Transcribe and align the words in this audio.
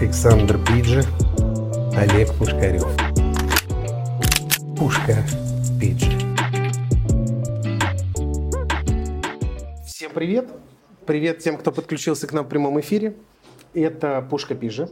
Александр 0.00 0.58
Пиджи, 0.64 1.02
Олег 1.96 2.32
Пушкарев. 2.34 2.86
Пушка 4.78 5.24
Пиджи. 5.80 6.12
Всем 9.84 10.12
привет! 10.14 10.50
Привет 11.04 11.40
тем, 11.40 11.56
кто 11.56 11.72
подключился 11.72 12.28
к 12.28 12.32
нам 12.32 12.44
в 12.44 12.48
прямом 12.48 12.78
эфире. 12.78 13.16
Это 13.74 14.24
Пушка 14.30 14.54
Пиджи. 14.54 14.88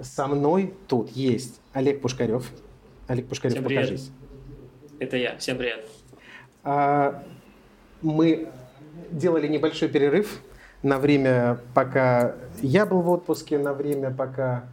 Со 0.00 0.26
мной 0.26 0.74
тут 0.88 1.10
есть 1.10 1.60
Олег 1.72 2.00
Пушкарев. 2.00 2.50
Олег 3.06 3.28
Пушкарев, 3.28 3.54
Всем 3.54 3.64
привет. 3.64 3.82
покажись. 3.84 4.10
Это 4.98 5.16
я. 5.16 5.36
Всем 5.38 5.58
привет. 5.58 5.86
А, 6.64 7.22
мы 8.02 8.48
делали 9.12 9.46
небольшой 9.46 9.88
перерыв 9.88 10.40
на 10.84 10.98
время, 10.98 11.58
пока 11.74 12.36
я 12.62 12.86
был 12.86 13.00
в 13.00 13.08
отпуске, 13.08 13.58
на 13.58 13.72
время, 13.72 14.10
пока 14.12 14.66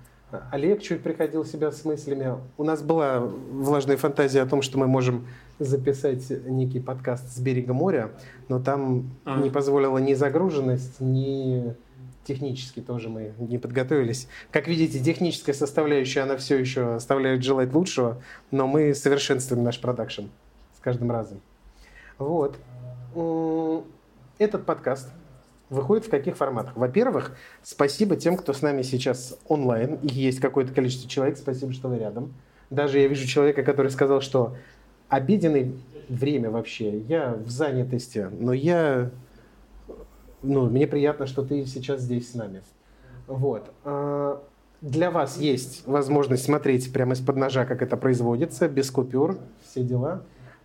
Олег 0.51 0.81
чуть 0.81 1.01
приходил 1.01 1.43
в 1.43 1.47
себя 1.47 1.71
с 1.71 1.83
мыслями. 1.85 2.35
У 2.57 2.63
нас 2.63 2.81
была 2.81 3.19
влажная 3.19 3.97
фантазия 3.97 4.41
о 4.41 4.45
том, 4.45 4.61
что 4.61 4.77
мы 4.77 4.87
можем 4.87 5.25
записать 5.57 6.29
некий 6.45 6.79
подкаст 6.79 7.35
с 7.35 7.39
берега 7.39 7.73
моря, 7.73 8.11
но 8.49 8.59
там 8.59 9.11
А. 9.25 9.39
не 9.39 9.49
позволила 9.49 9.97
ни 9.97 10.13
загруженность, 10.13 10.99
ни 10.99 11.75
технически 12.23 12.81
тоже 12.81 13.09
мы 13.09 13.33
не 13.39 13.57
подготовились. 13.57 14.27
Как 14.51 14.67
видите, 14.67 14.99
техническая 15.03 15.55
составляющая, 15.55 16.21
она 16.21 16.37
все 16.37 16.57
еще 16.57 16.95
оставляет 16.95 17.43
желать 17.43 17.73
лучшего, 17.73 18.21
но 18.51 18.67
мы 18.67 18.93
совершенствуем 18.93 19.63
наш 19.63 19.79
продакшн 19.79 20.25
с 20.77 20.81
каждым 20.81 21.09
разом. 21.09 21.41
Вот. 22.17 22.57
Этот 24.37 24.65
подкаст 24.65 25.09
выходит 25.71 26.05
в 26.05 26.09
каких 26.09 26.37
форматах? 26.37 26.75
Во-первых, 26.75 27.35
спасибо 27.63 28.15
тем, 28.15 28.37
кто 28.37 28.53
с 28.53 28.61
нами 28.61 28.83
сейчас 28.83 29.39
онлайн. 29.47 29.95
Их 29.95 30.11
есть 30.11 30.39
какое-то 30.39 30.73
количество 30.73 31.09
человек. 31.09 31.37
Спасибо, 31.37 31.71
что 31.71 31.87
вы 31.87 31.97
рядом. 31.97 32.33
Даже 32.69 32.99
я 32.99 33.07
вижу 33.07 33.25
человека, 33.25 33.63
который 33.63 33.89
сказал, 33.89 34.21
что 34.21 34.55
обеденное 35.09 35.71
время 36.09 36.51
вообще. 36.51 36.99
Я 36.99 37.33
в 37.33 37.49
занятости, 37.49 38.27
но 38.31 38.53
я... 38.53 39.09
Ну, 40.43 40.69
мне 40.69 40.87
приятно, 40.87 41.25
что 41.25 41.43
ты 41.43 41.65
сейчас 41.65 42.01
здесь 42.01 42.31
с 42.31 42.35
нами. 42.35 42.63
Вот. 43.27 43.71
А, 43.85 44.41
Для 44.81 45.09
вас 45.09 45.37
есть 45.37 45.87
возможность 45.87 46.43
смотреть 46.43 46.91
прямо 46.91 47.13
из-под 47.13 47.37
ножа, 47.37 47.65
как 47.65 47.81
это 47.81 47.95
производится, 47.95 48.67
без 48.67 48.91
купюр, 48.91 49.37
все 49.63 49.83
дела. 49.83 50.23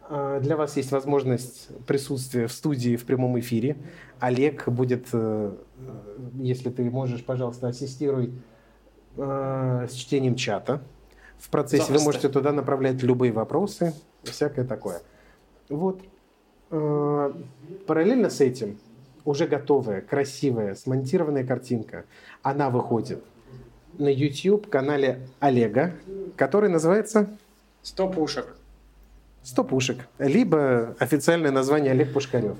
А, 0.09 0.41
Для 0.41 0.57
вас 0.57 0.77
есть 0.77 0.93
возможность 0.93 1.69
присутствия 1.87 2.47
в 2.47 2.53
студии 2.53 2.97
в 2.97 3.05
прямом 3.05 3.39
эфире. 3.41 3.77
Олег 4.21 4.69
будет, 4.69 5.09
э, 5.13 5.53
э, 5.79 5.91
если 6.35 6.71
ты 6.71 6.89
можешь, 6.91 7.25
пожалуйста, 7.25 7.69
ассистируй 7.69 8.33
э, 9.17 9.87
с 9.91 9.93
чтением 9.93 10.37
чата. 10.37 10.83
В 11.39 11.51
процессе 11.51 11.93
вы 11.93 11.99
Запросто. 11.99 12.05
можете 12.05 12.29
туда 12.29 12.53
направлять 12.53 13.03
любые 13.03 13.33
вопросы, 13.33 13.93
всякое 14.23 14.65
такое. 14.65 15.03
Вот. 15.69 16.01
Параллельно 16.69 18.31
с 18.31 18.41
этим 18.41 18.79
уже 19.25 19.47
готовая, 19.47 20.01
красивая, 20.01 20.75
смонтированная 20.75 21.47
картинка. 21.47 22.07
Она 22.43 22.71
выходит 22.71 23.23
на 23.99 24.09
YouTube 24.09 24.69
канале 24.69 25.29
Олега, 25.41 25.95
который 26.37 26.71
называется 26.71 27.29
Сто 27.83 28.09
пушек. 28.09 28.57
«100 29.47 29.65
пушек», 29.65 29.99
либо 30.19 30.97
официальное 30.99 31.51
название 31.53 31.93
Олег 31.93 32.13
Пушкарев. 32.13 32.57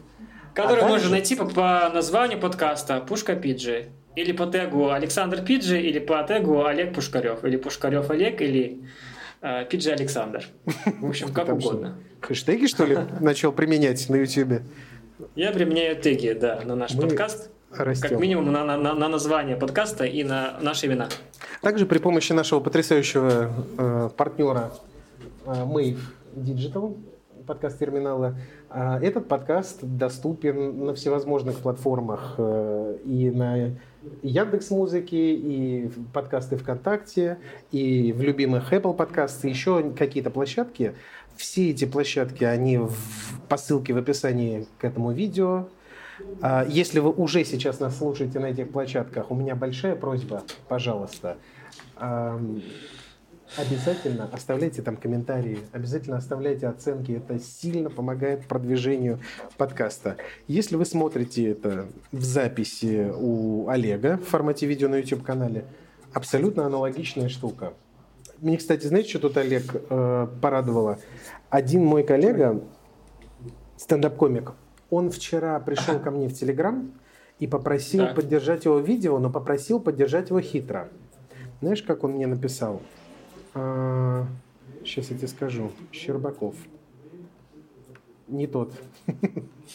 Который 0.55 0.85
А 0.85 0.89
можно 0.89 1.11
найти 1.11 1.35
по, 1.37 1.45
по 1.45 1.91
названию 1.93 2.41
подкаста 2.41 3.01
Пушка 3.01 3.35
Пиджи. 3.37 3.89
Или 4.15 4.33
по 4.33 4.47
тегу 4.47 4.89
Александр 4.91 5.43
Пиджи, 5.43 5.79
или 5.79 5.99
по 5.99 6.23
тегу 6.23 6.65
Олег 6.65 6.95
Пушкарев. 6.95 7.45
Или 7.45 7.57
Пушкарев 7.57 8.09
Олег, 8.11 8.41
или 8.41 8.81
э, 9.43 9.67
Пиджи 9.67 9.91
Александр. 9.91 10.45
В 11.01 11.07
общем, 11.09 11.33
как 11.35 11.51
угодно. 11.51 11.99
Хэштеги, 12.23 12.67
что 12.67 12.87
ли, 12.87 12.97
начал 13.21 13.53
применять 13.53 14.09
на 14.09 14.17
YouTube? 14.17 14.63
Я 15.35 15.51
применяю 15.53 15.97
теги, 15.97 16.33
да, 16.33 16.61
на 16.65 16.75
наш 16.75 16.97
подкаст. 16.97 17.51
растем. 17.71 18.09
Как 18.09 18.19
минимум 18.19 18.51
на, 18.53 18.65
на- 18.65 18.79
на- 18.79 18.95
на 18.95 19.09
название 19.09 19.57
подкаста 19.57 20.05
и 20.05 20.25
на 20.25 20.57
наши 20.63 20.87
имена. 20.87 21.09
Также 21.61 21.85
при 21.85 21.99
помощи 21.99 22.33
нашего 22.33 22.61
потрясающего 22.61 23.51
э, 23.77 24.11
партнера 24.17 24.73
э, 25.45 25.51
Mave 25.51 25.99
Digital, 26.37 26.97
подкаст 27.47 27.79
терминала, 27.79 28.37
этот 28.71 29.27
подкаст 29.27 29.79
доступен 29.83 30.85
на 30.85 30.95
всевозможных 30.95 31.59
платформах 31.61 32.35
э, 32.37 32.99
и 33.05 33.31
на 33.31 33.71
Яндекс 34.23 34.71
Музыки, 34.71 35.15
и 35.15 35.91
подкасты 36.13 36.57
ВКонтакте, 36.57 37.39
и 37.73 38.13
в 38.13 38.21
любимых 38.21 38.73
Apple 38.73 38.95
подкасты, 38.95 39.49
еще 39.49 39.93
какие-то 39.93 40.31
площадки. 40.31 40.95
Все 41.37 41.71
эти 41.71 41.87
площадки, 41.87 42.45
они 42.45 42.79
в, 42.79 42.95
по 43.49 43.57
ссылке 43.57 43.95
в 43.95 43.99
описании 43.99 44.67
к 44.79 44.85
этому 44.85 45.13
видео. 45.13 45.69
А, 46.43 46.67
Если 46.69 47.01
вы 47.01 47.11
уже 47.11 47.45
сейчас 47.45 47.81
нас 47.81 47.97
слушаете 47.97 48.41
на 48.41 48.47
этих 48.47 48.71
площадках, 48.71 49.31
у 49.31 49.35
меня 49.35 49.55
большая 49.55 49.97
просьба, 49.97 50.43
пожалуйста, 50.69 51.39
обязательно 53.57 54.29
оставляйте 54.33 54.83
там 54.83 54.97
комментарии, 54.97 55.59
обязательно 55.73 56.17
оставляйте 56.17 56.67
оценки. 56.67 57.13
Это 57.13 57.39
сильно 57.39 57.91
помогает 57.91 58.47
продвижению 58.47 59.21
подкаста. 59.57 60.17
Если 60.49 60.77
вы 60.77 60.85
смотрите 60.85 61.51
это 61.51 61.87
в 62.13 62.23
записи 62.23 63.13
у 63.17 63.69
Олега 63.69 64.19
в 64.19 64.25
формате 64.25 64.67
видео 64.67 64.89
на 64.89 64.97
YouTube-канале, 64.97 65.65
абсолютно 66.13 66.67
аналогичная 66.67 67.29
штука. 67.29 67.73
Мне, 68.39 68.59
кстати, 68.59 68.87
знаете, 68.87 69.11
что 69.11 69.21
тут 69.21 69.37
Олег 69.39 69.65
э, 69.75 70.29
порадовало? 70.43 70.99
Один 71.49 71.85
мой 71.85 72.03
коллега, 72.03 72.63
стендап-комик, 73.77 74.53
он 74.91 75.11
вчера 75.11 75.59
пришел 75.61 75.99
ко 75.99 76.11
мне 76.11 76.29
в 76.29 76.35
Телеграм 76.35 76.93
и 77.39 77.47
попросил 77.47 78.07
Так. 78.07 78.17
поддержать 78.17 78.65
его 78.65 78.79
видео, 78.79 79.19
но 79.19 79.31
попросил 79.31 79.81
поддержать 79.81 80.31
его 80.31 80.41
хитро. 80.41 80.89
Знаешь, 81.61 81.83
как 81.83 82.05
он 82.05 82.13
мне 82.13 82.27
написал? 82.27 82.83
Сейчас 84.85 85.11
я 85.11 85.17
тебе 85.17 85.29
скажу. 85.29 85.73
Щербаков. 85.93 86.55
Не 88.29 88.47
тот. 88.47 88.73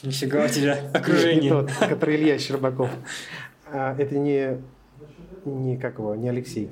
Нифига 0.03 0.45
у 0.45 0.47
тебя 0.47 0.75
Нет, 0.81 0.93
не 0.93 0.99
окружение. 0.99 1.51
тот, 1.51 1.71
который 1.71 2.17
Илья 2.17 2.37
Щербаков. 2.37 2.89
А, 3.71 3.95
это 3.97 4.17
не, 4.17 4.57
не 5.45 5.77
как 5.77 5.99
его, 5.99 6.15
не 6.15 6.29
Алексей. 6.29 6.69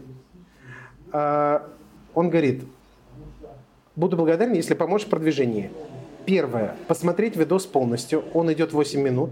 А, 1.12 1.70
он 2.14 2.30
говорит, 2.30 2.64
буду 3.96 4.18
благодарен, 4.18 4.54
если 4.54 4.74
поможешь 4.74 5.08
в 5.08 5.10
продвижении. 5.10 5.72
Первое, 6.26 6.76
посмотреть 6.88 7.38
видос 7.38 7.66
полностью. 7.66 8.24
Он 8.34 8.52
идет 8.52 8.74
8 8.74 9.02
минут. 9.02 9.32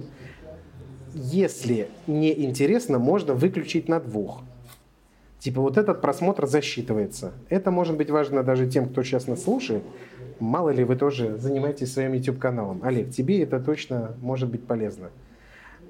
Если 1.13 1.89
не 2.05 2.45
интересно, 2.45 2.97
можно 2.97 3.33
выключить 3.33 3.89
на 3.89 3.99
двух. 3.99 4.41
Типа 5.47 5.61
вот 5.61 5.77
этот 5.77 6.01
просмотр 6.01 6.45
засчитывается. 6.45 7.31
Это 7.47 7.71
может 7.71 7.95
быть 7.95 8.09
важно 8.09 8.43
даже 8.43 8.67
тем, 8.67 8.89
кто 8.89 9.01
сейчас 9.01 9.27
нас 9.27 9.43
слушает. 9.43 9.81
Мало 10.41 10.71
ли 10.71 10.83
вы 10.83 10.97
тоже 10.97 11.37
занимаетесь 11.37 11.93
своим 11.93 12.11
YouTube-каналом. 12.11 12.81
Олег, 12.83 13.11
тебе 13.11 13.41
это 13.41 13.61
точно 13.61 14.11
может 14.21 14.49
быть 14.49 14.67
полезно. 14.67 15.09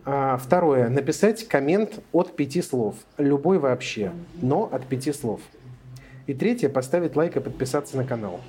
А, 0.05 0.37
второе. 0.37 0.89
Написать 0.89 1.47
коммент 1.47 1.99
от 2.11 2.35
пяти 2.35 2.61
слов. 2.61 2.97
Любой 3.17 3.57
вообще, 3.57 4.11
но 4.43 4.69
от 4.71 4.85
пяти 4.85 5.11
слов. 5.11 5.41
И 6.27 6.35
третье. 6.35 6.69
Поставить 6.69 7.15
лайк 7.15 7.35
и 7.35 7.39
подписаться 7.39 7.97
на 7.97 8.03
канал. 8.03 8.41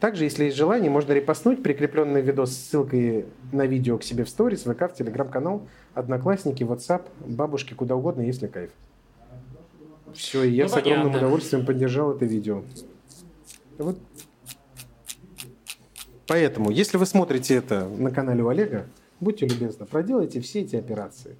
Также, 0.00 0.24
если 0.24 0.46
есть 0.46 0.56
желание, 0.56 0.90
можно 0.90 1.12
репостнуть 1.12 1.62
прикрепленный 1.62 2.20
видос 2.20 2.50
с 2.50 2.68
ссылкой 2.68 3.26
на 3.52 3.64
видео 3.64 3.96
к 3.96 4.02
себе 4.02 4.24
в 4.24 4.28
сторис, 4.28 4.62
ВК, 4.62 4.90
в 4.90 4.94
Телеграм-канал, 4.94 5.68
Одноклассники, 5.94 6.64
WhatsApp, 6.64 7.02
бабушки, 7.20 7.74
куда 7.74 7.94
угодно, 7.94 8.22
если 8.22 8.48
кайф. 8.48 8.70
Все, 10.14 10.44
и 10.44 10.52
я 10.52 10.64
Ну, 10.64 10.68
с 10.70 10.74
огромным 10.76 11.06
понятно. 11.08 11.26
удовольствием 11.26 11.66
поддержал 11.66 12.12
это 12.14 12.24
видео. 12.24 12.62
Вот. 13.78 13.98
Поэтому, 16.26 16.70
если 16.70 16.96
вы 16.96 17.06
смотрите 17.06 17.54
это 17.56 17.86
на 17.86 18.10
канале 18.10 18.42
у 18.42 18.48
Олега, 18.48 18.86
будьте 19.20 19.46
любезны, 19.46 19.86
проделайте 19.86 20.40
все 20.40 20.60
эти 20.60 20.76
операции. 20.76 21.36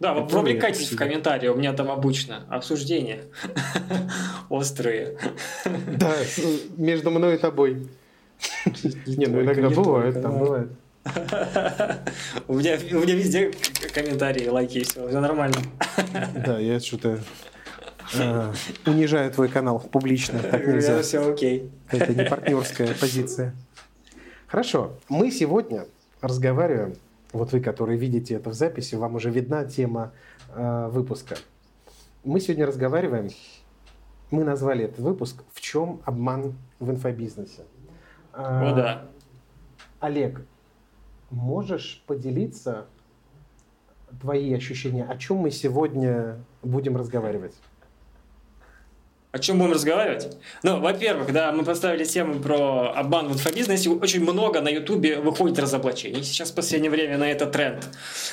Да, 0.00 0.12
вы 0.12 0.22
Которые 0.22 0.42
вовлекайтесь 0.54 0.92
в 0.92 0.96
комментарии, 0.96 1.48
у 1.48 1.56
меня 1.56 1.72
там 1.72 1.90
обычно 1.90 2.44
обсуждения 2.50 3.22
острые. 4.50 5.16
Да, 5.64 6.14
между 6.76 7.10
мной 7.10 7.36
и 7.36 7.38
тобой. 7.38 7.88
Не, 9.06 9.26
ну 9.26 9.42
иногда 9.42 9.70
бывает, 9.70 10.20
там 10.20 10.38
бывает. 10.38 10.68
У 12.48 12.54
меня, 12.54 12.76
у 12.90 12.98
меня 12.98 13.14
везде 13.14 13.52
комментарии, 13.94 14.48
лайки, 14.48 14.82
все, 14.82 15.06
все 15.08 15.20
нормально. 15.20 15.54
Да, 16.44 16.58
я 16.58 16.80
что-то 16.80 17.20
унижаю 18.86 19.30
твой 19.32 19.48
канал 19.48 19.80
публично. 19.80 20.38
Так 20.40 20.66
нельзя. 20.66 21.02
Все 21.02 21.30
окей. 21.30 21.70
Это 21.90 22.14
не 22.14 22.24
партнерская 22.28 22.94
позиция. 22.94 23.54
Хорошо, 24.46 24.92
мы 25.08 25.30
сегодня 25.30 25.86
разговариваем, 26.20 26.94
вот 27.32 27.52
вы, 27.52 27.60
которые 27.60 27.98
видите 27.98 28.34
это 28.34 28.50
в 28.50 28.54
записи, 28.54 28.94
вам 28.94 29.16
уже 29.16 29.30
видна 29.30 29.64
тема 29.64 30.12
э, 30.54 30.88
выпуска. 30.90 31.36
Мы 32.24 32.40
сегодня 32.40 32.66
разговариваем, 32.66 33.30
мы 34.30 34.44
назвали 34.44 34.84
этот 34.84 35.00
выпуск 35.00 35.42
«В 35.52 35.60
чем 35.60 36.00
обман 36.04 36.54
в 36.78 36.90
инфобизнесе?». 36.90 37.62
О, 38.32 38.74
да. 38.74 39.06
Олег, 40.00 40.42
можешь 41.30 42.02
поделиться 42.06 42.86
твои 44.20 44.52
ощущения, 44.54 45.04
о 45.04 45.16
чем 45.16 45.38
мы 45.38 45.50
сегодня 45.50 46.38
будем 46.62 46.96
разговаривать? 46.96 47.54
О 49.36 49.38
чем 49.38 49.58
будем 49.58 49.72
разговаривать? 49.72 50.34
Ну, 50.62 50.80
во-первых, 50.80 51.30
да, 51.30 51.52
мы 51.52 51.62
поставили 51.62 52.04
тему 52.04 52.40
про 52.40 52.90
обман 52.96 53.28
в 53.28 53.34
инфобизнесе. 53.34 53.90
Очень 53.90 54.22
много 54.22 54.62
на 54.62 54.68
Ютубе 54.68 55.18
выходит 55.18 55.58
разоблачений. 55.58 56.22
Сейчас 56.22 56.52
в 56.52 56.54
последнее 56.54 56.90
время 56.90 57.18
на 57.18 57.30
это 57.30 57.44
тренд. 57.44 57.86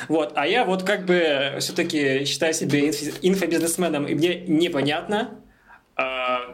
Вот. 0.07 0.31
А 0.35 0.47
я 0.47 0.63
вот 0.63 0.83
как 0.83 1.05
бы 1.05 1.57
все-таки 1.59 2.23
считаю 2.23 2.53
себя 2.53 2.79
инфобизнесменом, 3.21 4.05
и 4.05 4.15
мне 4.15 4.45
непонятно, 4.47 5.41
э, 5.97 6.03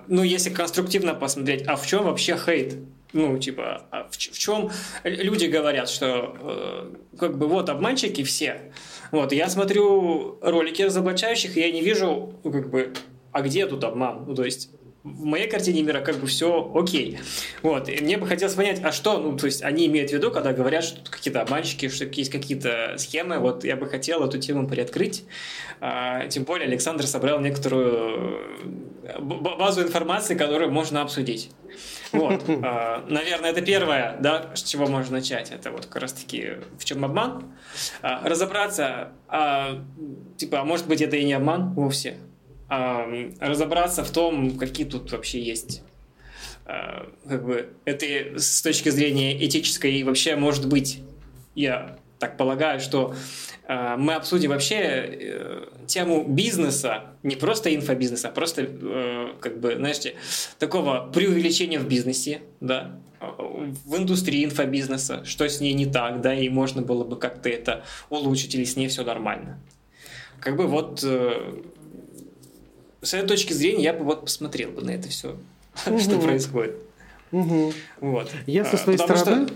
ну, 0.07 0.23
если 0.23 0.49
конструктивно 0.49 1.13
посмотреть, 1.13 1.67
а 1.67 1.75
в 1.75 1.85
чем 1.85 2.05
вообще 2.05 2.35
хейт? 2.35 2.77
Ну, 3.13 3.37
типа, 3.37 3.83
а 3.91 4.09
в, 4.09 4.15
в 4.15 4.39
чем 4.39 4.71
люди 5.03 5.45
говорят, 5.45 5.89
что 5.89 6.35
э, 6.41 7.17
как 7.19 7.37
бы 7.37 7.47
вот 7.47 7.69
обманщики 7.69 8.23
все. 8.23 8.71
Вот, 9.11 9.31
я 9.31 9.47
смотрю 9.47 10.39
ролики 10.41 10.81
разоблачающих, 10.81 11.55
и 11.55 11.59
я 11.59 11.71
не 11.71 11.81
вижу, 11.81 12.33
как 12.43 12.71
бы, 12.71 12.93
а 13.31 13.41
где 13.41 13.65
тут 13.67 13.83
обман? 13.83 14.25
Ну, 14.27 14.35
то 14.35 14.43
есть 14.43 14.71
в 15.03 15.23
моей 15.23 15.49
картине 15.49 15.81
мира 15.81 16.01
как 16.01 16.17
бы 16.17 16.27
все 16.27 16.71
окей. 16.75 17.19
Вот. 17.61 17.87
И 17.87 18.01
мне 18.01 18.17
бы 18.17 18.27
хотелось 18.27 18.55
понять, 18.55 18.81
а 18.83 18.91
что, 18.91 19.17
ну, 19.17 19.37
то 19.37 19.45
есть 19.45 19.63
они 19.63 19.87
имеют 19.87 20.11
в 20.11 20.13
виду, 20.13 20.29
когда 20.29 20.51
говорят, 20.51 20.83
что 20.83 20.97
тут 20.97 21.09
какие-то 21.09 21.41
обманщики, 21.41 21.87
что 21.87 22.05
есть 22.05 22.31
какие-то 22.31 22.95
схемы. 22.97 23.39
Вот 23.39 23.63
я 23.63 23.75
бы 23.77 23.87
хотел 23.87 24.23
эту 24.25 24.39
тему 24.39 24.67
приоткрыть. 24.67 25.23
А, 25.79 26.27
тем 26.27 26.43
более 26.43 26.67
Александр 26.67 27.07
собрал 27.07 27.39
некоторую 27.39 28.41
э, 29.03 29.19
базу 29.19 29.83
информации, 29.83 30.35
которую 30.35 30.71
можно 30.71 31.01
обсудить. 31.01 31.49
Вот. 32.11 32.43
А, 32.61 33.05
наверное, 33.07 33.51
это 33.51 33.61
первое, 33.61 34.17
да, 34.19 34.51
с 34.53 34.63
чего 34.63 34.85
можно 34.85 35.17
начать. 35.17 35.51
Это 35.51 35.71
вот 35.71 35.85
как 35.85 36.01
раз-таки 36.01 36.57
в 36.77 36.83
чем 36.83 37.05
обман. 37.05 37.45
А, 38.01 38.27
разобраться, 38.27 39.13
а, 39.29 39.81
типа, 40.35 40.59
а 40.59 40.65
может 40.65 40.87
быть, 40.87 41.01
это 41.01 41.15
и 41.15 41.23
не 41.23 41.33
обман 41.33 41.73
вовсе 41.73 42.17
разобраться 42.69 44.03
в 44.03 44.11
том, 44.11 44.57
какие 44.57 44.85
тут 44.85 45.11
вообще 45.11 45.41
есть 45.41 45.81
а, 46.65 47.09
как 47.27 47.43
бы 47.45 47.69
это 47.85 48.05
с 48.37 48.61
точки 48.61 48.89
зрения 48.89 49.43
этической 49.43 49.93
и 49.95 50.03
вообще 50.03 50.35
может 50.35 50.67
быть 50.67 50.99
я 51.55 51.97
так 52.19 52.37
полагаю, 52.37 52.79
что 52.79 53.15
э, 53.67 53.95
мы 53.97 54.13
обсудим 54.13 54.51
вообще 54.51 54.75
э, 54.77 55.65
тему 55.87 56.25
бизнеса, 56.27 57.15
не 57.23 57.35
просто 57.35 57.73
инфобизнеса, 57.73 58.27
а 58.27 58.31
просто, 58.31 58.67
э, 58.69 59.27
как 59.39 59.59
бы, 59.59 59.75
знаете, 59.75 60.15
такого 60.59 61.09
преувеличения 61.13 61.79
в 61.79 61.87
бизнесе, 61.87 62.41
да, 62.59 62.99
в 63.19 63.97
индустрии 63.97 64.45
инфобизнеса, 64.45 65.25
что 65.25 65.47
с 65.47 65.59
ней 65.59 65.73
не 65.73 65.85
так, 65.85 66.21
да, 66.21 66.33
и 66.33 66.49
можно 66.49 66.81
было 66.81 67.03
бы 67.03 67.17
как-то 67.17 67.49
это 67.49 67.83
улучшить, 68.09 68.55
или 68.55 68.63
с 68.63 68.75
ней 68.75 68.87
все 68.87 69.03
нормально. 69.03 69.59
Как 70.39 70.55
бы 70.55 70.67
вот 70.67 71.01
э, 71.03 71.61
с 73.01 73.13
этой 73.13 73.27
точки 73.27 73.53
зрения 73.53 73.83
я 73.83 73.93
бы 73.93 74.03
вот 74.03 74.21
посмотрел 74.21 74.71
бы 74.71 74.81
на 74.81 74.91
это 74.91 75.09
все, 75.09 75.37
угу. 75.87 75.99
что 75.99 76.19
происходит. 76.19 76.75
Угу. 77.31 77.73
Вот. 78.01 78.31
Я 78.47 78.65
со 78.65 78.75
а, 78.75 78.79
своей 78.79 78.97
Потому 78.97 79.19
стороны 79.19 79.47
что... 79.47 79.55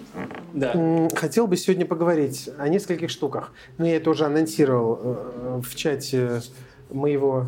да. 0.53 1.09
хотел 1.15 1.47
бы 1.47 1.57
сегодня 1.57 1.85
поговорить 1.85 2.49
о 2.57 2.67
нескольких 2.67 3.09
штуках. 3.09 3.51
Ну, 3.77 3.85
я 3.85 3.97
это 3.97 4.11
уже 4.11 4.25
анонсировал 4.25 4.99
э, 5.01 5.61
в 5.63 5.75
чате 5.75 6.41
моего 6.91 7.47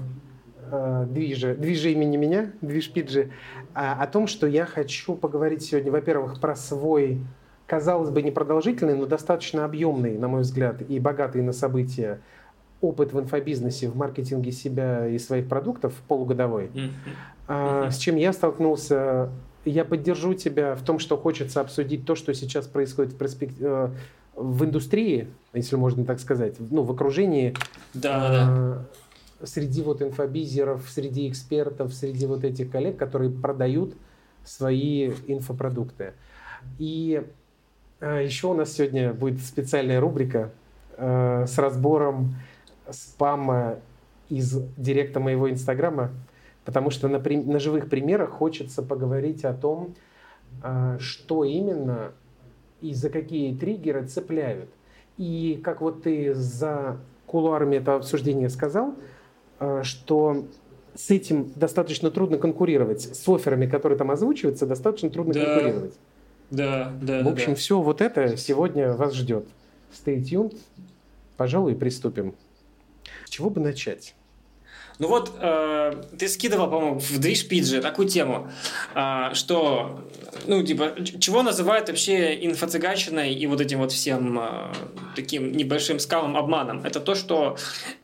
э, 0.71 1.05
движа, 1.07 1.53
движа 1.53 1.89
имени 1.89 2.17
меня, 2.17 2.51
движ 2.61 2.91
Пиджи, 2.91 3.31
а, 3.75 4.01
о 4.01 4.07
том, 4.07 4.25
что 4.25 4.47
я 4.47 4.65
хочу 4.65 5.15
поговорить 5.15 5.63
сегодня, 5.63 5.91
во-первых, 5.91 6.39
про 6.39 6.55
свой, 6.55 7.21
казалось 7.67 8.09
бы, 8.09 8.21
непродолжительный, 8.23 8.95
но 8.95 9.05
достаточно 9.05 9.63
объемный, 9.63 10.17
на 10.17 10.27
мой 10.27 10.41
взгляд, 10.41 10.81
и 10.81 10.99
богатый 10.99 11.43
на 11.43 11.53
события 11.53 12.19
опыт 12.85 13.13
в 13.13 13.19
инфобизнесе, 13.19 13.89
в 13.89 13.95
маркетинге 13.95 14.51
себя 14.51 15.07
и 15.07 15.17
своих 15.19 15.47
продуктов 15.47 15.93
полугодовой, 16.07 16.69
mm-hmm. 17.47 17.91
с 17.91 17.97
чем 17.97 18.15
я 18.15 18.33
столкнулся. 18.33 19.29
Я 19.65 19.83
поддержу 19.83 20.33
тебя 20.33 20.75
в 20.75 20.83
том, 20.83 20.99
что 20.99 21.17
хочется 21.17 21.59
обсудить 21.61 22.05
то, 22.05 22.15
что 22.15 22.33
сейчас 22.33 22.67
происходит 22.67 23.13
в, 23.13 23.17
перспек... 23.17 23.51
Э, 23.59 23.89
в 24.35 24.65
индустрии, 24.65 25.27
если 25.53 25.75
можно 25.75 26.05
так 26.05 26.19
сказать, 26.19 26.55
ну, 26.59 26.83
в 26.83 26.91
окружении. 26.91 27.55
Да, 27.93 28.29
да. 28.29 29.45
Среди 29.45 29.81
вот 29.81 30.01
инфобизеров, 30.01 30.87
среди 30.89 31.27
экспертов, 31.29 31.93
среди 31.93 32.25
вот 32.25 32.43
этих 32.43 32.69
коллег, 32.69 32.97
которые 32.97 33.31
продают 33.31 33.95
свои 34.43 35.11
инфопродукты. 35.27 36.13
И 36.77 37.23
а, 37.99 38.19
еще 38.21 38.47
у 38.47 38.53
нас 38.53 38.73
сегодня 38.73 39.13
будет 39.13 39.41
специальная 39.41 39.99
рубрика 39.99 40.51
э, 40.97 41.45
с 41.47 41.57
разбором 41.57 42.35
спама 42.91 43.79
из 44.29 44.57
директа 44.77 45.19
моего 45.19 45.49
инстаграма, 45.49 46.11
потому 46.63 46.89
что 46.89 47.07
на, 47.07 47.19
на 47.19 47.59
живых 47.59 47.89
примерах 47.89 48.31
хочется 48.31 48.81
поговорить 48.81 49.45
о 49.45 49.53
том, 49.53 49.95
а, 50.61 50.97
что 50.99 51.43
именно 51.43 52.11
и 52.81 52.93
за 52.93 53.09
какие 53.09 53.55
триггеры 53.55 54.05
цепляют. 54.05 54.69
И 55.17 55.59
как 55.63 55.81
вот 55.81 56.03
ты 56.03 56.33
за 56.33 56.97
кулуарами 57.25 57.77
этого 57.77 57.97
обсуждения 57.97 58.49
сказал, 58.49 58.95
а, 59.59 59.83
что 59.83 60.45
с 60.95 61.11
этим 61.11 61.51
достаточно 61.55 62.09
трудно 62.09 62.37
конкурировать. 62.37 63.01
С 63.01 63.27
офферами, 63.27 63.67
которые 63.67 63.97
там 63.97 64.11
озвучиваются, 64.11 64.65
достаточно 64.65 65.09
трудно 65.09 65.33
да. 65.33 65.45
конкурировать. 65.45 65.93
Да, 66.51 66.93
да. 67.01 67.23
В 67.23 67.27
общем, 67.27 67.49
да. 67.51 67.55
все 67.55 67.81
вот 67.81 68.01
это 68.01 68.37
сегодня 68.37 68.93
вас 68.93 69.13
ждет. 69.13 69.47
Stay 69.91 70.21
tuned. 70.21 70.57
Пожалуй, 71.37 71.75
приступим 71.75 72.33
чего 73.29 73.49
бы 73.49 73.61
начать? 73.61 74.15
Ну 74.97 75.09
вот, 75.09 75.33
э, 75.39 76.03
ты 76.17 76.27
скидывал, 76.29 76.69
по-моему, 76.69 76.99
в 76.99 77.19
движ 77.19 77.47
Пиджи 77.47 77.81
такую 77.81 78.07
тему, 78.07 78.49
э, 78.93 79.33
что, 79.33 80.09
ну, 80.47 80.63
типа, 80.63 80.95
чего 81.19 81.41
называют 81.41 81.89
вообще 81.89 82.35
инфо-цыганщиной 82.35 83.33
и 83.33 83.47
вот 83.47 83.61
этим 83.61 83.79
вот 83.79 83.91
всем 83.91 84.39
э, 84.39 84.73
таким 85.15 85.51
небольшим 85.51 85.99
скалом 85.99 86.35
обманом? 86.37 86.83
Это 86.83 86.99
то, 86.99 87.15
что 87.15 87.57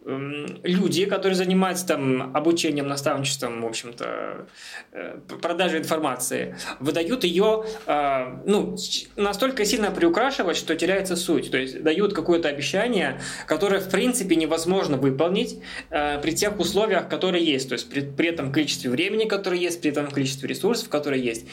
э, 0.05 0.45
люди, 0.63 1.05
которые 1.05 1.35
занимаются 1.35 1.87
там 1.87 2.35
обучением, 2.35 2.87
наставничеством, 2.87 3.61
в 3.61 3.65
общем-то, 3.65 4.47
э, 4.91 5.19
продажей 5.41 5.79
информации, 5.79 6.55
выдают 6.79 7.23
ее, 7.23 7.65
э, 7.85 8.41
ну, 8.45 8.75
настолько 9.15 9.65
сильно 9.65 9.91
приукрашивать, 9.91 10.57
что 10.57 10.75
теряется 10.75 11.15
суть. 11.15 11.51
То 11.51 11.57
есть 11.57 11.83
дают 11.83 12.13
какое-то 12.13 12.49
обещание, 12.49 13.21
которое, 13.47 13.79
в 13.79 13.89
принципе, 13.89 14.35
невозможно 14.35 14.97
выполнить 14.97 15.59
э, 15.89 16.19
при 16.21 16.31
тех 16.31 16.59
условиях, 16.59 17.09
которые 17.09 17.45
есть, 17.45 17.69
то 17.69 17.73
есть 17.73 17.89
при, 17.89 18.01
при 18.01 18.29
этом 18.29 18.51
количестве 18.51 18.89
времени, 18.89 19.25
которое 19.25 19.59
есть, 19.59 19.81
при 19.81 19.91
этом 19.91 20.09
количестве 20.09 20.47
ресурсов, 20.47 20.89
которые 20.89 21.23
есть. 21.23 21.45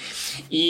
И 0.50 0.67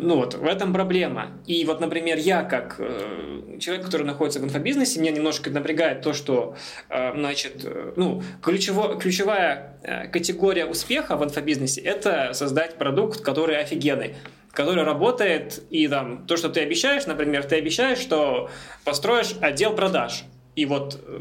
ну 0.00 0.16
вот 0.16 0.34
в 0.34 0.44
этом 0.44 0.72
проблема. 0.72 1.28
И 1.46 1.64
вот, 1.64 1.80
например, 1.80 2.18
я 2.18 2.42
как 2.42 2.76
э, 2.78 3.58
человек, 3.60 3.84
который 3.84 4.06
находится 4.06 4.40
в 4.40 4.44
инфобизнесе, 4.44 5.00
меня 5.00 5.12
немножко 5.12 5.50
напрягает 5.50 6.02
то, 6.02 6.12
что, 6.12 6.56
э, 6.88 7.12
значит, 7.12 7.64
э, 7.64 7.92
ну, 7.96 8.22
ключево, 8.42 8.98
ключевая 8.98 9.78
э, 9.82 10.08
категория 10.08 10.66
успеха 10.66 11.16
в 11.16 11.24
инфобизнесе– 11.24 11.80
это 11.82 12.32
создать 12.32 12.76
продукт, 12.76 13.20
который 13.20 13.58
офигенный 13.58 14.14
который 14.52 14.84
работает, 14.84 15.62
и 15.68 15.86
там 15.86 16.26
то, 16.26 16.38
что 16.38 16.48
ты 16.48 16.60
обещаешь, 16.60 17.04
например, 17.04 17.44
ты 17.44 17.56
обещаешь, 17.56 17.98
что 17.98 18.48
построишь 18.84 19.34
отдел 19.42 19.74
продаж. 19.74 20.24
И 20.54 20.64
вот 20.64 20.98
э, 21.06 21.20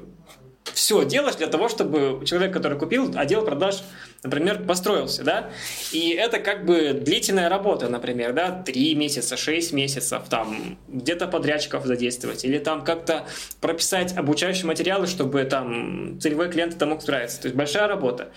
все 0.73 1.05
делаешь 1.05 1.35
для 1.35 1.47
того, 1.47 1.69
чтобы 1.69 2.25
человек, 2.25 2.51
который 2.51 2.77
купил, 2.77 3.13
отдел 3.15 3.45
продаж, 3.45 3.83
например, 4.23 4.63
построился, 4.63 5.23
да, 5.23 5.49
и 5.91 6.09
это 6.09 6.39
как 6.39 6.65
бы 6.65 6.93
длительная 6.93 7.49
работа, 7.49 7.87
например, 7.87 8.33
да, 8.33 8.63
3 8.63 8.95
месяца, 8.95 9.37
6 9.37 9.73
месяцев, 9.73 10.23
там, 10.29 10.77
где-то 10.87 11.27
подрядчиков 11.27 11.85
задействовать, 11.85 12.43
или 12.45 12.57
там 12.57 12.83
как-то 12.83 13.25
прописать 13.61 14.17
обучающие 14.17 14.65
материалы, 14.65 15.07
чтобы 15.07 15.43
там 15.43 16.19
целевой 16.19 16.49
клиент 16.49 16.75
это 16.75 16.85
мог 16.85 17.01
справиться, 17.01 17.41
то 17.41 17.47
есть 17.47 17.55
большая 17.55 17.87
работа, 17.87 18.29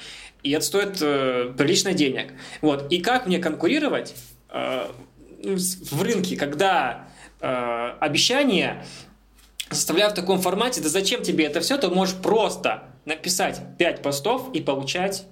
и 0.43 0.53
это 0.53 0.65
стоит 0.65 0.99
э, 1.01 1.53
прилично 1.57 1.95
денег, 1.95 2.33
вот, 2.61 2.93
и 2.93 3.01
как 3.01 3.27
мне 3.27 3.39
конкурировать 3.39 4.15
э, 4.51 4.87
в 5.43 6.03
рынке, 6.03 6.37
когда 6.37 7.09
э, 7.41 7.95
обещания 8.01 8.85
составляя 9.71 10.11
в 10.11 10.15
таком 10.15 10.41
формате, 10.41 10.81
да 10.81 10.89
зачем 10.89 11.23
тебе 11.23 11.45
это 11.45 11.61
все, 11.61 11.79
ты 11.79 11.89
можешь 11.89 12.15
просто 12.17 12.85
написать 13.05 13.61
5 13.79 14.03
постов 14.03 14.51
и 14.53 14.61
получать 14.61 15.27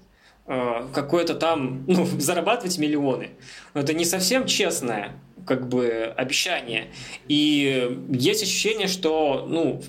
э, 0.47 0.87
какое-то 0.93 1.35
там, 1.35 1.85
ну, 1.87 2.07
зарабатывать 2.07 2.79
миллионы. 2.79 3.31
Но 3.75 3.81
это 3.81 3.93
не 3.93 4.05
совсем 4.05 4.47
честное, 4.47 5.13
как 5.47 5.69
бы, 5.69 6.13
обещание. 6.17 6.89
И 7.29 7.99
есть 8.11 8.43
ощущение, 8.43 8.89
что, 8.89 9.47
ну, 9.49 9.83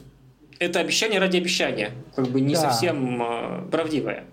это 0.60 0.80
обещание 0.80 1.20
ради 1.20 1.38
обещания, 1.38 1.92
как 2.16 2.28
бы 2.28 2.42
не 2.42 2.56
да. 2.56 2.62
совсем 2.62 3.22
э, 3.22 3.70
правдивое. 3.72 4.26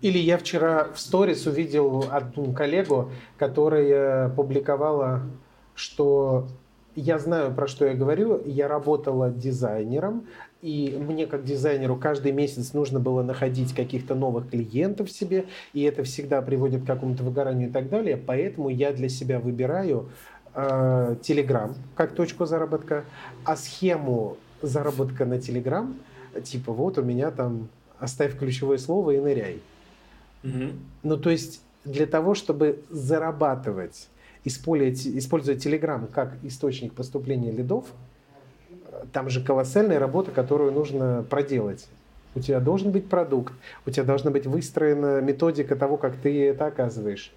Или 0.00 0.18
я 0.18 0.36
вчера 0.36 0.88
в 0.92 1.00
сторис 1.00 1.46
увидел 1.46 2.06
одну 2.10 2.52
коллегу, 2.52 3.12
которая 3.38 4.28
публиковала, 4.30 5.22
что 5.76 6.48
я 6.94 7.18
знаю, 7.18 7.54
про 7.54 7.66
что 7.66 7.86
я 7.86 7.94
говорю. 7.94 8.42
Я 8.44 8.68
работала 8.68 9.30
дизайнером, 9.30 10.26
и 10.60 10.96
мне 10.98 11.26
как 11.26 11.44
дизайнеру 11.44 11.96
каждый 11.96 12.32
месяц 12.32 12.72
нужно 12.72 13.00
было 13.00 13.22
находить 13.22 13.74
каких-то 13.74 14.14
новых 14.14 14.50
клиентов 14.50 15.10
себе, 15.10 15.46
и 15.72 15.82
это 15.82 16.04
всегда 16.04 16.42
приводит 16.42 16.84
к 16.84 16.86
какому-то 16.86 17.24
выгоранию 17.24 17.68
и 17.68 17.72
так 17.72 17.88
далее. 17.88 18.16
Поэтому 18.16 18.68
я 18.68 18.92
для 18.92 19.08
себя 19.08 19.40
выбираю 19.40 20.08
э, 20.54 21.16
Telegram 21.22 21.74
как 21.94 22.14
точку 22.14 22.46
заработка, 22.46 23.04
а 23.44 23.56
схему 23.56 24.36
заработка 24.60 25.24
на 25.24 25.34
Telegram, 25.34 25.92
типа 26.44 26.72
вот 26.72 26.98
у 26.98 27.02
меня 27.02 27.30
там 27.30 27.68
оставь 27.98 28.38
ключевое 28.38 28.78
слово 28.78 29.12
и 29.12 29.20
ныряй. 29.20 29.60
Угу. 30.44 30.72
Ну, 31.04 31.16
то 31.16 31.30
есть 31.30 31.62
для 31.84 32.06
того, 32.06 32.34
чтобы 32.34 32.82
зарабатывать, 32.90 34.08
использовать, 34.44 35.06
использовать 35.06 35.64
Telegram 35.64 36.06
как 36.06 36.34
источник 36.42 36.92
поступления 36.92 37.50
лидов, 37.50 37.86
там 39.12 39.28
же 39.30 39.42
колоссальная 39.42 39.98
работа, 39.98 40.30
которую 40.30 40.72
нужно 40.72 41.24
проделать. 41.28 41.88
У 42.34 42.40
тебя 42.40 42.60
должен 42.60 42.92
быть 42.92 43.08
продукт, 43.08 43.52
у 43.84 43.90
тебя 43.90 44.04
должна 44.04 44.30
быть 44.30 44.46
выстроена 44.46 45.20
методика 45.20 45.76
того, 45.76 45.96
как 45.96 46.16
ты 46.16 46.46
это 46.46 46.66
оказываешь. 46.66 47.32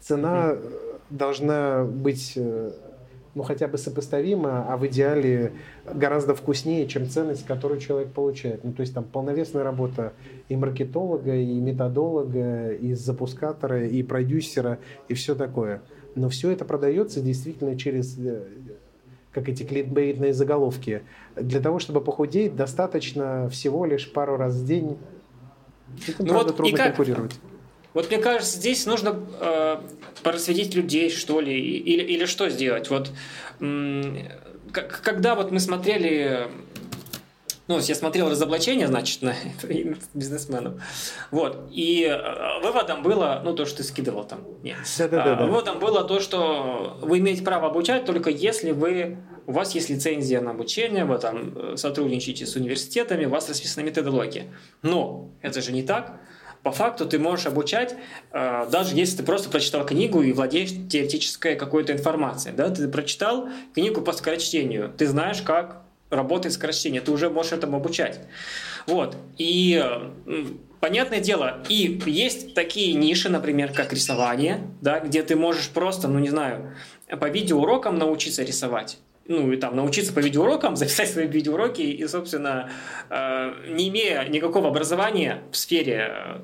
Цена 0.00 0.52
mm 0.52 0.92
должна 1.10 1.84
быть 1.84 2.32
э, 2.36 2.72
ну, 3.34 3.42
хотя 3.42 3.68
бы 3.68 3.76
сопоставима, 3.78 4.66
а 4.66 4.76
в 4.76 4.86
идеале 4.86 5.52
гораздо 5.84 6.34
вкуснее, 6.34 6.86
чем 6.86 7.08
ценность, 7.08 7.46
которую 7.46 7.80
человек 7.80 8.12
получает. 8.12 8.64
Ну, 8.64 8.72
то 8.72 8.80
есть 8.80 8.94
там 8.94 9.04
полновесная 9.04 9.62
работа 9.62 10.14
и 10.48 10.56
маркетолога, 10.56 11.36
и 11.36 11.60
методолога, 11.60 12.72
и 12.72 12.94
запускатора, 12.94 13.86
и 13.86 14.02
продюсера, 14.02 14.78
и 15.08 15.14
все 15.14 15.34
такое. 15.34 15.82
Но 16.16 16.30
все 16.30 16.50
это 16.50 16.64
продается 16.64 17.20
действительно 17.20 17.78
через 17.78 18.18
э, 18.18 18.42
как 19.32 19.50
эти 19.50 19.64
кликбейтные 19.64 20.32
заголовки. 20.32 21.02
Для 21.36 21.60
того, 21.60 21.78
чтобы 21.78 22.00
похудеть, 22.00 22.56
достаточно 22.56 23.50
всего 23.50 23.84
лишь 23.84 24.10
пару 24.10 24.38
раз 24.38 24.54
в 24.54 24.66
день. 24.66 24.96
Этим, 26.08 26.14
ну 26.20 26.26
правда, 26.28 26.46
вот 26.48 26.56
трудно 26.56 26.76
как, 26.78 26.86
конкурировать. 26.88 27.38
Вот 27.92 28.08
мне 28.10 28.18
кажется, 28.18 28.56
здесь 28.56 28.86
нужно 28.86 29.20
э, 29.40 29.76
просветить 30.22 30.74
людей, 30.74 31.10
что 31.10 31.40
ли, 31.40 31.54
или, 31.54 32.02
или 32.02 32.24
что 32.24 32.48
сделать. 32.48 32.88
Вот 32.90 33.12
когда 34.72 35.34
вот 35.34 35.50
мы 35.52 35.60
смотрели 35.60 36.48
ну, 37.68 37.80
я 37.80 37.94
смотрел 37.94 38.30
разоблачение, 38.30 38.86
значит, 38.86 39.22
на 39.22 39.34
бизнесменов. 40.14 40.74
Вот. 41.30 41.68
И 41.72 42.04
э, 42.04 42.60
выводом 42.62 43.02
было, 43.02 43.42
ну, 43.44 43.54
то, 43.54 43.66
что 43.66 43.78
ты 43.78 43.82
скидывал 43.82 44.24
там. 44.24 44.40
Нет. 44.62 44.76
Да, 44.98 45.08
да, 45.08 45.34
да, 45.36 45.46
выводом 45.46 45.80
было 45.80 46.04
то, 46.04 46.20
что 46.20 46.98
вы 47.02 47.18
имеете 47.18 47.42
право 47.42 47.68
обучать 47.68 48.04
только 48.04 48.30
если 48.30 48.70
вы 48.70 49.18
у 49.46 49.52
вас 49.52 49.74
есть 49.74 49.90
лицензия 49.90 50.40
на 50.40 50.52
обучение, 50.52 51.04
вы 51.04 51.18
там 51.18 51.52
э, 51.56 51.76
сотрудничаете 51.76 52.46
с 52.46 52.56
университетами, 52.56 53.24
у 53.24 53.30
вас 53.30 53.48
расписана 53.48 53.84
методология. 53.84 54.46
Но 54.82 55.30
это 55.42 55.60
же 55.60 55.72
не 55.72 55.82
так. 55.82 56.20
По 56.62 56.72
факту 56.72 57.06
ты 57.06 57.18
можешь 57.18 57.46
обучать, 57.46 57.96
э, 58.32 58.66
даже 58.70 58.96
если 58.96 59.18
ты 59.18 59.22
просто 59.22 59.48
прочитал 59.50 59.84
книгу 59.86 60.22
и 60.22 60.32
владеешь 60.32 60.70
теоретической 60.90 61.56
какой-то 61.56 61.92
информацией. 61.92 62.54
Да? 62.54 62.70
Ты 62.70 62.88
прочитал 62.88 63.48
книгу 63.74 64.02
по 64.02 64.12
скорочтению, 64.12 64.92
ты 64.96 65.06
знаешь, 65.06 65.42
как 65.42 65.85
работает 66.10 66.54
скорочтение, 66.54 67.00
ты 67.00 67.10
уже 67.10 67.30
можешь 67.30 67.52
этому 67.52 67.78
обучать. 67.78 68.20
Вот. 68.86 69.16
И 69.38 69.84
понятное 70.80 71.20
дело, 71.20 71.62
и 71.68 72.00
есть 72.06 72.54
такие 72.54 72.94
ниши, 72.94 73.28
например, 73.28 73.72
как 73.72 73.92
рисование, 73.92 74.60
да, 74.80 75.00
где 75.00 75.22
ты 75.22 75.34
можешь 75.34 75.68
просто, 75.70 76.06
ну 76.08 76.18
не 76.18 76.28
знаю, 76.28 76.76
по 77.20 77.28
видеоурокам 77.28 77.98
научиться 77.98 78.44
рисовать 78.44 78.98
ну, 79.28 79.52
и 79.52 79.56
там 79.56 79.76
научиться 79.76 80.12
по 80.12 80.20
видеоурокам, 80.20 80.76
записать 80.76 81.10
свои 81.10 81.26
видеоуроки 81.26 81.82
и, 81.82 82.06
собственно, 82.06 82.70
э, 83.10 83.52
не 83.68 83.88
имея 83.88 84.24
никакого 84.28 84.68
образования 84.68 85.42
в 85.50 85.56
сфере 85.56 86.10
э, 86.10 86.40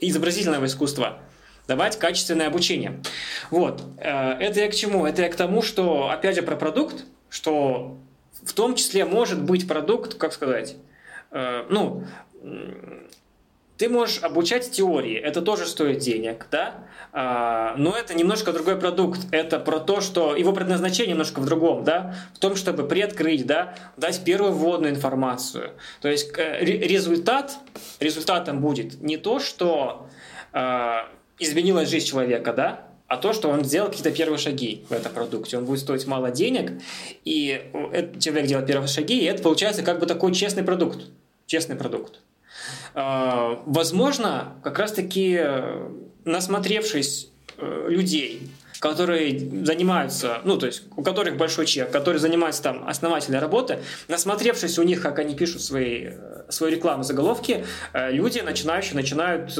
изобразительного 0.00 0.66
искусства, 0.66 1.18
давать 1.66 1.98
качественное 1.98 2.46
обучение. 2.46 3.02
Вот. 3.50 3.82
Э, 3.98 4.32
это 4.34 4.60
я 4.60 4.68
к 4.68 4.74
чему? 4.74 5.06
Это 5.06 5.22
я 5.22 5.28
к 5.28 5.36
тому, 5.36 5.62
что, 5.62 6.10
опять 6.10 6.36
же, 6.36 6.42
про 6.42 6.56
продукт, 6.56 7.04
что 7.28 7.98
в 8.44 8.52
том 8.52 8.74
числе 8.74 9.04
может 9.04 9.42
быть 9.42 9.68
продукт, 9.68 10.14
как 10.14 10.32
сказать, 10.32 10.76
э, 11.30 11.64
ну, 11.68 12.04
ты 13.80 13.88
можешь 13.88 14.22
обучать 14.22 14.70
теории, 14.70 15.16
это 15.16 15.40
тоже 15.40 15.64
стоит 15.64 16.00
денег, 16.00 16.48
да, 16.50 16.84
а, 17.12 17.74
но 17.78 17.96
это 17.96 18.12
немножко 18.12 18.52
другой 18.52 18.76
продукт. 18.76 19.20
Это 19.30 19.58
про 19.58 19.80
то, 19.80 20.02
что 20.02 20.36
его 20.36 20.52
предназначение 20.52 21.12
немножко 21.12 21.40
в 21.40 21.46
другом, 21.46 21.82
да, 21.82 22.14
в 22.34 22.38
том, 22.38 22.56
чтобы 22.56 22.86
приоткрыть, 22.86 23.46
да, 23.46 23.74
дать 23.96 24.22
первую 24.22 24.52
вводную 24.52 24.92
информацию. 24.92 25.72
То 26.02 26.08
есть 26.08 26.30
э, 26.36 26.62
результат, 26.62 27.56
результатом 28.00 28.60
будет 28.60 29.00
не 29.00 29.16
то, 29.16 29.40
что 29.40 30.06
э, 30.52 30.96
изменилась 31.38 31.88
жизнь 31.88 32.06
человека, 32.06 32.52
да, 32.52 32.89
а 33.10 33.16
то, 33.16 33.32
что 33.32 33.48
он 33.48 33.64
сделал 33.64 33.88
какие-то 33.88 34.12
первые 34.12 34.38
шаги 34.38 34.84
в 34.88 34.92
этом 34.92 35.12
продукте. 35.12 35.58
Он 35.58 35.64
будет 35.64 35.80
стоить 35.80 36.06
мало 36.06 36.30
денег, 36.30 36.80
и 37.24 37.60
этот 37.92 38.20
человек 38.20 38.46
делает 38.46 38.68
первые 38.68 38.86
шаги, 38.86 39.18
и 39.18 39.24
это 39.24 39.42
получается 39.42 39.82
как 39.82 39.98
бы 39.98 40.06
такой 40.06 40.32
честный 40.32 40.62
продукт. 40.62 41.06
Честный 41.46 41.74
продукт. 41.74 42.20
А, 42.94 43.60
возможно, 43.66 44.52
как 44.62 44.78
раз-таки 44.78 45.36
э, 45.40 45.88
насмотревшись 46.24 47.32
э, 47.58 47.86
людей, 47.88 48.48
которые 48.78 49.36
занимаются, 49.64 50.40
ну, 50.44 50.56
то 50.56 50.66
есть 50.66 50.84
у 50.96 51.02
которых 51.02 51.36
большой 51.36 51.66
чек, 51.66 51.90
которые 51.90 52.20
занимаются 52.20 52.62
там 52.62 52.88
основательной 52.88 53.40
работой, 53.40 53.78
насмотревшись 54.06 54.78
у 54.78 54.84
них, 54.84 55.02
как 55.02 55.18
они 55.18 55.34
пишут 55.34 55.62
свои, 55.62 56.10
э, 56.12 56.44
свою 56.48 56.76
рекламу 56.76 57.02
заголовки, 57.02 57.66
люди 57.92 58.38
начинающие 58.38 58.94
начинают 58.94 59.52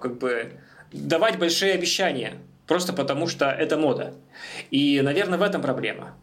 как 0.00 0.16
бы 0.16 0.52
давать 0.92 1.38
большие 1.38 1.74
обещания 1.74 2.38
просто 2.70 2.92
потому 2.92 3.26
что 3.26 3.46
это 3.46 3.76
мода. 3.76 4.14
И, 4.70 5.00
наверное, 5.02 5.40
в 5.40 5.42
этом 5.42 5.60
проблема. 5.60 6.14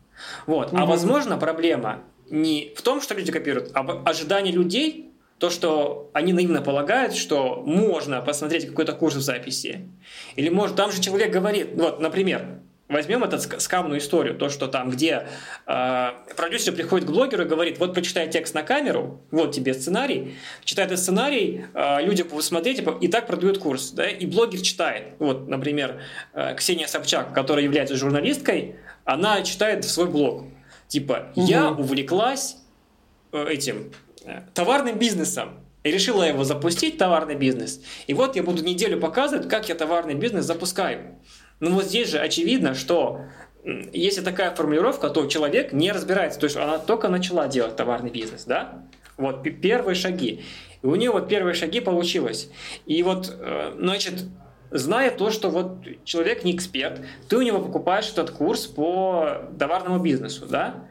Вот. 0.45 0.71
Mm-hmm. 0.71 0.79
А 0.79 0.85
возможно, 0.85 1.37
проблема 1.37 2.03
не 2.29 2.71
в 2.73 2.81
том, 2.81 3.01
что 3.01 3.15
люди 3.15 3.33
копируют, 3.33 3.71
а 3.73 3.83
в 3.83 4.07
ожидании 4.07 4.53
людей, 4.53 5.11
то, 5.39 5.49
что 5.49 6.09
они 6.13 6.31
наивно 6.31 6.61
полагают, 6.61 7.15
что 7.15 7.61
можно 7.65 8.21
посмотреть 8.21 8.65
какой-то 8.65 8.93
курс 8.93 9.15
в 9.15 9.21
записи. 9.21 9.89
Или 10.37 10.47
может, 10.47 10.77
там 10.77 10.89
же 10.89 11.01
человек 11.01 11.33
говорит, 11.33 11.71
вот, 11.75 11.99
например, 11.99 12.61
Возьмем 12.89 13.23
эту 13.25 13.37
скамную 13.59 13.99
историю, 13.99 14.35
то, 14.35 14.47
что 14.47 14.67
там, 14.67 14.89
где 14.89 15.27
э, 15.65 16.09
продюсер 16.37 16.73
приходит 16.73 17.05
к 17.05 17.11
блогеру 17.11 17.43
и 17.43 17.45
говорит, 17.45 17.79
вот 17.79 17.93
почитай 17.93 18.29
текст 18.29 18.53
на 18.53 18.63
камеру, 18.63 19.21
вот 19.29 19.53
тебе 19.53 19.73
сценарий, 19.73 20.37
читает 20.63 20.91
этот 20.91 21.03
сценарий, 21.03 21.65
э, 21.73 22.01
люди 22.01 22.21
будут 22.21 22.45
смотреть 22.45 22.81
и 23.01 23.07
так 23.09 23.27
продают 23.27 23.57
курс, 23.57 23.91
да, 23.91 24.07
и 24.07 24.25
блогер 24.25 24.61
читает. 24.61 25.15
Вот, 25.19 25.49
например, 25.49 26.01
э, 26.33 26.55
Ксения 26.55 26.87
Собчак, 26.87 27.33
которая 27.33 27.65
является 27.65 27.97
журналисткой, 27.97 28.75
она 29.03 29.41
читает 29.41 29.83
в 29.83 29.91
свой 29.91 30.07
блог, 30.07 30.45
типа, 30.87 31.33
угу. 31.35 31.45
я 31.45 31.71
увлеклась 31.71 32.55
э, 33.33 33.49
этим 33.49 33.91
э, 34.23 34.43
товарным 34.53 34.97
бизнесом, 34.97 35.59
и 35.83 35.91
решила 35.91 36.23
его 36.23 36.43
запустить, 36.43 36.97
товарный 36.97 37.35
бизнес. 37.35 37.81
И 38.07 38.13
вот 38.13 38.35
я 38.35 38.43
буду 38.43 38.63
неделю 38.63 38.99
показывать, 38.99 39.47
как 39.47 39.69
я 39.69 39.75
товарный 39.75 40.15
бизнес 40.15 40.45
запускаю. 40.45 41.15
Ну 41.59 41.71
вот 41.71 41.85
здесь 41.85 42.09
же 42.09 42.19
очевидно, 42.19 42.75
что 42.75 43.21
если 43.91 44.21
такая 44.21 44.53
формулировка, 44.55 45.09
то 45.09 45.25
человек 45.25 45.73
не 45.73 45.91
разбирается. 45.91 46.39
То 46.39 46.45
есть 46.45 46.55
она 46.55 46.77
только 46.77 47.09
начала 47.09 47.47
делать 47.47 47.75
товарный 47.75 48.11
бизнес, 48.11 48.45
да? 48.45 48.85
Вот 49.17 49.43
первые 49.61 49.95
шаги. 49.95 50.43
И 50.81 50.85
у 50.85 50.95
нее 50.95 51.11
вот 51.11 51.27
первые 51.27 51.53
шаги 51.53 51.79
получилось. 51.79 52.49
И 52.85 53.01
вот, 53.03 53.35
э, 53.37 53.73
значит, 53.77 54.25
зная 54.71 55.11
то, 55.11 55.31
что 55.31 55.49
вот 55.49 55.79
человек 56.03 56.43
не 56.43 56.55
эксперт, 56.55 57.01
ты 57.27 57.37
у 57.37 57.41
него 57.41 57.59
покупаешь 57.59 58.09
этот 58.09 58.31
курс 58.31 58.67
по 58.67 59.41
товарному 59.57 59.99
бизнесу, 59.99 60.45
да? 60.45 60.87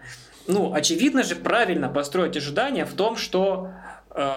Ну, 0.48 0.74
очевидно 0.74 1.22
же, 1.22 1.36
правильно 1.36 1.88
построить 1.88 2.36
ожидания 2.36 2.84
в 2.84 2.94
том, 2.94 3.16
что, 3.16 3.70
э, 4.10 4.32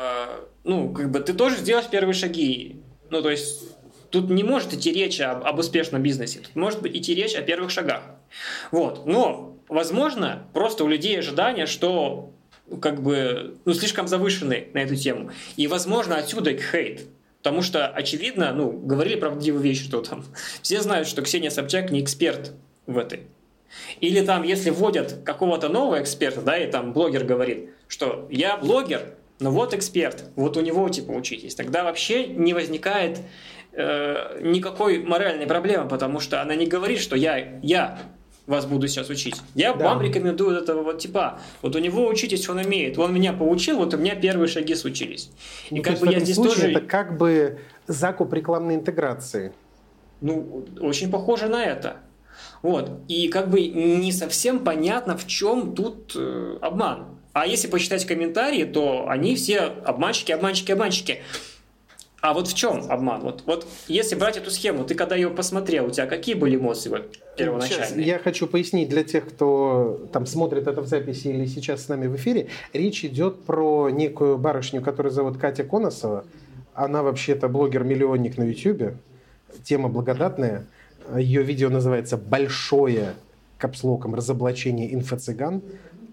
ну, 0.63 0.93
как 0.93 1.11
бы 1.11 1.19
ты 1.19 1.33
тоже 1.33 1.57
сделаешь 1.57 1.87
первые 1.87 2.13
шаги. 2.13 2.81
Ну, 3.09 3.21
то 3.21 3.29
есть 3.29 3.78
Тут 4.11 4.29
не 4.29 4.43
может 4.43 4.73
идти 4.73 4.91
речь 4.91 5.21
об, 5.21 5.43
об 5.45 5.59
успешном 5.59 6.01
бизнесе, 6.01 6.39
тут 6.39 6.55
может 6.55 6.85
идти 6.85 7.13
речь 7.13 7.35
о 7.35 7.41
первых 7.41 7.71
шагах. 7.71 8.01
Вот. 8.71 9.05
Но, 9.05 9.57
возможно, 9.67 10.47
просто 10.53 10.83
у 10.83 10.87
людей 10.87 11.19
ожидание, 11.19 11.65
что 11.65 12.33
как 12.81 13.01
бы 13.01 13.57
ну, 13.65 13.73
слишком 13.73 14.07
завышенный 14.07 14.67
на 14.73 14.79
эту 14.79 14.95
тему. 14.95 15.31
И, 15.57 15.67
возможно, 15.67 16.17
отсюда 16.17 16.51
их 16.51 16.71
хейт. 16.71 17.07
Потому 17.41 17.61
что, 17.61 17.87
очевидно, 17.87 18.51
ну, 18.53 18.71
говорили 18.71 19.15
правдивые 19.15 19.63
вещи, 19.63 19.85
что 19.85 20.01
там 20.01 20.25
все 20.61 20.81
знают, 20.81 21.07
что 21.07 21.21
Ксения 21.21 21.49
Собчак 21.49 21.91
не 21.91 22.01
эксперт 22.01 22.53
в 22.85 22.97
этой. 22.97 23.21
Или 24.01 24.25
там, 24.25 24.43
если 24.43 24.71
вводят 24.71 25.21
какого-то 25.23 25.69
нового 25.69 26.01
эксперта, 26.01 26.41
да, 26.41 26.57
и 26.57 26.69
там 26.69 26.91
блогер 26.91 27.23
говорит, 27.23 27.69
что 27.87 28.27
я 28.31 28.57
блогер, 28.57 29.13
ну 29.39 29.51
вот 29.51 29.73
эксперт, 29.73 30.25
вот 30.35 30.57
у 30.57 30.61
него 30.61 30.89
типа 30.89 31.11
учитесь. 31.11 31.55
Тогда 31.55 31.83
вообще 31.83 32.27
не 32.27 32.53
возникает 32.53 33.19
э, 33.73 34.39
никакой 34.41 34.99
моральной 34.99 35.47
проблемы, 35.47 35.87
потому 35.87 36.19
что 36.19 36.41
она 36.41 36.55
не 36.55 36.65
говорит, 36.65 36.99
что 36.99 37.15
я, 37.15 37.59
я 37.61 37.99
вас 38.49 38.65
буду 38.65 38.87
сейчас 38.87 39.09
учить. 39.09 39.35
Я 39.53 39.73
да. 39.73 39.85
вам 39.85 40.01
рекомендую 40.01 40.57
этого 40.57 40.81
вот 40.81 40.99
типа. 40.99 41.39
Вот 41.61 41.75
у 41.75 41.79
него 41.79 42.07
учитесь, 42.07 42.49
он 42.49 42.57
умеет. 42.57 42.97
Он 42.97 43.13
меня 43.13 43.31
поучил, 43.31 43.77
вот 43.77 43.93
у 43.93 43.97
меня 43.97 44.15
первые 44.15 44.47
шаги 44.47 44.75
случились. 44.75 45.31
И 45.69 45.75
ну, 45.75 45.83
как 45.83 45.99
бы 45.99 46.11
я 46.11 46.19
здесь 46.19 46.35
тоже... 46.35 46.71
Это 46.71 46.81
как 46.81 47.17
бы 47.17 47.59
закуп 47.87 48.33
рекламной 48.33 48.75
интеграции. 48.75 49.53
Ну, 50.21 50.65
очень 50.81 51.11
похоже 51.11 51.47
на 51.47 51.63
это. 51.63 51.97
Вот. 52.61 52.91
И 53.07 53.29
как 53.29 53.49
бы 53.49 53.61
не 53.67 54.11
совсем 54.11 54.59
понятно, 54.59 55.15
в 55.15 55.27
чем 55.27 55.75
тут 55.75 56.13
э, 56.15 56.57
обман. 56.61 57.19
А 57.33 57.45
если 57.45 57.67
почитать 57.67 58.05
комментарии, 58.05 58.63
то 58.63 59.07
они 59.07 59.35
все 59.35 59.59
обманщики, 59.59 60.31
обманщики, 60.31 60.71
обманщики. 60.71 61.21
А 62.21 62.33
вот 62.33 62.47
в 62.47 62.53
чем 62.53 62.83
обман? 62.89 63.21
Вот, 63.21 63.43
вот 63.45 63.65
если 63.87 64.15
брать 64.15 64.37
эту 64.37 64.51
схему, 64.51 64.83
ты 64.83 64.95
когда 64.95 65.15
ее 65.15 65.29
посмотрел, 65.29 65.85
у 65.87 65.89
тебя 65.89 66.05
какие 66.05 66.35
были 66.35 66.57
эмоции 66.57 66.89
вот, 66.89 67.17
первоначальные? 67.37 67.87
Сейчас 67.87 67.97
я 67.97 68.19
хочу 68.19 68.47
пояснить 68.47 68.89
для 68.89 69.03
тех, 69.03 69.27
кто 69.27 70.07
там 70.11 70.25
смотрит 70.25 70.67
это 70.67 70.81
в 70.81 70.87
записи 70.87 71.27
или 71.27 71.45
сейчас 71.45 71.85
с 71.85 71.87
нами 71.87 72.07
в 72.07 72.15
эфире. 72.17 72.47
Речь 72.73 73.05
идет 73.05 73.43
про 73.43 73.89
некую 73.89 74.37
барышню, 74.37 74.81
которую 74.81 75.13
зовут 75.13 75.37
Катя 75.37 75.63
Коносова. 75.63 76.25
Она 76.73 77.03
вообще-то 77.03 77.47
блогер-миллионник 77.47 78.37
на 78.37 78.43
YouTube. 78.43 78.95
Тема 79.63 79.87
благодатная. 79.89 80.65
Ее 81.17 81.41
видео 81.41 81.69
называется 81.69 82.17
«Большое 82.17 83.13
капслоком 83.57 84.13
разоблачение 84.15 84.93
инфо-цыган» 84.93 85.61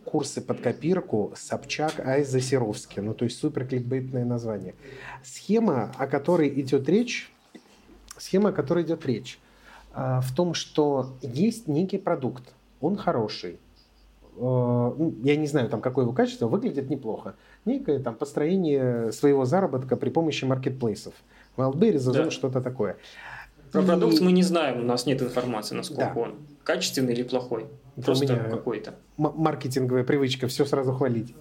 курсы 0.07 0.41
под 0.41 0.61
копирку 0.61 1.33
Собчак 1.37 2.01
Айза 2.01 2.41
Серовский. 2.41 3.03
Ну, 3.03 3.13
то 3.13 3.25
есть 3.25 3.39
супер 3.39 3.67
кликбейтное 3.67 4.25
название. 4.25 4.75
Схема, 5.23 5.93
о 5.99 6.07
которой 6.07 6.49
идет 6.61 6.89
речь, 6.89 7.31
схема, 8.17 8.51
о 8.51 8.53
которой 8.53 8.85
идет 8.85 9.05
речь, 9.05 9.39
а, 9.93 10.21
в 10.21 10.35
том, 10.35 10.55
что 10.55 11.17
есть 11.23 11.69
некий 11.69 11.99
продукт, 11.99 12.55
он 12.81 12.97
хороший, 12.97 13.59
а, 14.39 14.95
ну, 14.97 15.15
я 15.23 15.37
не 15.37 15.47
знаю, 15.47 15.69
там, 15.69 15.81
какое 15.81 16.05
его 16.05 16.15
качество, 16.15 16.47
выглядит 16.47 16.89
неплохо. 16.89 17.35
Некое 17.65 17.99
там 17.99 18.15
построение 18.15 19.11
своего 19.13 19.45
заработка 19.45 19.97
при 19.97 20.11
помощи 20.11 20.45
маркетплейсов. 20.45 21.15
Wildberries, 21.57 21.97
Озон, 21.97 22.15
да. 22.15 22.31
что-то 22.31 22.61
такое. 22.61 22.97
Про 23.73 23.83
и... 23.83 23.87
продукт 23.87 24.21
мы 24.21 24.33
не 24.33 24.43
знаем, 24.43 24.81
у 24.81 24.85
нас 24.85 25.07
нет 25.07 25.21
информации, 25.21 25.75
насколько 25.75 26.13
да. 26.15 26.21
он 26.21 26.35
качественный 26.63 27.13
или 27.13 27.23
плохой. 27.23 27.67
Просто 28.05 28.25
у 28.25 28.29
меня 28.29 28.49
какой-то. 28.49 28.95
Маркетинговая 29.17 30.05
привычка 30.05 30.47
все 30.49 30.65
сразу 30.65 30.93
хвалить. 30.93 31.35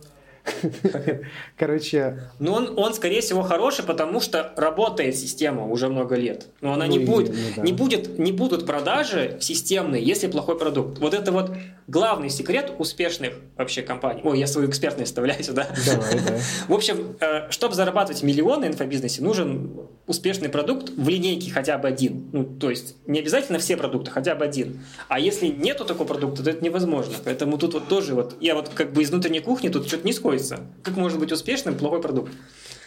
Короче... 1.58 2.30
Ну, 2.40 2.54
он, 2.54 2.78
он, 2.78 2.94
скорее 2.94 3.22
всего, 3.22 3.42
хороший, 3.42 3.84
потому 3.84 4.20
что 4.20 4.54
работает 4.58 5.16
система 5.16 5.66
уже 5.66 5.90
много 5.90 6.16
лет. 6.16 6.48
Но 6.62 6.74
она 6.74 6.86
ну, 6.86 6.92
не, 6.92 7.00
будет, 7.00 7.30
ну, 7.30 7.36
да. 7.56 7.62
не, 7.64 7.74
будет, 7.74 8.20
не 8.20 8.32
будут 8.32 8.66
продажи 8.66 9.38
системные, 9.42 10.04
если 10.04 10.28
плохой 10.28 10.58
продукт. 10.58 11.00
Вот 11.00 11.14
это 11.14 11.32
вот 11.32 11.52
главный 11.88 12.30
секрет 12.30 12.74
успешных 12.78 13.34
вообще 13.58 13.82
компаний. 13.82 14.22
Ой, 14.24 14.40
я 14.40 14.48
свою 14.48 14.70
экспертность 14.70 15.12
вставляю 15.12 15.44
сюда. 15.44 15.68
Давай, 15.86 16.16
да. 16.16 16.38
В 16.68 16.74
общем, 16.74 17.16
э, 17.20 17.50
чтобы 17.50 17.76
зарабатывать 17.76 18.24
миллионы 18.24 18.68
в 18.68 18.72
инфобизнесе, 18.72 19.24
нужен 19.24 19.88
успешный 20.08 20.50
продукт 20.50 20.90
в 20.90 21.10
линейке 21.10 21.52
хотя 21.52 21.78
бы 21.78 21.88
один. 21.88 22.30
Ну, 22.32 22.44
то 22.44 22.70
есть 22.70 22.96
не 23.08 23.20
обязательно 23.20 23.60
все 23.60 23.76
продукты, 23.76 24.12
хотя 24.12 24.36
бы 24.36 24.46
один. 24.46 24.82
А 25.08 25.20
если 25.20 25.48
нету 25.48 25.86
такого 25.86 26.08
продукта, 26.08 26.44
то 26.44 26.50
это 26.50 26.64
невозможно. 26.64 27.16
Поэтому 27.24 27.58
тут 27.58 27.74
вот 27.74 27.88
тоже 27.88 28.14
вот, 28.14 28.36
я 28.40 28.56
вот 28.56 28.70
как 28.70 28.94
бы 28.94 29.02
из 29.02 29.10
внутренней 29.10 29.40
кухни 29.40 29.70
тут 29.70 29.88
что-то 29.88 30.06
не 30.06 30.14
сходится. 30.14 30.60
Как 30.84 30.96
может 30.96 31.20
быть 31.20 31.32
успешным 31.32 31.76
плохой 31.76 32.02
продукт? 32.02 32.32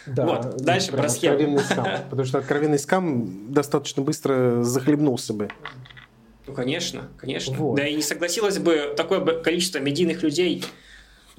Да, 0.06 0.24
вот, 0.24 0.56
дальше 0.58 0.92
про 0.92 1.08
схему. 1.08 1.58
Скам, 1.58 1.86
потому 2.10 2.24
что 2.24 2.38
откровенный 2.38 2.78
скам 2.78 3.52
достаточно 3.52 4.02
быстро 4.02 4.62
захлебнулся 4.62 5.34
бы. 5.34 5.50
Ну, 6.46 6.54
конечно, 6.54 7.08
конечно. 7.18 7.54
Вот. 7.56 7.76
Да 7.76 7.86
и 7.86 7.94
не 7.94 8.02
согласилось 8.02 8.58
бы 8.58 8.94
такое 8.96 9.20
количество 9.42 9.80
медийных 9.80 10.22
людей 10.22 10.64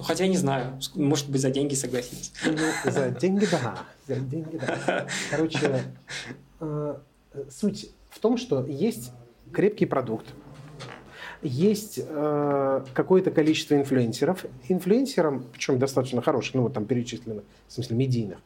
ну, 0.00 0.06
хотя 0.06 0.26
не 0.26 0.38
знаю, 0.38 0.80
может 0.94 1.28
быть, 1.28 1.42
за 1.42 1.50
деньги 1.50 1.74
согласились. 1.74 2.32
Ну, 2.42 2.90
за 2.90 3.10
деньги, 3.10 3.46
да. 3.50 3.80
За 4.10 4.16
деньги, 4.16 4.58
да. 4.58 5.06
Короче, 5.30 5.82
э, 6.58 6.96
суть 7.48 7.94
в 8.08 8.18
том, 8.18 8.36
что 8.36 8.66
есть 8.66 9.12
крепкий 9.52 9.86
продукт, 9.86 10.26
есть 11.42 12.00
э, 12.02 12.84
какое-то 12.92 13.30
количество 13.30 13.76
инфлюенсеров. 13.76 14.46
Инфлюенсерам, 14.68 15.44
причем 15.52 15.78
достаточно 15.78 16.22
хороших, 16.22 16.54
ну 16.54 16.62
вот 16.62 16.72
там 16.72 16.86
перечислено, 16.86 17.42
в 17.68 17.72
смысле 17.72 17.96
медийных, 17.96 18.38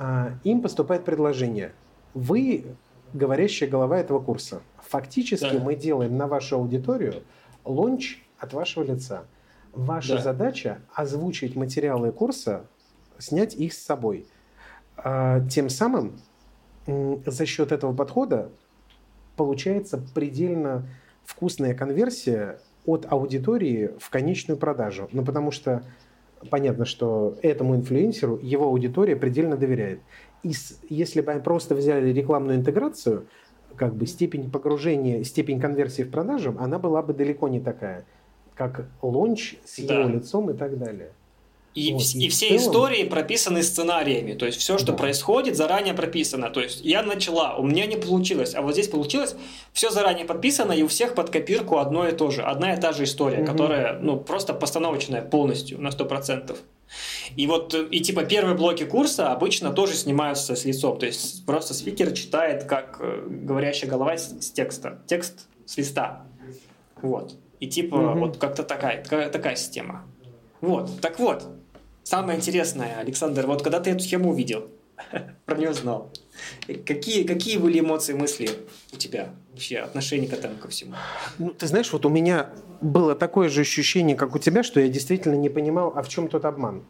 э, 0.00 0.32
им 0.42 0.60
поступает 0.60 1.04
предложение. 1.04 1.72
Вы 2.12 2.64
говорящая 3.12 3.70
голова 3.70 3.98
этого 3.98 4.18
курса. 4.18 4.60
Фактически 4.88 5.52
да. 5.52 5.62
мы 5.62 5.76
делаем 5.76 6.16
на 6.16 6.26
вашу 6.26 6.56
аудиторию 6.56 7.22
лонч 7.64 8.22
от 8.38 8.52
вашего 8.52 8.82
лица. 8.82 9.24
Ваша 9.72 10.16
да. 10.16 10.22
задача 10.22 10.78
озвучить 10.92 11.54
материалы 11.54 12.10
курса, 12.10 12.64
снять 13.18 13.54
их 13.54 13.72
с 13.72 13.78
собой. 13.78 14.26
А, 15.08 15.40
тем 15.48 15.68
самым 15.68 16.16
за 16.88 17.46
счет 17.46 17.70
этого 17.70 17.94
подхода 17.94 18.50
получается 19.36 20.02
предельно 20.16 20.84
вкусная 21.24 21.74
конверсия 21.74 22.58
от 22.84 23.06
аудитории 23.08 23.92
в 24.00 24.10
конечную 24.10 24.58
продажу. 24.58 25.08
Ну, 25.12 25.24
потому 25.24 25.52
что 25.52 25.84
понятно, 26.50 26.84
что 26.84 27.36
этому 27.42 27.76
инфлюенсеру 27.76 28.36
его 28.42 28.66
аудитория 28.66 29.14
предельно 29.14 29.56
доверяет. 29.56 30.00
И 30.42 30.50
если 30.88 31.20
бы 31.20 31.30
они 31.30 31.40
просто 31.40 31.76
взяли 31.76 32.12
рекламную 32.12 32.58
интеграцию, 32.58 33.28
как 33.76 33.94
бы 33.94 34.06
степень 34.06 34.50
погружения, 34.50 35.22
степень 35.22 35.60
конверсии 35.60 36.02
в 36.02 36.10
продажу, 36.10 36.56
она 36.58 36.80
была 36.80 37.00
бы 37.02 37.14
далеко 37.14 37.46
не 37.46 37.60
такая 37.60 38.04
как 38.56 38.88
лонч 39.02 39.56
с 39.64 39.78
да. 39.86 40.00
его 40.00 40.08
лицом 40.08 40.50
и 40.50 40.54
так 40.54 40.76
далее. 40.76 41.12
И, 41.76 41.92
вот. 41.92 42.02
и, 42.14 42.24
и 42.24 42.28
все 42.30 42.48
целом... 42.48 42.62
истории 42.62 43.04
прописаны 43.04 43.62
сценариями. 43.62 44.32
То 44.32 44.46
есть 44.46 44.58
все, 44.58 44.78
что 44.78 44.92
да. 44.92 44.94
происходит, 44.94 45.56
заранее 45.56 45.92
прописано. 45.92 46.48
То 46.48 46.62
есть 46.62 46.80
я 46.82 47.02
начала, 47.02 47.56
у 47.56 47.66
меня 47.66 47.84
не 47.84 47.96
получилось, 47.96 48.54
а 48.54 48.62
вот 48.62 48.72
здесь 48.72 48.88
получилось, 48.88 49.36
все 49.74 49.90
заранее 49.90 50.24
подписано, 50.24 50.72
и 50.72 50.82
у 50.82 50.88
всех 50.88 51.14
под 51.14 51.28
копирку 51.28 51.76
одно 51.76 52.08
и 52.08 52.12
то 52.12 52.30
же. 52.30 52.42
Одна 52.42 52.72
и 52.72 52.80
та 52.80 52.92
же 52.92 53.04
история, 53.04 53.42
угу. 53.42 53.52
которая 53.52 53.98
ну, 54.00 54.18
просто 54.18 54.54
постановочная 54.54 55.20
полностью 55.20 55.78
на 55.78 55.88
100%. 55.88 56.56
И 57.36 57.46
вот, 57.46 57.74
и 57.74 58.00
типа 58.00 58.24
первые 58.24 58.56
блоки 58.56 58.86
курса 58.86 59.32
обычно 59.32 59.70
тоже 59.70 59.96
снимаются 59.96 60.56
с 60.56 60.64
лицом. 60.64 60.98
То 60.98 61.04
есть 61.04 61.44
просто 61.44 61.74
спикер 61.74 62.12
читает, 62.12 62.64
как 62.64 62.96
э, 63.00 63.26
говорящая 63.28 63.90
голова 63.90 64.16
с 64.16 64.50
текста. 64.50 65.02
Текст 65.06 65.46
с 65.66 65.76
листа. 65.76 66.24
Вот. 67.02 67.34
И 67.60 67.66
типа 67.66 67.96
угу. 67.96 68.20
вот 68.20 68.38
как-то 68.38 68.62
такая, 68.62 69.02
такая 69.02 69.56
система. 69.56 70.06
Вот, 70.60 71.00
так 71.00 71.18
вот, 71.18 71.44
самое 72.06 72.38
интересное, 72.38 72.98
Александр, 73.00 73.46
вот 73.46 73.62
когда 73.62 73.80
ты 73.80 73.90
эту 73.90 74.00
схему 74.00 74.30
увидел, 74.30 74.68
про 75.44 75.56
нее 75.56 75.74
знал, 75.74 76.10
какие, 76.86 77.26
какие 77.26 77.58
были 77.58 77.80
эмоции, 77.80 78.14
мысли 78.14 78.48
у 78.92 78.96
тебя 78.96 79.30
вообще, 79.50 79.78
отношение 79.78 80.28
к 80.30 80.32
этому, 80.32 80.56
ко 80.56 80.68
всему? 80.68 80.94
Ну, 81.38 81.50
ты 81.50 81.66
знаешь, 81.66 81.92
вот 81.92 82.06
у 82.06 82.08
меня 82.08 82.50
было 82.80 83.16
такое 83.16 83.48
же 83.48 83.62
ощущение, 83.62 84.16
как 84.16 84.34
у 84.34 84.38
тебя, 84.38 84.62
что 84.62 84.80
я 84.80 84.88
действительно 84.88 85.34
не 85.34 85.48
понимал, 85.48 85.92
а 85.96 86.02
в 86.02 86.08
чем 86.08 86.28
тот 86.28 86.44
обман. 86.44 86.84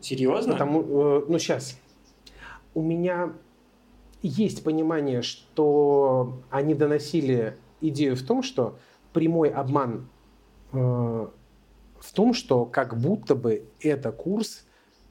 Серьезно? 0.00 0.54
Потому, 0.54 0.80
э, 0.80 1.24
ну, 1.28 1.38
сейчас. 1.38 1.78
У 2.72 2.80
меня 2.80 3.34
есть 4.22 4.64
понимание, 4.64 5.20
что 5.20 6.40
они 6.50 6.74
доносили 6.74 7.58
идею 7.82 8.16
в 8.16 8.22
том, 8.22 8.42
что 8.42 8.78
прямой 9.12 9.50
обман 9.50 10.08
э, 10.72 11.26
в 12.00 12.12
том, 12.12 12.34
что 12.34 12.64
как 12.64 12.98
будто 12.98 13.34
бы 13.34 13.64
это 13.80 14.10
курс, 14.10 14.64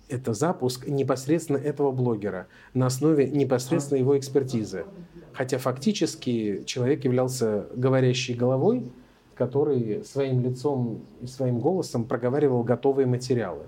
это 0.09 0.33
запуск 0.33 0.87
непосредственно 0.87 1.57
этого 1.57 1.91
блогера 1.91 2.47
на 2.73 2.87
основе 2.87 3.29
непосредственно 3.29 3.99
его 3.99 4.17
экспертизы. 4.17 4.85
Хотя 5.33 5.57
фактически 5.59 6.63
человек 6.65 7.05
являлся 7.05 7.67
говорящей 7.75 8.33
головой, 8.33 8.91
который 9.35 10.03
своим 10.03 10.41
лицом 10.41 11.01
и 11.21 11.27
своим 11.27 11.59
голосом 11.59 12.05
проговаривал 12.05 12.63
готовые 12.63 13.05
материалы. 13.05 13.63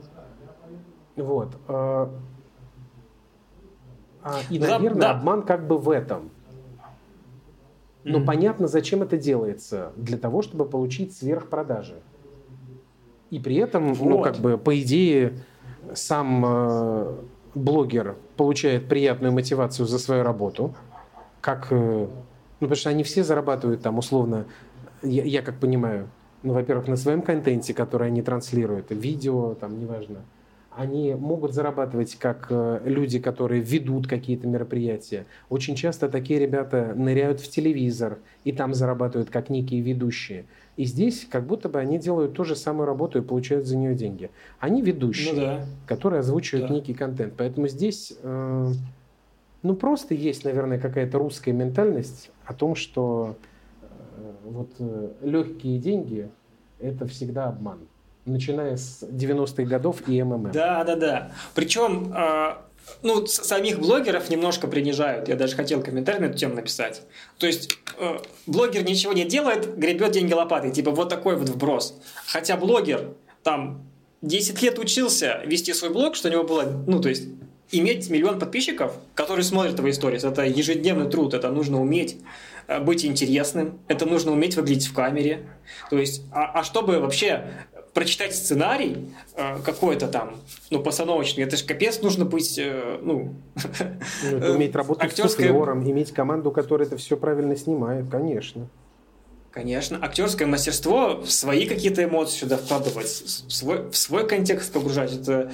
Вот. 1.15 1.55
Э, 1.67 2.07
а, 4.23 4.39
и, 4.49 4.59
наверное, 4.59 5.01
да. 5.01 5.11
обман 5.11 5.43
как 5.43 5.67
бы 5.67 5.77
в 5.77 5.89
этом– 5.89 6.31
но 8.03 8.19
mm-hmm. 8.19 8.25
понятно, 8.25 8.67
зачем 8.67 9.03
это 9.03 9.17
делается. 9.17 9.91
Для 9.95 10.17
того, 10.17 10.41
чтобы 10.41 10.65
получить 10.65 11.15
сверхпродажи. 11.15 12.01
И 13.31 13.39
при 13.39 13.55
этом, 13.55 13.87
ну, 13.87 13.93
вот. 13.93 14.09
ну, 14.09 14.21
как 14.21 14.37
бы, 14.37 14.57
по 14.57 14.79
идее, 14.79 15.33
сам 15.93 16.43
э, 16.45 17.15
блогер 17.55 18.15
получает 18.37 18.87
приятную 18.87 19.33
мотивацию 19.33 19.87
за 19.87 19.97
свою 19.99 20.23
работу. 20.23 20.75
Как, 21.39 21.67
э, 21.71 21.75
ну, 21.75 22.09
потому 22.59 22.75
что 22.75 22.89
они 22.89 23.03
все 23.03 23.23
зарабатывают 23.23 23.81
там, 23.81 23.97
условно, 23.97 24.45
я, 25.01 25.23
я 25.23 25.41
как 25.41 25.59
понимаю, 25.59 26.09
ну, 26.43 26.53
во-первых, 26.53 26.87
на 26.87 26.97
своем 26.97 27.21
контенте, 27.21 27.73
который 27.73 28.07
они 28.07 28.21
транслируют, 28.21 28.87
видео, 28.89 29.55
там, 29.55 29.79
неважно, 29.79 30.19
они 30.75 31.13
могут 31.15 31.53
зарабатывать 31.53 32.15
как 32.15 32.47
э, 32.49 32.81
люди, 32.85 33.19
которые 33.19 33.61
ведут 33.61 34.07
какие-то 34.07 34.47
мероприятия. 34.47 35.25
Очень 35.49 35.75
часто 35.75 36.07
такие 36.07 36.39
ребята 36.39 36.93
ныряют 36.95 37.41
в 37.41 37.49
телевизор 37.49 38.19
и 38.45 38.51
там 38.51 38.73
зарабатывают 38.73 39.29
как 39.29 39.49
некие 39.49 39.81
ведущие. 39.81 40.45
И 40.77 40.85
здесь 40.85 41.27
как 41.29 41.45
будто 41.45 41.69
бы 41.69 41.79
они 41.79 41.99
делают 41.99 42.33
ту 42.33 42.43
же 42.43 42.55
самую 42.55 42.85
работу 42.85 43.19
и 43.19 43.21
получают 43.21 43.67
за 43.67 43.77
нее 43.77 43.93
деньги. 43.93 44.31
Они 44.59 44.81
ведущие, 44.81 45.33
ну, 45.33 45.41
да. 45.41 45.65
которые 45.85 46.21
озвучивают 46.21 46.69
да. 46.69 46.73
некий 46.73 46.93
контент. 46.93 47.33
Поэтому 47.37 47.67
здесь 47.67 48.13
э, 48.23 48.71
ну 49.63 49.75
просто 49.75 50.13
есть, 50.13 50.43
наверное, 50.43 50.79
какая-то 50.79 51.17
русская 51.19 51.51
ментальность 51.51 52.31
о 52.45 52.53
том, 52.53 52.75
что 52.75 53.35
э, 53.81 53.85
вот 54.45 54.71
э, 54.79 55.11
легкие 55.21 55.77
деньги 55.77 56.29
это 56.79 57.05
всегда 57.07 57.49
обман 57.49 57.79
начиная 58.25 58.77
с 58.77 59.03
90-х 59.03 59.63
годов 59.63 60.07
и 60.07 60.21
МММ. 60.21 60.51
Да, 60.51 60.83
да, 60.83 60.95
да. 60.95 61.31
Причем, 61.55 62.13
э, 62.13 62.53
ну, 63.03 63.25
самих 63.25 63.79
блогеров 63.79 64.29
немножко 64.29 64.67
принижают. 64.67 65.27
Я 65.27 65.35
даже 65.35 65.55
хотел 65.55 65.81
комментарий 65.81 66.19
на 66.19 66.25
эту 66.25 66.37
тему 66.37 66.55
написать. 66.55 67.01
То 67.37 67.47
есть, 67.47 67.77
э, 67.97 68.19
блогер 68.45 68.83
ничего 68.83 69.13
не 69.13 69.25
делает, 69.25 69.77
гребет 69.77 70.11
деньги 70.11 70.33
лопатой. 70.33 70.71
Типа 70.71 70.91
вот 70.91 71.09
такой 71.09 71.35
вот 71.35 71.49
вброс. 71.49 71.95
Хотя 72.27 72.57
блогер 72.57 73.13
там 73.43 73.83
10 74.21 74.61
лет 74.61 74.77
учился 74.77 75.41
вести 75.45 75.73
свой 75.73 75.91
блог, 75.91 76.15
что 76.15 76.29
у 76.29 76.31
него 76.31 76.43
было, 76.43 76.83
ну, 76.87 77.01
то 77.01 77.09
есть, 77.09 77.23
иметь 77.71 78.09
миллион 78.09 78.39
подписчиков, 78.39 78.93
которые 79.15 79.43
смотрят 79.43 79.75
твои 79.77 79.91
истории, 79.91 80.23
это 80.25 80.43
ежедневный 80.43 81.09
труд, 81.09 81.33
это 81.33 81.49
нужно 81.49 81.81
уметь 81.81 82.17
э, 82.67 82.79
быть 82.79 83.03
интересным, 83.05 83.79
это 83.87 84.05
нужно 84.05 84.31
уметь 84.31 84.55
выглядеть 84.55 84.87
в 84.87 84.93
камере. 84.93 85.47
То 85.89 85.97
есть, 85.97 86.23
а, 86.31 86.59
а 86.59 86.63
чтобы 86.63 86.99
вообще 86.99 87.45
прочитать 87.93 88.35
сценарий 88.35 89.13
э, 89.35 89.59
какой-то 89.63 90.07
там, 90.07 90.37
ну, 90.69 90.81
постановочный, 90.81 91.43
это 91.43 91.57
же 91.57 91.65
капец 91.65 92.01
нужно 92.01 92.25
быть, 92.25 92.57
э, 92.57 92.99
ну... 93.01 93.35
уметь 94.31 94.75
работать 94.75 95.05
актерской... 95.05 95.45
с 95.45 95.47
суфлером, 95.47 95.89
иметь 95.89 96.11
команду, 96.11 96.51
которая 96.51 96.87
это 96.87 96.97
все 96.97 97.17
правильно 97.17 97.55
снимает, 97.55 98.09
конечно. 98.09 98.67
Конечно. 99.51 99.99
Актерское 100.01 100.47
мастерство, 100.47 101.23
свои 101.25 101.67
какие-то 101.67 102.03
эмоции 102.03 102.39
сюда 102.39 102.57
вкладывать, 102.57 103.07
в 103.07 103.51
свой, 103.51 103.89
в 103.89 103.97
свой 103.97 104.25
контекст 104.25 104.71
погружать, 104.71 105.13
это 105.13 105.51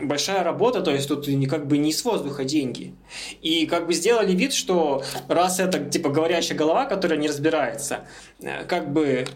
большая 0.00 0.42
работа, 0.42 0.82
то 0.82 0.92
есть 0.92 1.08
тут 1.08 1.26
не 1.26 1.46
как 1.46 1.66
бы 1.66 1.78
не 1.78 1.92
с 1.92 2.04
воздуха 2.04 2.44
деньги. 2.44 2.94
И 3.42 3.66
как 3.66 3.86
бы 3.86 3.94
сделали 3.94 4.32
вид, 4.32 4.52
что 4.52 5.02
раз 5.28 5.60
это 5.60 5.78
типа 5.78 6.10
говорящая 6.10 6.56
голова, 6.56 6.84
которая 6.86 7.18
не 7.18 7.28
разбирается, 7.28 8.06
э, 8.40 8.64
как 8.64 8.92
бы 8.92 9.26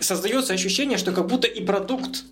создается 0.00 0.52
ощущение, 0.52 0.98
что 0.98 1.12
как 1.12 1.26
будто 1.26 1.46
и 1.46 1.64
продукт 1.64 2.24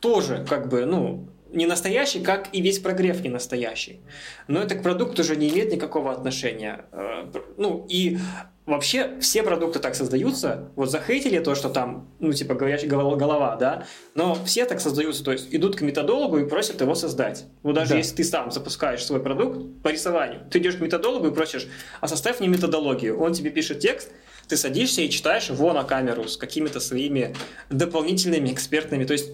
тоже 0.00 0.44
как 0.48 0.68
бы, 0.68 0.86
ну, 0.86 1.28
не 1.52 1.66
настоящий, 1.66 2.20
как 2.20 2.48
и 2.52 2.60
весь 2.60 2.78
прогрев 2.78 3.20
не 3.22 3.28
настоящий. 3.28 4.00
Но 4.46 4.62
это 4.62 4.76
к 4.76 4.82
продукту 4.82 5.22
уже 5.22 5.36
не 5.36 5.48
имеет 5.48 5.72
никакого 5.72 6.12
отношения. 6.12 6.86
Э, 6.92 7.24
ну 7.56 7.86
и 7.88 8.18
вообще 8.66 9.18
все 9.20 9.42
продукты 9.42 9.80
так 9.80 9.94
создаются. 9.94 10.70
Вот 10.76 10.90
захейтили 10.90 11.38
то, 11.40 11.54
что 11.54 11.68
там, 11.68 12.08
ну 12.20 12.32
типа 12.32 12.54
говорящая 12.54 12.88
голова, 12.88 13.56
да, 13.56 13.84
но 14.14 14.36
все 14.44 14.64
так 14.64 14.80
создаются, 14.80 15.24
то 15.24 15.32
есть 15.32 15.48
идут 15.50 15.76
к 15.76 15.80
методологу 15.80 16.38
и 16.38 16.48
просят 16.48 16.80
его 16.80 16.94
создать. 16.94 17.44
Вот 17.62 17.74
даже 17.74 17.90
да. 17.90 17.96
если 17.96 18.16
ты 18.16 18.24
сам 18.24 18.50
запускаешь 18.52 19.04
свой 19.04 19.20
продукт 19.20 19.82
по 19.82 19.88
рисованию, 19.88 20.42
ты 20.50 20.58
идешь 20.58 20.76
к 20.76 20.80
методологу 20.80 21.28
и 21.28 21.34
просишь, 21.34 21.66
а 22.00 22.08
составь 22.08 22.40
мне 22.40 22.48
методологию. 22.48 23.20
Он 23.20 23.32
тебе 23.32 23.50
пишет 23.50 23.80
текст, 23.80 24.10
ты 24.50 24.56
садишься 24.56 25.02
и 25.02 25.08
читаешь 25.08 25.48
его 25.48 25.72
на 25.72 25.84
камеру 25.84 26.26
с 26.26 26.36
какими-то 26.36 26.80
своими 26.80 27.36
дополнительными 27.70 28.52
экспертными. 28.52 29.04
То 29.04 29.12
есть 29.12 29.30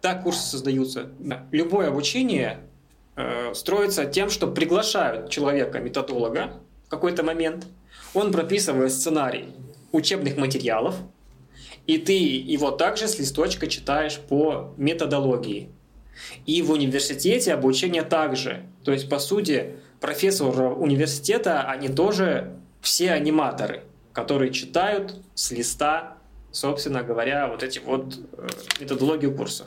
так 0.00 0.24
курсы 0.24 0.42
создаются. 0.42 1.10
Любое 1.52 1.88
обучение 1.88 2.58
э, 3.14 3.54
строится 3.54 4.04
тем, 4.04 4.28
что 4.28 4.48
приглашают 4.48 5.30
человека, 5.30 5.78
методолога, 5.78 6.54
в 6.86 6.88
какой-то 6.88 7.22
момент. 7.22 7.68
Он 8.14 8.32
прописывает 8.32 8.92
сценарий 8.92 9.46
учебных 9.92 10.36
материалов, 10.36 10.96
и 11.86 11.96
ты 11.96 12.14
его 12.18 12.72
также 12.72 13.06
с 13.06 13.20
листочка 13.20 13.68
читаешь 13.68 14.18
по 14.18 14.74
методологии. 14.76 15.70
И 16.46 16.62
в 16.62 16.72
университете 16.72 17.54
обучение 17.54 18.02
также. 18.02 18.64
То 18.82 18.90
есть, 18.90 19.08
по 19.08 19.20
сути, 19.20 19.76
профессор 20.00 20.76
университета, 20.76 21.62
они 21.62 21.88
тоже 21.88 22.56
все 22.80 23.12
аниматоры 23.12 23.84
которые 24.16 24.50
читают 24.50 25.14
с 25.34 25.50
листа, 25.50 26.16
собственно 26.50 27.02
говоря, 27.02 27.48
вот 27.48 27.62
эти 27.62 27.80
вот 27.80 28.18
э, 28.32 28.48
методологию 28.80 29.36
курса. 29.36 29.66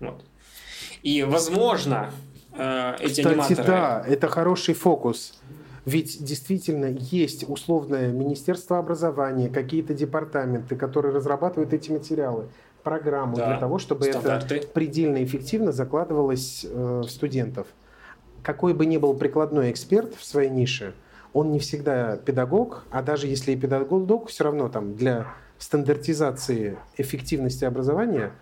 Вот. 0.00 0.24
И, 1.02 1.22
возможно, 1.22 2.10
э, 2.56 2.96
эти 3.00 3.20
Кстати, 3.20 3.28
аниматоры... 3.28 3.62
да, 3.64 4.04
это 4.08 4.28
хороший 4.28 4.72
фокус. 4.72 5.38
Ведь 5.84 6.24
действительно 6.24 6.86
есть 6.86 7.46
условное 7.46 8.10
Министерство 8.10 8.78
образования, 8.78 9.50
какие-то 9.50 9.92
департаменты, 9.92 10.76
которые 10.76 11.14
разрабатывают 11.14 11.74
эти 11.74 11.92
материалы, 11.92 12.46
программу 12.84 13.36
да, 13.36 13.48
для 13.48 13.58
того, 13.58 13.78
чтобы 13.78 14.04
стандарты. 14.06 14.56
это 14.56 14.66
предельно 14.68 15.22
эффективно 15.22 15.72
закладывалось 15.72 16.64
э, 16.66 17.02
в 17.04 17.10
студентов. 17.10 17.66
Какой 18.42 18.72
бы 18.72 18.86
ни 18.86 18.96
был 18.96 19.12
прикладной 19.12 19.70
эксперт 19.70 20.14
в 20.16 20.24
своей 20.24 20.48
нише, 20.48 20.94
он 21.34 21.50
не 21.50 21.58
всегда 21.58 22.16
педагог, 22.16 22.84
а 22.90 23.02
даже 23.02 23.26
если 23.26 23.52
и 23.52 23.56
педагог, 23.56 24.28
все 24.28 24.44
равно 24.44 24.68
там 24.70 24.96
для 24.96 25.26
стандартизации 25.58 26.78
эффективности 26.96 27.64
образования 27.64 28.32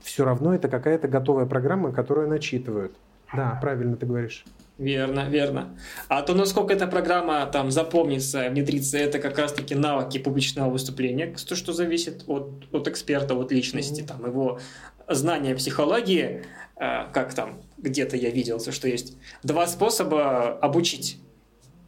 все 0.00 0.24
равно 0.24 0.54
это 0.54 0.68
какая-то 0.68 1.08
готовая 1.08 1.44
программа, 1.44 1.92
которую 1.92 2.28
начитывают. 2.28 2.92
Да, 3.34 3.58
правильно 3.60 3.96
ты 3.96 4.06
говоришь. 4.06 4.44
Верно, 4.78 5.28
верно. 5.28 5.76
А 6.08 6.22
то, 6.22 6.32
насколько 6.34 6.72
эта 6.72 6.86
программа 6.86 7.44
там 7.46 7.70
запомнится, 7.70 8.48
внедрится, 8.48 8.96
это 8.96 9.18
как 9.18 9.38
раз-таки 9.38 9.74
навыки 9.74 10.18
публичного 10.18 10.70
выступления, 10.70 11.34
то, 11.46 11.54
что 11.54 11.72
зависит 11.72 12.24
от, 12.26 12.64
от 12.72 12.88
эксперта, 12.88 13.34
от 13.34 13.52
личности, 13.52 14.00
mm-hmm. 14.00 14.06
там, 14.06 14.26
его 14.26 14.58
знания 15.06 15.54
психологии, 15.54 16.44
э, 16.76 17.12
как 17.12 17.34
там 17.34 17.60
где-то 17.76 18.16
я 18.16 18.30
видел, 18.30 18.58
что 18.58 18.88
есть 18.88 19.18
два 19.42 19.66
способа 19.66 20.58
обучить 20.58 21.18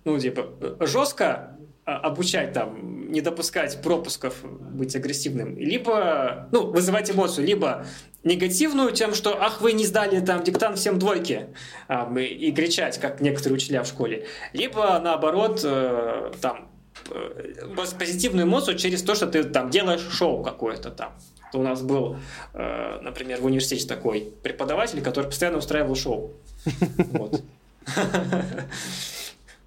ну, 0.05 0.19
типа, 0.19 0.49
жестко 0.81 1.57
а, 1.85 1.97
обучать 1.99 2.53
там, 2.53 3.11
не 3.11 3.21
допускать 3.21 3.83
пропусков, 3.83 4.45
быть 4.45 4.95
агрессивным, 4.95 5.57
либо, 5.59 6.49
ну, 6.53 6.71
вызывать 6.71 7.11
эмоцию, 7.11 7.45
либо 7.47 7.87
негативную 8.23 8.93
тем, 8.93 9.15
что, 9.15 9.37
ах, 9.43 9.61
вы 9.61 9.73
не 9.73 9.85
сдали 9.85 10.21
там 10.21 10.45
диктант 10.45 10.79
всем 10.79 11.01
двойки, 11.01 11.49
а, 11.89 12.09
и 12.19 12.53
кричать, 12.53 13.01
как 13.01 13.21
некоторые 13.21 13.57
учителя 13.57 13.83
в 13.83 13.89
школе, 13.89 14.27
либо, 14.53 15.01
наоборот, 15.03 15.63
э, 15.65 16.31
там, 16.41 16.69
э, 17.11 17.55
позитивную 17.99 18.47
эмоцию 18.47 18.79
через 18.79 19.03
то, 19.03 19.17
что 19.17 19.27
ты 19.27 19.43
там 19.43 19.71
делаешь 19.71 20.07
шоу 20.09 20.45
какое-то 20.45 20.91
там. 20.91 21.13
У 21.53 21.63
нас 21.63 21.83
был, 21.83 22.17
э, 22.55 23.01
например, 23.03 23.41
в 23.41 23.45
университете 23.45 23.89
такой 23.89 24.33
преподаватель, 24.43 25.03
который 25.03 25.27
постоянно 25.27 25.59
устраивал 25.59 25.97
шоу. 25.97 26.33
Вот. 27.13 27.43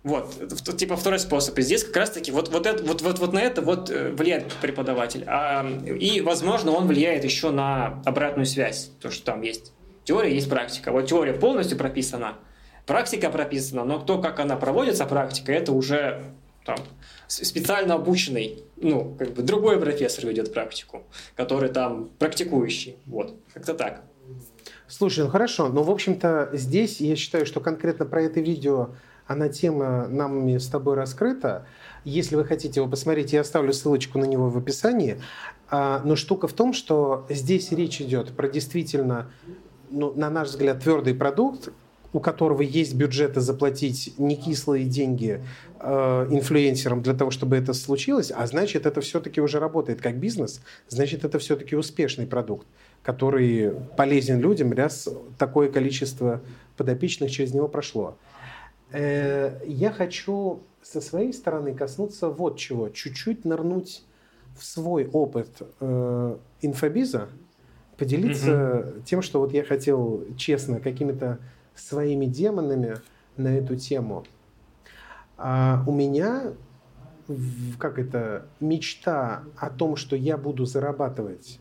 Вот, 0.06 0.36
типа 0.78 0.98
второй 0.98 1.18
способ. 1.18 1.58
И 1.58 1.64
здесь 1.64 1.84
как 1.84 1.98
раз-таки 1.98 2.32
вот, 2.32 2.50
вот, 2.50 2.68
это, 2.68 2.84
вот, 2.84 3.02
вот, 3.02 3.18
вот 3.18 3.34
на 3.34 3.40
это 3.40 3.64
вот 3.64 3.90
э, 3.90 4.12
влияет 4.12 4.54
преподаватель. 4.62 5.24
А, 5.26 5.68
и, 5.68 6.22
возможно, 6.22 6.74
он 6.74 6.86
влияет 6.86 7.24
еще 7.24 7.50
на 7.50 8.04
обратную 8.06 8.46
связь. 8.46 8.92
То, 9.02 9.10
что 9.10 9.26
там 9.26 9.42
есть 9.42 9.74
теория, 10.04 10.32
есть 10.32 10.48
практика. 10.48 10.92
Вот 10.92 11.08
теория 11.08 11.34
полностью 11.34 11.76
прописана, 11.80 12.36
практика 12.86 13.32
прописана, 13.32 13.84
но 13.84 13.98
то, 13.98 14.22
как 14.22 14.40
она 14.40 14.58
проводится, 14.58 15.08
практика, 15.08 15.52
это 15.52 15.72
уже 15.72 16.24
там, 16.66 16.78
специально 17.26 17.96
обученный, 17.96 18.64
ну, 18.78 19.16
как 19.18 19.34
бы 19.34 19.42
другой 19.42 19.80
профессор 19.80 20.28
ведет 20.28 20.54
практику, 20.54 21.02
который 21.36 21.70
там 21.70 22.12
практикующий. 22.20 22.98
Вот, 23.08 23.34
как-то 23.56 23.74
так. 23.74 24.04
Слушай, 24.88 25.24
ну 25.24 25.32
хорошо, 25.32 25.68
но, 25.70 25.82
в 25.82 25.90
общем-то, 25.90 26.52
здесь 26.54 27.02
я 27.02 27.16
считаю, 27.16 27.48
что 27.48 27.60
конкретно 27.60 28.06
про 28.06 28.22
это 28.22 28.40
видео 28.40 28.90
она 29.28 29.50
тема 29.50 30.08
нами 30.08 30.58
с 30.58 30.68
тобой 30.68 30.96
раскрыта. 30.96 31.66
Если 32.04 32.36
вы 32.36 32.46
хотите 32.46 32.80
его 32.80 32.90
посмотреть, 32.90 33.34
я 33.34 33.42
оставлю 33.42 33.74
ссылочку 33.74 34.20
на 34.20 34.26
него 34.26 34.50
в 34.50 34.58
описании. 34.58 35.20
А, 35.70 36.02
но 36.04 36.16
штука 36.16 36.48
в 36.48 36.54
том, 36.54 36.74
что 36.74 37.26
здесь 37.30 37.72
речь 37.72 38.02
идет 38.02 38.36
про 38.36 38.48
действительно, 38.48 39.32
ну, 39.90 40.14
на 40.14 40.30
наш 40.30 40.50
взгляд, 40.50 40.84
твердый 40.84 41.16
продукт, 41.16 41.70
у 42.14 42.20
которого 42.22 42.62
есть 42.62 42.94
бюджеты 42.94 43.42
заплатить 43.42 44.14
не 44.18 44.38
кислые 44.38 44.86
деньги 44.86 45.44
э, 45.82 46.28
инфлюенсерам 46.30 47.02
для 47.02 47.14
того, 47.14 47.30
чтобы 47.30 47.58
это 47.58 47.74
случилось, 47.74 48.32
а 48.34 48.48
значит, 48.48 48.86
это 48.86 49.02
все-таки 49.02 49.42
уже 49.42 49.60
работает 49.60 50.02
как 50.02 50.18
бизнес, 50.18 50.62
значит, 50.88 51.26
это 51.26 51.40
все-таки 51.40 51.76
успешный 51.76 52.26
продукт, 52.26 52.68
который 53.04 53.74
полезен 53.98 54.40
людям, 54.40 54.72
раз 54.72 55.10
такое 55.38 55.70
количество 55.70 56.40
подопечных 56.78 57.32
через 57.32 57.54
него 57.54 57.68
прошло. 57.68 58.16
Э, 58.96 59.62
я 59.66 59.92
хочу 59.92 60.62
со 60.82 61.02
своей 61.02 61.34
стороны 61.34 61.74
коснуться 61.74 62.30
вот 62.30 62.58
чего. 62.58 62.90
Чуть-чуть 62.90 63.44
нырнуть 63.46 64.04
в 64.58 64.64
свой 64.64 65.08
опыт 65.08 65.50
э, 65.80 66.38
инфобиза 66.62 67.28
Поделиться 67.98 68.94
тем, 69.06 69.22
что 69.22 69.40
вот 69.40 69.54
я 69.54 69.64
хотел 69.64 70.26
честно 70.38 70.82
какими-то 70.82 71.40
своими 71.76 72.26
демонами 72.26 72.98
на 73.38 73.58
эту 73.58 73.78
тему. 73.78 74.26
А 75.38 75.84
у 75.88 75.94
меня 75.94 76.54
как 77.80 77.98
это 77.98 78.46
мечта 78.60 79.44
о 79.58 79.70
том, 79.70 79.96
что 79.96 80.16
я 80.16 80.38
буду 80.38 80.66
зарабатывать 80.66 81.60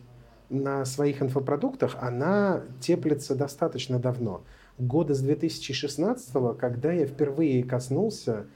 на 0.51 0.85
своих 0.85 1.23
инфопродуктах, 1.23 1.97
она 2.01 2.62
теплится 2.81 3.35
достаточно 3.35 3.99
давно. 3.99 4.42
Года 4.78 5.14
с 5.14 5.20
2016, 5.20 6.58
когда 6.58 6.92
я 6.92 7.06
впервые 7.06 7.62
коснулся 7.62 8.46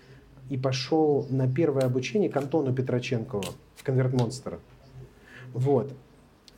и 0.48 0.57
пошел 0.57 1.26
на 1.31 1.52
первое 1.52 1.85
обучение 1.85 2.28
к 2.28 2.37
Антону 2.37 2.74
Петроченкову 2.74 3.44
в 3.76 3.87
Convert 3.87 4.12
Monster. 4.12 4.59
Вот. 5.52 5.92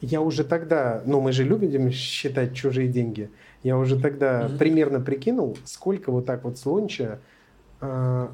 Я 0.00 0.22
уже 0.22 0.44
тогда, 0.44 1.02
ну 1.04 1.20
мы 1.20 1.32
же 1.32 1.44
любим 1.44 1.90
считать 1.90 2.54
чужие 2.54 2.88
деньги, 2.88 3.30
я 3.62 3.76
уже 3.76 4.00
тогда 4.00 4.46
mm-hmm. 4.46 4.56
примерно 4.56 5.00
прикинул, 5.00 5.58
сколько 5.64 6.10
вот 6.10 6.24
так 6.24 6.44
вот 6.44 6.56
с 6.56 6.64
лонча 6.64 7.20
э, 7.82 8.28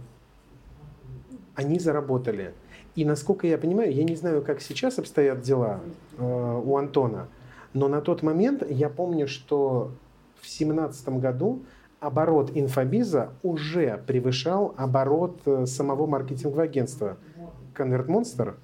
они 1.57 1.81
заработали. 1.81 2.55
И 2.95 3.05
насколько 3.05 3.49
я 3.49 3.59
понимаю, 3.59 3.93
я 3.93 4.05
не 4.05 4.15
знаю, 4.15 4.43
как 4.43 4.61
сейчас 4.61 5.01
обстоят 5.01 5.41
дела 5.41 5.81
э, 6.17 6.61
у 6.65 6.77
Антона, 6.77 7.27
но 7.75 7.89
на 7.89 8.01
тот 8.01 8.23
момент 8.23 8.63
я 8.71 8.89
помню, 8.89 9.27
что 9.27 9.91
в 10.47 10.59
2017 10.59 11.09
году 11.21 11.65
оборот 12.01 12.53
инфобиза 12.55 13.33
уже 13.43 14.03
превышал 14.07 14.75
оборот 14.77 15.41
э, 15.47 15.67
самого 15.67 16.07
маркетингового 16.07 16.63
агентства 16.63 17.17
Convert 17.75 18.07
Monster. 18.07 18.55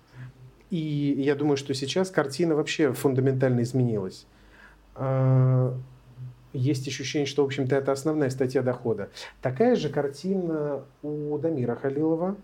И 0.70 0.76
я 1.18 1.34
думаю, 1.34 1.56
что 1.56 1.74
сейчас 1.74 2.10
картина 2.10 2.54
вообще 2.54 2.92
фундаментально 2.92 3.62
изменилась. 3.62 4.26
Э, 4.96 5.72
есть 6.52 6.86
ощущение, 6.86 7.26
что, 7.26 7.42
в 7.42 7.46
общем-то, 7.46 7.74
это 7.74 7.92
основная 7.92 8.30
статья 8.30 8.62
дохода. 8.62 9.08
Такая 9.40 9.74
же 9.74 9.88
картина 9.88 10.82
у 11.02 11.38
Дамира 11.38 11.74
Халилова, 11.74 12.36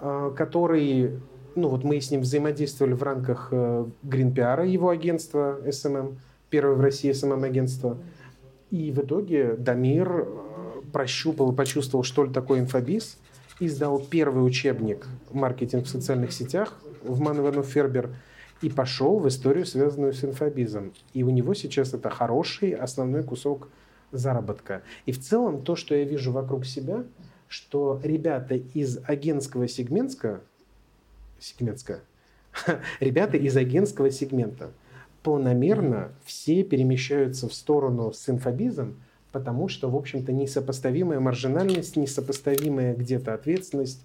э, 0.00 0.32
который, 0.36 1.20
ну 1.54 1.68
вот 1.68 1.84
мы 1.84 2.00
с 2.00 2.10
ним 2.10 2.22
взаимодействовали 2.22 2.94
в 2.94 3.02
рамках 3.02 3.52
Green 3.52 4.34
PR, 4.34 4.66
его 4.66 4.88
агентства 4.88 5.60
SMM, 5.66 6.16
первое 6.48 6.74
в 6.74 6.80
России 6.80 7.10
SMM-агентство. 7.10 7.98
И 8.72 8.90
в 8.90 9.00
итоге 9.00 9.54
Дамир 9.54 10.10
э, 10.10 10.26
прощупал 10.92 11.52
и 11.52 11.54
почувствовал, 11.54 12.04
что 12.04 12.24
ли 12.24 12.32
такое 12.32 12.60
инфобиз, 12.60 13.18
издал 13.60 14.00
первый 14.00 14.46
учебник 14.46 15.06
«Маркетинг 15.30 15.84
в 15.84 15.88
социальных 15.90 16.32
сетях» 16.32 16.72
в 17.02 17.20
Манвену 17.20 17.64
Фербер 17.64 18.14
и 18.62 18.70
пошел 18.70 19.18
в 19.18 19.28
историю, 19.28 19.66
связанную 19.66 20.14
с 20.14 20.24
инфобизом. 20.24 20.94
И 21.12 21.22
у 21.22 21.28
него 21.28 21.52
сейчас 21.52 21.92
это 21.92 22.08
хороший 22.08 22.70
основной 22.70 23.22
кусок 23.22 23.68
заработка. 24.10 24.80
И 25.04 25.12
в 25.12 25.20
целом 25.20 25.62
то, 25.62 25.76
что 25.76 25.94
я 25.94 26.04
вижу 26.04 26.32
вокруг 26.32 26.64
себя, 26.64 27.04
что 27.48 28.00
ребята 28.02 28.54
из 28.54 29.00
агентского 29.06 29.68
сегментска, 29.68 30.40
сегментска, 31.38 32.00
ребята 33.00 33.36
из 33.36 33.54
агентского 33.54 34.10
сегмента– 34.10 34.70
планомерно 35.22 36.12
все 36.24 36.62
перемещаются 36.62 37.48
в 37.48 37.54
сторону 37.54 38.12
с 38.12 38.28
инфобизом, 38.28 38.96
потому 39.30 39.68
что, 39.68 39.88
в 39.88 39.96
общем-то, 39.96 40.32
несопоставимая 40.32 41.20
маржинальность, 41.20 41.96
несопоставимая 41.96 42.94
где-то 42.94 43.34
ответственность, 43.34 44.04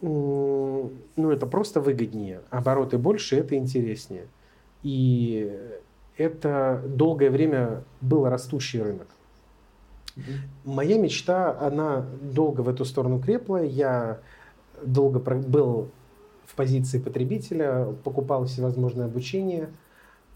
ну, 0.00 0.90
это 1.16 1.46
просто 1.46 1.80
выгоднее. 1.80 2.42
Обороты 2.50 2.98
больше, 2.98 3.36
это 3.36 3.56
интереснее. 3.56 4.26
И 4.82 5.58
это 6.16 6.82
долгое 6.86 7.30
время 7.30 7.82
был 8.00 8.28
растущий 8.28 8.80
рынок. 8.80 9.08
Моя 10.64 10.98
мечта, 10.98 11.58
она 11.60 12.06
долго 12.20 12.60
в 12.60 12.68
эту 12.68 12.84
сторону 12.84 13.20
крепла. 13.20 13.62
Я 13.62 14.20
долго 14.82 15.18
был 15.18 15.90
в 16.44 16.54
позиции 16.54 16.98
потребителя, 16.98 17.86
покупал 18.04 18.44
всевозможное 18.46 19.06
обучение– 19.06 19.68
а, 19.78 19.86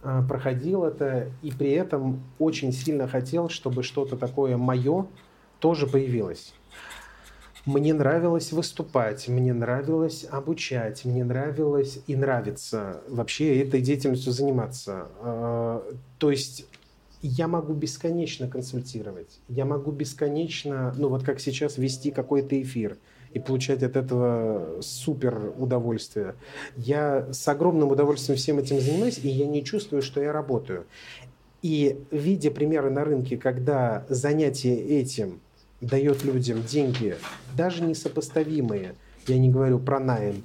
проходил 0.02 0.84
это 0.84 1.30
и 1.42 1.50
при 1.50 1.70
этом 1.72 2.22
очень 2.38 2.72
сильно 2.72 3.06
хотел, 3.06 3.48
чтобы 3.48 3.82
что-то 3.82 4.16
такое 4.16 4.56
мое 4.56 5.06
тоже 5.60 5.86
появилось. 5.86 6.54
Мне 7.64 7.94
нравилось 7.94 8.50
выступать, 8.50 9.28
мне 9.28 9.54
нравилось 9.54 10.26
обучать, 10.28 11.04
мне 11.04 11.24
нравилось 11.24 12.00
и 12.08 12.16
нравится 12.16 13.02
вообще 13.08 13.62
этой 13.62 13.80
деятельностью 13.80 14.32
заниматься. 14.32 15.06
А, 15.20 15.84
то 16.18 16.32
есть 16.32 16.66
я 17.20 17.46
могу 17.46 17.72
бесконечно 17.72 18.48
консультировать, 18.48 19.38
я 19.48 19.64
могу 19.64 19.92
бесконечно, 19.92 20.92
ну 20.96 21.08
вот 21.08 21.22
как 21.22 21.38
сейчас, 21.38 21.78
вести 21.78 22.10
какой-то 22.10 22.60
эфир– 22.60 22.98
и 23.34 23.38
получать 23.38 23.82
от 23.82 23.96
этого 23.96 24.80
супер 24.80 25.52
удовольствие. 25.58 26.34
Я 26.76 27.32
с 27.32 27.46
огромным 27.48 27.90
удовольствием 27.90 28.36
всем 28.38 28.58
этим 28.58 28.80
занимаюсь, 28.80 29.18
и 29.22 29.28
я 29.28 29.46
не 29.46 29.64
чувствую, 29.64 30.02
что 30.02 30.20
я 30.20 30.32
работаю. 30.32 30.84
И 31.62 32.00
видя 32.10 32.50
примеры 32.50 32.90
на 32.90 33.04
рынке, 33.04 33.36
когда 33.36 34.04
занятие 34.08 34.76
этим 34.76 35.40
дает 35.80 36.24
людям 36.24 36.62
деньги, 36.62 37.16
даже 37.56 37.84
несопоставимые, 37.84 38.94
я 39.26 39.38
не 39.38 39.48
говорю 39.48 39.78
про 39.78 40.00
найм, 40.00 40.44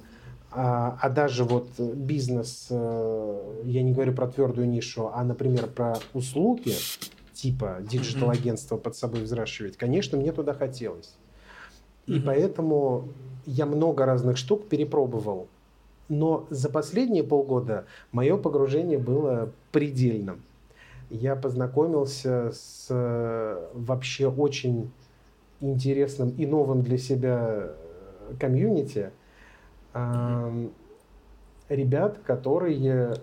а, 0.50 0.96
а 1.00 1.10
даже 1.10 1.44
вот 1.44 1.68
бизнес, 1.78 2.68
э, 2.70 3.60
я 3.64 3.82
не 3.82 3.92
говорю 3.92 4.14
про 4.14 4.28
твердую 4.28 4.68
нишу, 4.68 5.10
а, 5.12 5.22
например, 5.24 5.66
про 5.66 5.98
услуги, 6.14 6.74
типа 7.34 7.78
digital-агентства 7.82 8.76
под 8.76 8.96
собой 8.96 9.22
взращивать, 9.22 9.76
конечно, 9.76 10.16
мне 10.16 10.32
туда 10.32 10.54
хотелось. 10.54 11.16
И 12.16 12.20
поэтому 12.20 13.08
я 13.46 13.66
много 13.66 14.06
разных 14.06 14.36
штук 14.36 14.68
перепробовал. 14.68 15.46
Но 16.08 16.46
за 16.50 16.70
последние 16.70 17.22
полгода 17.22 17.84
мое 18.12 18.36
погружение 18.36 18.98
было 18.98 19.52
предельным. 19.72 20.40
Я 21.10 21.36
познакомился 21.36 22.50
с 22.52 22.86
э, 22.90 23.68
вообще 23.74 24.28
очень 24.28 24.90
интересным 25.60 26.30
и 26.30 26.46
новым 26.46 26.82
для 26.82 26.98
себя 26.98 27.46
э, 27.50 28.34
комьюнити. 28.38 29.10
mm 29.94 30.72
Ребят, 31.68 32.18
которые 32.24 33.16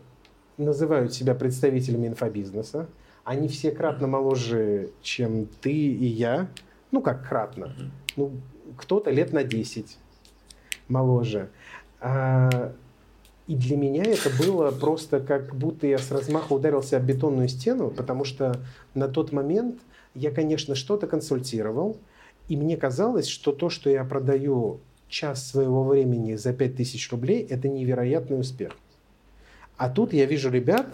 называют 0.58 1.12
себя 1.12 1.34
представителями 1.34 2.06
инфобизнеса. 2.06 2.88
Они 3.24 3.48
все 3.48 3.72
кратно 3.72 4.06
моложе, 4.06 4.92
чем 5.02 5.48
ты 5.62 5.72
и 5.72 6.06
я. 6.06 6.48
Ну, 6.92 7.02
как 7.02 7.28
кратно. 7.28 7.74
Ну, 8.16 8.34
кто-то 8.78 9.12
лет 9.12 9.34
на 9.34 9.44
10 9.44 9.98
моложе. 10.88 11.50
А, 12.00 12.74
и 13.48 13.56
для 13.56 13.78
меня 13.78 14.04
это 14.04 14.30
было 14.40 14.72
просто 14.72 15.20
как 15.20 15.56
будто 15.56 15.88
я 15.88 15.98
с 15.98 16.12
размаха 16.12 16.54
ударился 16.54 16.98
об 16.98 17.04
бетонную 17.04 17.48
стену, 17.48 17.90
потому 17.90 18.24
что 18.24 18.60
на 18.94 19.08
тот 19.08 19.32
момент 19.32 19.80
я, 20.14 20.32
конечно, 20.32 20.76
что-то 20.76 21.08
консультировал, 21.08 21.98
и 22.48 22.58
мне 22.58 22.78
казалось, 22.78 23.28
что 23.28 23.52
то, 23.52 23.70
что 23.70 23.90
я 23.90 24.04
продаю 24.04 24.80
час 25.08 25.48
своего 25.48 25.84
времени 25.84 26.36
за 26.36 26.54
5000 26.54 27.12
рублей, 27.12 27.46
это 27.48 27.68
невероятный 27.68 28.40
успех. 28.40 28.78
А 29.78 29.90
тут 29.90 30.14
я 30.14 30.26
вижу 30.26 30.50
ребят, 30.50 30.88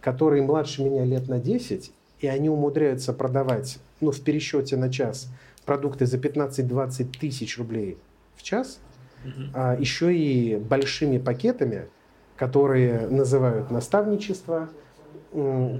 которые 0.00 0.42
младше 0.42 0.82
меня 0.82 1.04
лет 1.04 1.28
на 1.28 1.38
10, 1.38 1.90
и 2.20 2.26
они 2.26 2.48
умудряются 2.48 3.12
продавать, 3.12 3.78
ну, 4.00 4.10
в 4.10 4.20
пересчете 4.20 4.76
на 4.76 4.92
час– 4.92 5.28
продукты 5.66 6.06
за 6.06 6.16
15-20 6.16 7.18
тысяч 7.18 7.58
рублей 7.58 7.98
в 8.36 8.42
час, 8.42 8.80
а 9.54 9.76
еще 9.78 10.16
и 10.16 10.56
большими 10.56 11.18
пакетами, 11.18 11.88
которые 12.36 13.08
называют 13.08 13.70
наставничество, 13.70 14.68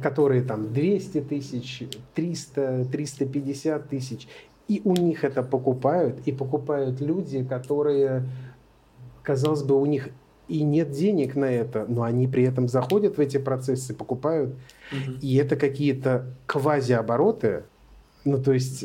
которые 0.03 0.43
там 0.43 0.73
200 0.73 1.21
тысяч, 1.23 1.85
300, 2.15 2.87
350 2.91 3.89
тысяч. 3.89 4.29
И 4.69 4.83
у 4.85 4.95
них 4.95 5.23
это 5.23 5.45
покупают, 5.45 6.27
и 6.27 6.33
покупают 6.33 7.01
люди, 7.01 7.45
которые, 7.45 8.25
казалось 9.23 9.63
бы, 9.63 9.81
у 9.81 9.87
них 9.87 10.09
и 10.49 10.63
нет 10.63 10.91
денег 10.91 11.37
на 11.37 11.47
это, 11.47 11.87
но 11.89 12.03
они 12.03 12.27
при 12.27 12.45
этом 12.45 12.69
заходят 12.69 13.17
в 13.17 13.21
эти 13.21 13.37
процессы, 13.39 13.95
покупают, 13.95 14.51
угу. 14.93 15.19
и 15.21 15.37
это 15.37 15.57
какие-то 15.57 16.35
квазиобороты, 16.47 17.65
ну 18.25 18.43
то 18.43 18.53
есть 18.53 18.85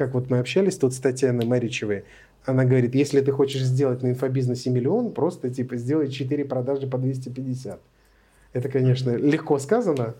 как 0.00 0.14
вот 0.14 0.30
мы 0.30 0.38
общались 0.38 0.78
тут 0.78 0.94
с 0.94 0.98
Татьяной 0.98 1.44
Маричевой, 1.44 2.04
она 2.46 2.64
говорит, 2.64 2.94
если 2.94 3.20
ты 3.20 3.32
хочешь 3.32 3.60
сделать 3.60 4.02
на 4.02 4.08
инфобизнесе 4.08 4.70
миллион, 4.70 5.12
просто 5.12 5.50
типа 5.50 5.76
сделай 5.76 6.10
4 6.10 6.46
продажи 6.46 6.86
по 6.86 6.96
250. 6.96 7.78
Это, 8.54 8.68
конечно, 8.70 9.14
легко 9.14 9.58
сказано. 9.58 10.14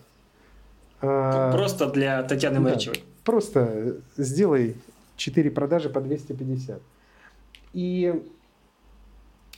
А, 1.01 1.51
просто 1.51 1.89
для 1.89 2.21
Татьяны 2.21 2.57
да, 2.57 2.61
Маричевой. 2.61 3.03
Просто 3.23 3.97
сделай 4.17 4.75
4 5.15 5.49
продажи 5.49 5.89
по 5.89 5.99
250. 5.99 6.79
И 7.73 8.21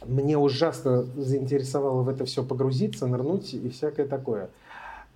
мне 0.06 0.38
ужасно 0.38 1.04
заинтересовало 1.04 2.04
в 2.04 2.08
это 2.08 2.24
все 2.24 2.46
погрузиться, 2.46 3.08
нырнуть 3.08 3.54
и 3.54 3.68
всякое 3.68 4.08
такое. 4.08 4.50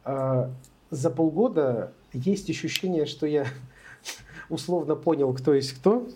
А, 0.04 0.52
за 0.92 1.10
полгода 1.10 1.94
есть 2.12 2.50
ощущение, 2.50 3.06
что 3.06 3.26
я 3.26 3.46
условно 4.50 4.96
понял, 4.96 5.34
кто 5.34 5.54
есть 5.54 5.74
кто. 5.74 6.08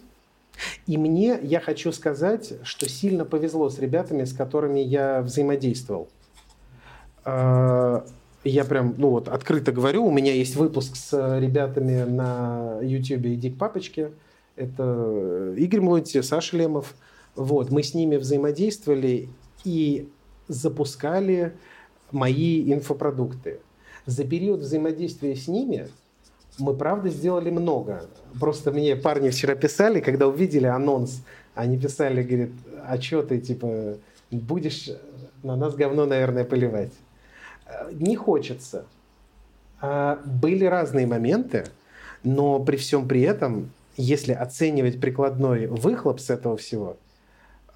И 0.86 0.98
мне, 0.98 1.40
я 1.42 1.60
хочу 1.60 1.92
сказать, 1.92 2.54
что 2.64 2.90
сильно 2.90 3.26
повезло 3.26 3.70
с 3.70 3.80
ребятами, 3.80 4.26
с 4.26 4.34
которыми 4.34 4.80
я 4.80 5.22
взаимодействовал. 5.22 6.10
А, 7.24 8.06
я 8.44 8.66
прям, 8.66 8.96
ну 8.98 9.10
вот, 9.10 9.28
открыто 9.28 9.72
говорю, 9.72 10.06
у 10.06 10.12
меня 10.12 10.34
есть 10.34 10.56
выпуск 10.56 10.96
с 10.96 11.40
ребятами 11.40 12.04
на 12.04 12.80
YouTube 12.82 13.26
«Иди 13.28 13.52
к 13.52 13.58
папочке». 13.58 14.12
Это 14.56 15.54
Игорь 15.58 15.82
Млонти, 15.82 16.22
Саша 16.22 16.58
Лемов. 16.58 16.96
Вот, 17.36 17.72
мы 17.72 17.84
с 17.84 17.94
ними 17.94 18.18
взаимодействовали 18.18 19.30
и 19.64 20.10
запускали 20.48 21.54
мои 22.12 22.72
инфопродукты. 22.74 23.60
За 24.06 24.26
период 24.26 24.60
взаимодействия 24.60 25.36
с 25.36 25.48
ними 25.48 25.88
мы, 26.62 26.74
правда, 26.74 27.10
сделали 27.10 27.50
много. 27.50 28.06
Просто 28.40 28.72
мне 28.72 28.96
парни 28.96 29.30
вчера 29.30 29.56
писали, 29.56 30.00
когда 30.00 30.28
увидели 30.28 30.68
анонс, 30.68 31.22
они 31.56 31.78
писали, 31.78 32.24
говорят, 32.24 32.50
а 32.88 33.02
что 33.02 33.24
ты, 33.24 33.40
типа, 33.40 33.98
будешь 34.32 34.90
на 35.44 35.56
нас 35.56 35.76
говно, 35.76 36.06
наверное, 36.06 36.46
поливать? 36.46 36.94
Не 37.92 38.16
хочется. 38.16 38.86
А 39.82 40.20
были 40.26 40.66
разные 40.66 41.08
моменты, 41.08 41.66
но 42.24 42.60
при 42.60 42.78
всем 42.78 43.08
при 43.08 43.22
этом, 43.22 43.72
если 43.98 44.34
оценивать 44.34 45.02
прикладной 45.02 45.68
выхлоп 45.68 46.20
с 46.20 46.30
этого 46.30 46.56
всего, 46.56 46.98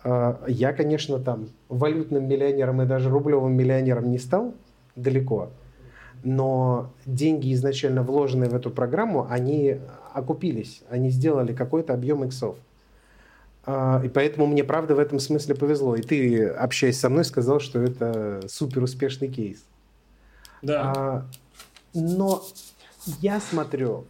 а, 0.03 0.39
я, 0.47 0.71
конечно, 0.73 1.17
там 1.17 1.49
валютным 1.67 2.27
миллионером 2.27 2.81
и 2.81 2.85
даже 2.85 3.09
рублевым 3.09 3.53
миллионером 3.53 4.11
не 4.11 4.19
стал 4.19 4.53
далеко, 4.95 5.49
но 6.25 6.91
деньги, 7.05 7.53
изначально 7.53 8.01
вложенные 8.01 8.49
в 8.49 8.55
эту 8.55 8.71
программу, 8.71 9.27
они 9.29 9.77
окупились, 10.11 10.81
они 10.89 11.11
сделали 11.11 11.53
какой-то 11.53 11.93
объем 11.93 12.23
иксов. 12.23 12.57
А, 13.63 14.01
и 14.03 14.09
поэтому 14.09 14.47
мне, 14.47 14.63
правда, 14.63 14.95
в 14.95 14.99
этом 14.99 15.19
смысле 15.19 15.53
повезло. 15.53 15.95
И 15.95 16.01
ты, 16.01 16.47
общаясь 16.47 16.99
со 16.99 17.09
мной, 17.09 17.25
сказал, 17.25 17.59
что 17.59 17.79
это 17.79 18.41
супер 18.47 18.81
успешный 18.81 19.27
кейс. 19.27 19.63
Да. 20.63 20.93
А, 20.95 21.25
но 21.93 22.43
я 23.21 23.39
смотрю 23.39 24.05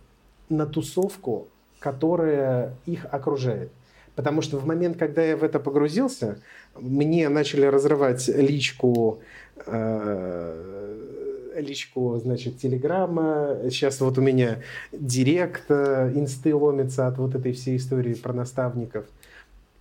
на 0.48 0.66
тусовку, 0.66 1.50
которая 1.80 2.78
их 2.86 3.06
окружает. 3.12 3.72
Потому 4.16 4.42
что 4.42 4.58
в 4.58 4.66
момент, 4.66 4.96
когда 4.98 5.22
я 5.22 5.36
в 5.36 5.44
это 5.44 5.60
погрузился, 5.60 6.40
мне 6.80 7.28
начали 7.28 7.66
разрывать 7.66 8.30
личку, 8.30 9.20
э, 9.66 11.25
личку, 11.60 12.18
значит, 12.18 12.58
Телеграма. 12.58 13.58
Сейчас 13.70 14.02
вот 14.02 14.18
у 14.18 14.22
меня 14.22 14.62
директ, 14.92 15.66
э, 15.70 16.12
инсты 16.16 16.56
ломится 16.56 17.08
от 17.08 17.18
вот 17.18 17.36
этой 17.36 17.54
всей 17.54 17.78
истории 17.78 18.14
про 18.14 18.34
наставников. 18.34 19.06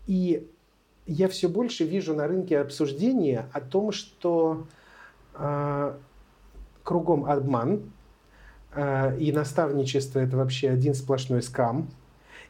И 0.07 0.47
я 1.07 1.29
все 1.29 1.49
больше 1.49 1.85
вижу 1.85 2.15
на 2.15 2.27
рынке 2.27 2.59
обсуждения 2.59 3.47
о 3.53 3.61
том, 3.61 3.93
что 3.93 4.67
э, 5.35 5.95
кругом 6.83 7.25
обман, 7.25 7.83
э, 8.75 9.19
и 9.19 9.33
наставничество 9.33 10.21
это 10.21 10.37
вообще 10.37 10.71
один 10.71 10.95
сплошной 10.95 11.43
скам, 11.43 11.89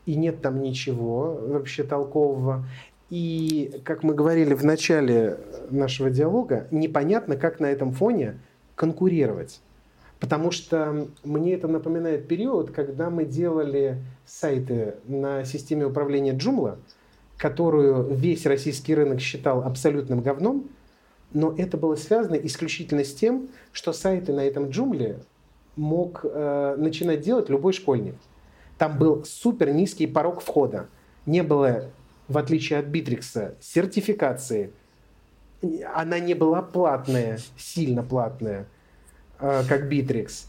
и 0.06 0.16
нет 0.16 0.42
там 0.42 0.62
ничего 0.62 1.40
вообще 1.46 1.82
толкового. 1.82 2.64
И, 3.10 3.80
как 3.84 4.02
мы 4.02 4.14
говорили 4.14 4.54
в 4.54 4.64
начале 4.64 5.38
нашего 5.70 6.10
диалога, 6.10 6.66
непонятно, 6.70 7.36
как 7.36 7.60
на 7.60 7.66
этом 7.66 7.92
фоне 7.92 8.38
конкурировать. 8.74 9.60
Потому 10.20 10.50
что 10.50 11.08
мне 11.22 11.54
это 11.54 11.68
напоминает 11.68 12.28
период, 12.28 12.70
когда 12.70 13.10
мы 13.10 13.24
делали 13.24 14.02
сайты 14.24 14.94
на 15.06 15.44
системе 15.44 15.86
управления 15.86 16.32
Joomla, 16.32 16.78
которую 17.36 18.14
весь 18.14 18.46
российский 18.46 18.94
рынок 18.94 19.20
считал 19.20 19.62
абсолютным 19.64 20.20
говном, 20.20 20.68
но 21.34 21.52
это 21.58 21.76
было 21.76 21.96
связано 21.96 22.36
исключительно 22.36 23.04
с 23.04 23.12
тем, 23.12 23.48
что 23.72 23.92
сайты 23.92 24.32
на 24.32 24.44
этом 24.44 24.70
Joomla 24.70 25.18
мог 25.76 26.20
э, 26.24 26.76
начинать 26.78 27.20
делать 27.20 27.50
любой 27.50 27.72
школьник. 27.72 28.14
Там 28.78 28.98
был 28.98 29.24
супер 29.24 29.72
низкий 29.72 30.06
порог 30.06 30.40
входа. 30.40 30.88
Не 31.26 31.42
было, 31.42 31.90
в 32.28 32.38
отличие 32.38 32.78
от 32.78 32.86
Битрикса, 32.86 33.56
сертификации. 33.60 34.72
Она 35.94 36.18
не 36.18 36.34
была 36.34 36.62
платная, 36.62 37.38
сильно 37.56 38.02
платная, 38.02 38.66
э, 39.40 39.62
как 39.68 39.88
Битрикс. 39.88 40.48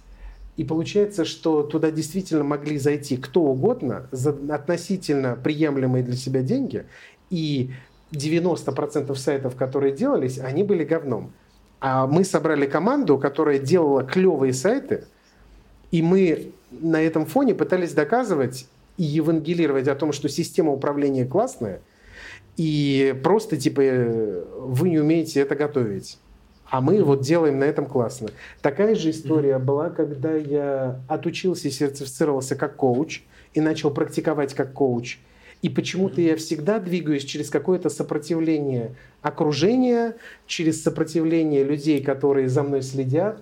И 0.57 0.63
получается, 0.63 1.25
что 1.25 1.63
туда 1.63 1.91
действительно 1.91 2.43
могли 2.43 2.77
зайти 2.77 3.17
кто 3.17 3.41
угодно 3.41 4.07
за 4.11 4.29
относительно 4.53 5.35
приемлемые 5.35 6.03
для 6.03 6.15
себя 6.15 6.41
деньги. 6.41 6.85
И 7.29 7.71
90% 8.11 9.13
сайтов, 9.15 9.55
которые 9.55 9.93
делались, 9.93 10.39
они 10.39 10.63
были 10.63 10.83
говном. 10.83 11.33
А 11.81 12.07
мы 12.07 12.23
собрали 12.23 12.65
команду, 12.65 13.17
которая 13.17 13.59
делала 13.59 14.03
клевые 14.03 14.53
сайты, 14.53 15.05
и 15.91 16.01
мы 16.01 16.51
на 16.71 17.01
этом 17.01 17.25
фоне 17.25 17.53
пытались 17.53 17.93
доказывать 17.93 18.67
и 18.97 19.03
евангелировать 19.03 19.87
о 19.87 19.95
том, 19.95 20.13
что 20.13 20.29
система 20.29 20.71
управления 20.71 21.25
классная, 21.25 21.81
и 22.57 23.15
просто 23.23 23.57
типа 23.57 23.81
вы 23.81 24.89
не 24.89 24.99
умеете 24.99 25.41
это 25.41 25.55
готовить. 25.55 26.17
А 26.69 26.81
мы 26.81 27.03
вот 27.03 27.21
делаем 27.21 27.59
на 27.59 27.65
этом 27.65 27.85
классно. 27.85 28.29
Такая 28.61 28.95
же 28.95 29.11
история 29.11 29.59
была, 29.59 29.91
когда 29.91 30.33
я 30.33 30.99
отучился 31.07 31.67
и 31.67 31.71
сертифицировался 31.71 32.55
как 32.55 32.75
коуч 32.75 33.21
и 33.53 33.61
начал 33.61 33.91
практиковать 33.91 34.53
как 34.53 34.73
коуч– 34.73 35.19
и 35.65 35.69
почему-то 35.69 36.21
я 36.21 36.35
всегда 36.35 36.77
двигаюсь 36.77 37.23
через 37.23 37.49
какое-то 37.49 37.89
сопротивление 37.89 38.91
окружения, 39.23 40.15
через 40.45 40.83
сопротивление 40.83 41.63
людей, 41.63 42.03
которые 42.03 42.49
за 42.49 42.61
мной 42.61 42.83
следят. 42.83 43.41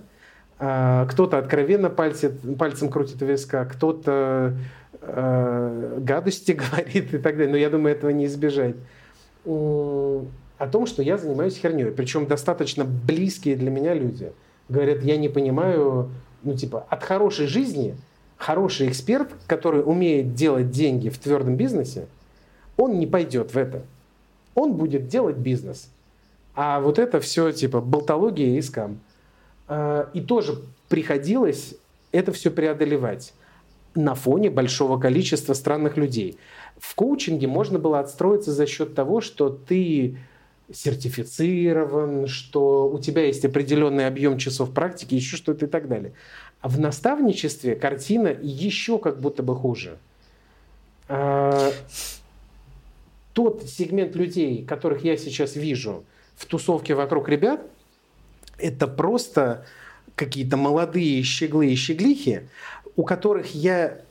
А, 0.58 1.06
кто-то 1.08 1.38
откровенно 1.38 1.90
пальцем, 1.90 2.32
пальцем 2.58 2.88
крутит 2.88 3.18
в 3.18 3.26
виска, 3.26 3.66
кто-то 3.66 4.56
э, 5.02 5.98
гадости 6.00 6.52
говорит 6.72 7.14
и 7.14 7.18
так 7.18 7.36
далее. 7.36 7.52
Но 7.52 7.58
я 7.58 7.70
думаю, 7.70 7.94
этого 7.94 8.12
не 8.12 8.28
избежать. 8.28 8.76
О 9.46 10.68
том, 10.72 10.86
что 10.86 11.02
я 11.02 11.18
занимаюсь 11.18 11.58
херней. 11.58 11.92
Причем 11.92 12.26
достаточно 12.26 12.86
близкие 12.86 13.56
для 13.56 13.70
меня 13.70 13.94
люди. 13.94 14.32
Говорят, 14.70 15.04
я 15.04 15.18
не 15.18 15.30
понимаю, 15.30 16.10
ну 16.44 16.56
типа, 16.56 16.86
от 16.90 17.04
хорошей 17.04 17.48
жизни– 17.48 17.96
хороший 18.44 18.90
эксперт, 18.90 19.30
который 19.48 19.82
умеет 19.86 20.34
делать 20.34 20.70
деньги 20.70 21.10
в 21.10 21.18
твердом 21.18 21.56
бизнесе, 21.56 22.08
он 22.76 23.00
не 23.00 23.08
пойдет 23.08 23.54
в 23.54 23.58
это. 23.58 23.84
Он 24.54 24.74
будет 24.74 25.08
делать 25.08 25.38
бизнес. 25.38 25.90
А 26.54 26.82
вот 26.82 27.00
это 27.00 27.20
все 27.22 27.52
типа 27.52 27.80
болтология 27.80 28.58
и 28.58 28.62
скам. 28.62 29.00
А, 29.68 30.10
и 30.14 30.20
тоже 30.20 30.62
приходилось 30.90 31.76
это 32.12 32.32
все 32.32 32.52
преодолевать 32.52 33.34
на 33.96 34.14
фоне 34.14 34.50
большого 34.50 35.00
количества 35.00 35.54
странных 35.54 35.98
людей. 35.98 36.38
В 36.84 36.96
коучинге 36.96 37.48
можно 37.48 37.80
было 37.80 38.02
отстроиться 38.02 38.52
за 38.52 38.68
счет 38.68 38.94
того, 38.94 39.22
что 39.22 39.50
ты 39.50 40.18
сертифицирован, 40.70 42.28
что 42.28 42.90
у 42.90 43.00
тебя 43.00 43.26
есть 43.26 43.46
определенный 43.46 44.06
объем 44.06 44.38
часов 44.38 44.74
практики, 44.74 45.16
еще 45.16 45.38
что-то 45.38 45.66
и 45.66 45.70
так 45.70 45.88
далее. 45.88 46.12
А 46.60 46.68
в 46.68 46.78
наставничестве 46.78 47.76
картина 47.76 48.36
еще 48.42 49.00
как 49.00 49.22
будто 49.22 49.44
бы 49.44 49.56
хуже. 49.56 49.98
А, 51.08 51.72
тот 53.32 53.64
сегмент 53.64 54.14
людей, 54.18 54.66
которых 54.66 55.06
я 55.06 55.16
сейчас 55.16 55.56
вижу 55.56 56.04
в 56.36 56.46
тусовке 56.46 56.96
вокруг 56.96 57.30
ребят, 57.30 57.66
это 58.58 58.88
просто 58.88 59.66
какие-то 60.16 60.58
молодые 60.58 61.24
щеглы 61.24 61.68
и 61.68 61.76
щеглихи, 61.76 62.50
у 62.98 63.04
которых 63.04 63.56
я 63.56 64.02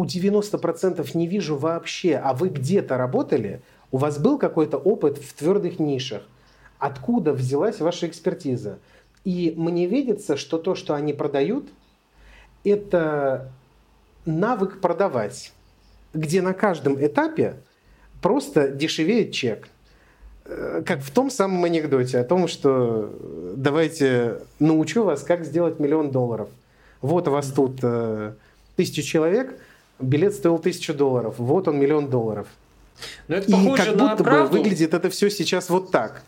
у 0.00 0.04
90% 0.06 1.10
не 1.12 1.26
вижу 1.26 1.56
вообще, 1.56 2.16
а 2.16 2.32
вы 2.32 2.48
где-то 2.48 2.96
работали, 2.96 3.60
у 3.90 3.98
вас 3.98 4.18
был 4.18 4.38
какой-то 4.38 4.78
опыт 4.78 5.18
в 5.18 5.34
твердых 5.34 5.78
нишах, 5.78 6.22
откуда 6.78 7.34
взялась 7.34 7.80
ваша 7.80 8.08
экспертиза. 8.08 8.78
И 9.26 9.52
мне 9.58 9.86
видится, 9.86 10.38
что 10.38 10.56
то, 10.56 10.74
что 10.74 10.94
они 10.94 11.12
продают– 11.12 11.68
это 12.64 13.52
навык 14.24 14.80
продавать, 14.80 15.52
где 16.14 16.40
на 16.40 16.54
каждом 16.54 16.94
этапе 17.04 17.56
просто 18.22 18.68
дешевеет 18.68 19.32
чек. 19.32 19.68
Э, 20.46 20.82
как 20.86 21.00
в 21.00 21.10
том 21.10 21.30
самом 21.30 21.62
анекдоте 21.64 22.20
о 22.20 22.24
том, 22.24 22.48
что 22.48 23.14
давайте 23.54 24.40
научу 24.60 25.04
вас, 25.04 25.24
как 25.24 25.44
сделать 25.44 25.78
миллион 25.78 26.10
долларов. 26.10 26.48
Вот 27.02 27.28
у 27.28 27.32
вас 27.32 27.52
тут 27.52 27.80
э, 27.82 28.32
тысяча 28.76 29.02
человек, 29.02 29.60
билет 30.00 30.34
стоил 30.34 30.58
тысячу 30.58 30.94
долларов, 30.94 31.34
вот 31.38 31.68
он 31.68 31.78
миллион 31.78 32.08
долларов. 32.08 32.48
Но 33.28 33.36
это 33.36 33.50
И 33.50 33.76
как 33.76 33.96
будто 33.96 34.24
правду. 34.24 34.52
бы 34.52 34.58
выглядит 34.58 34.94
это 34.94 35.10
все 35.10 35.30
сейчас 35.30 35.70
вот 35.70 35.90
так. 35.90 36.22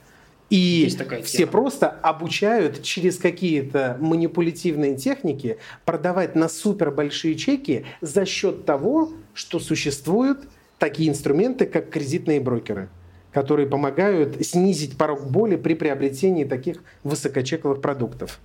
И 0.51 0.95
все 1.25 1.47
просто 1.47 1.89
обучают 1.89 2.83
через 2.83 3.17
какие-то 3.17 3.97
манипулятивные 4.01 4.97
техники 4.97 5.59
продавать 5.87 6.35
на 6.35 6.49
супер 6.49 6.91
большие 6.91 7.37
чеки 7.37 7.87
за 8.03 8.27
счет 8.27 8.67
того, 8.67 9.13
что 9.33 9.59
существуют 9.61 10.41
такие 10.79 11.09
инструменты, 11.09 11.65
как 11.65 11.89
кредитные 11.89 12.41
брокеры 12.41 12.89
которые 13.33 13.67
помогают 13.67 14.45
снизить 14.45 14.97
порог 14.97 15.27
боли 15.27 15.57
при 15.57 15.75
приобретении 15.75 16.45
таких 16.45 16.83
высокочековых 17.03 17.81
продуктов. 17.81 18.39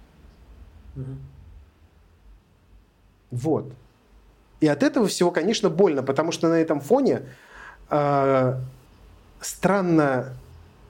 Угу. 0.95 1.05
Вот. 3.31 3.73
И 4.59 4.67
от 4.67 4.83
этого 4.83 5.07
всего, 5.07 5.31
конечно, 5.31 5.69
больно, 5.69 6.03
потому 6.03 6.31
что 6.31 6.49
на 6.49 6.55
этом 6.55 6.81
фоне 6.81 7.23
э, 7.89 8.59
странно 9.39 10.33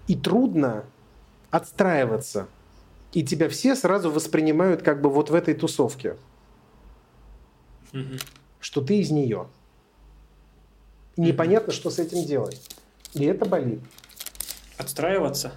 и 0.07 0.15
трудно 0.15 0.85
отстраиваться. 1.51 2.47
И 3.13 3.23
тебя 3.23 3.49
все 3.49 3.75
сразу 3.75 4.11
воспринимают 4.11 4.83
как 4.83 5.01
бы 5.01 5.09
вот 5.09 5.29
в 5.29 5.35
этой 5.35 5.53
тусовке. 5.53 6.15
Угу. 7.93 8.19
Что 8.59 8.81
ты 8.81 8.99
из 8.99 9.11
нее. 9.11 9.47
И 11.15 11.21
непонятно, 11.21 11.73
что 11.73 11.89
с 11.89 11.99
этим 11.99 12.25
делать. 12.25 12.61
И 13.13 13.25
это 13.25 13.45
болит. 13.45 13.79
Отстраиваться? 14.77 15.53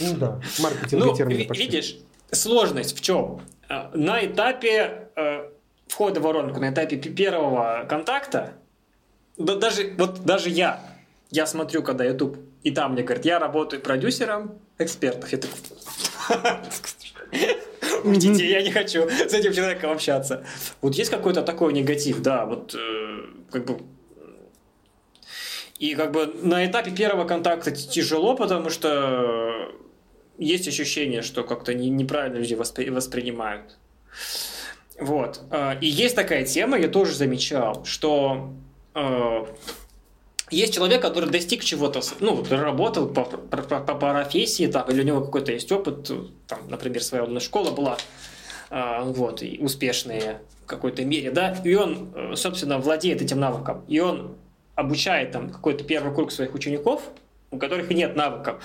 Ну 0.00 0.16
да, 0.16 0.40
маркетинговые 0.60 1.10
ну, 1.10 1.16
термины 1.16 1.44
пошли. 1.46 1.64
Видишь, 1.64 1.98
сложность 2.30 2.96
в 2.96 3.00
чем? 3.00 3.40
Э, 3.68 3.88
на 3.94 4.24
этапе 4.24 5.08
э, 5.16 5.50
входа 5.88 6.20
в 6.20 6.22
воронку, 6.22 6.60
на 6.60 6.70
этапе 6.70 6.96
первого 6.96 7.86
контакта, 7.88 8.54
да, 9.36 9.56
даже, 9.56 9.94
вот 9.96 10.24
даже 10.24 10.50
я, 10.50 10.80
я 11.30 11.46
смотрю, 11.46 11.82
когда 11.82 12.04
YouTube, 12.04 12.36
и 12.62 12.70
там 12.70 12.92
мне 12.92 13.02
говорят, 13.02 13.24
я 13.24 13.38
работаю 13.38 13.80
продюсером 13.80 14.58
экспертов. 14.78 15.30
Я 15.30 15.38
такой... 15.38 15.58
Уйдите, 18.04 18.48
я 18.48 18.62
не 18.62 18.70
хочу 18.70 19.08
с 19.08 19.32
этим 19.32 19.52
человеком 19.52 19.90
общаться. 19.90 20.44
Вот 20.80 20.94
есть 20.94 21.10
какой-то 21.10 21.42
такой 21.42 21.72
негатив, 21.72 22.20
да, 22.20 22.46
вот 22.46 22.74
э, 22.74 23.20
как 23.50 23.64
бы 23.64 23.80
и 25.78 25.94
как 25.94 26.10
бы 26.10 26.26
на 26.42 26.66
этапе 26.66 26.90
первого 26.90 27.26
контакта 27.26 27.70
тяжело, 27.70 28.34
потому 28.34 28.68
что 28.68 29.72
есть 30.36 30.66
ощущение, 30.66 31.22
что 31.22 31.44
как-то 31.44 31.72
не, 31.74 31.88
неправильно 31.88 32.38
люди 32.38 32.54
воспри, 32.54 32.90
воспринимают. 32.90 33.78
Вот. 34.98 35.42
А, 35.50 35.78
и 35.80 35.86
есть 35.86 36.16
такая 36.16 36.44
тема, 36.44 36.78
я 36.78 36.88
тоже 36.88 37.14
замечал, 37.14 37.84
что 37.84 38.52
э, 38.94 39.46
есть 40.50 40.74
человек, 40.74 41.02
который 41.02 41.30
достиг 41.30 41.62
чего-то, 41.62 42.00
ну, 42.20 42.44
работал 42.50 43.08
по, 43.08 43.24
по, 43.24 43.80
по, 43.80 43.94
профессии, 43.94 44.66
там, 44.66 44.88
или 44.90 45.02
у 45.02 45.04
него 45.04 45.20
какой-то 45.20 45.52
есть 45.52 45.70
опыт, 45.70 46.10
там, 46.46 46.58
например, 46.68 47.02
своя 47.02 47.40
школа 47.40 47.70
была, 47.70 47.96
э, 48.70 49.02
вот, 49.04 49.42
и 49.42 49.58
успешная 49.60 50.40
в 50.64 50.66
какой-то 50.66 51.04
мере, 51.04 51.30
да, 51.30 51.56
и 51.64 51.74
он, 51.74 52.10
э, 52.14 52.34
собственно, 52.34 52.78
владеет 52.78 53.22
этим 53.22 53.38
навыком, 53.38 53.84
и 53.86 54.00
он 54.00 54.34
обучает 54.74 55.32
там 55.32 55.50
какой-то 55.50 55.84
первый 55.84 56.14
круг 56.14 56.32
своих 56.32 56.54
учеников, 56.54 57.02
у 57.50 57.58
которых 57.58 57.90
нет 57.90 58.16
навыков. 58.16 58.62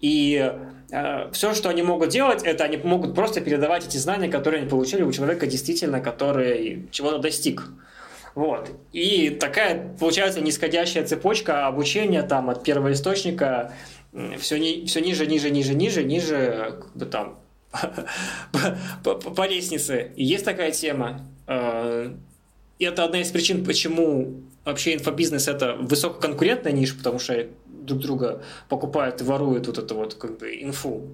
И 0.00 0.52
э, 0.90 1.30
все, 1.32 1.54
что 1.54 1.68
они 1.68 1.82
могут 1.82 2.10
делать, 2.10 2.42
это 2.42 2.64
они 2.64 2.76
могут 2.76 3.14
просто 3.14 3.40
передавать 3.40 3.86
эти 3.86 3.96
знания, 3.96 4.28
которые 4.28 4.60
они 4.60 4.70
получили 4.70 5.02
у 5.02 5.12
человека 5.12 5.46
действительно, 5.46 6.00
который 6.00 6.88
чего-то 6.90 7.18
достиг. 7.18 7.62
Вот. 8.34 8.70
И 8.92 9.30
такая 9.30 9.94
получается 9.98 10.42
нисходящая 10.42 11.06
цепочка 11.06 11.66
обучения 11.66 12.22
там 12.22 12.50
от 12.50 12.62
первого 12.62 12.92
источника 12.92 13.72
все, 14.38 14.58
ни, 14.58 14.84
все 14.86 15.00
ниже, 15.00 15.26
ниже, 15.26 15.50
ниже, 15.50 15.74
ниже, 15.74 16.04
ниже, 16.04 16.76
как 16.80 16.96
бы 16.96 17.06
там 17.06 17.38
по, 19.02 19.46
лестнице. 19.46 20.12
Есть 20.16 20.44
такая 20.44 20.70
тема. 20.70 21.26
Э, 21.46 22.12
и 22.78 22.84
это 22.84 23.04
одна 23.04 23.20
из 23.20 23.30
причин, 23.30 23.64
почему 23.64 24.42
вообще 24.64 24.94
инфобизнес 24.94 25.48
это 25.48 25.74
высококонкурентная 25.74 26.72
ниша, 26.72 26.96
потому 26.96 27.18
что 27.18 27.46
друг 27.86 28.00
друга 28.00 28.42
покупают 28.68 29.20
и 29.20 29.24
воруют 29.24 29.66
вот 29.66 29.78
эту 29.78 29.94
вот 29.94 30.14
как 30.14 30.38
бы 30.38 30.50
инфу. 30.62 31.08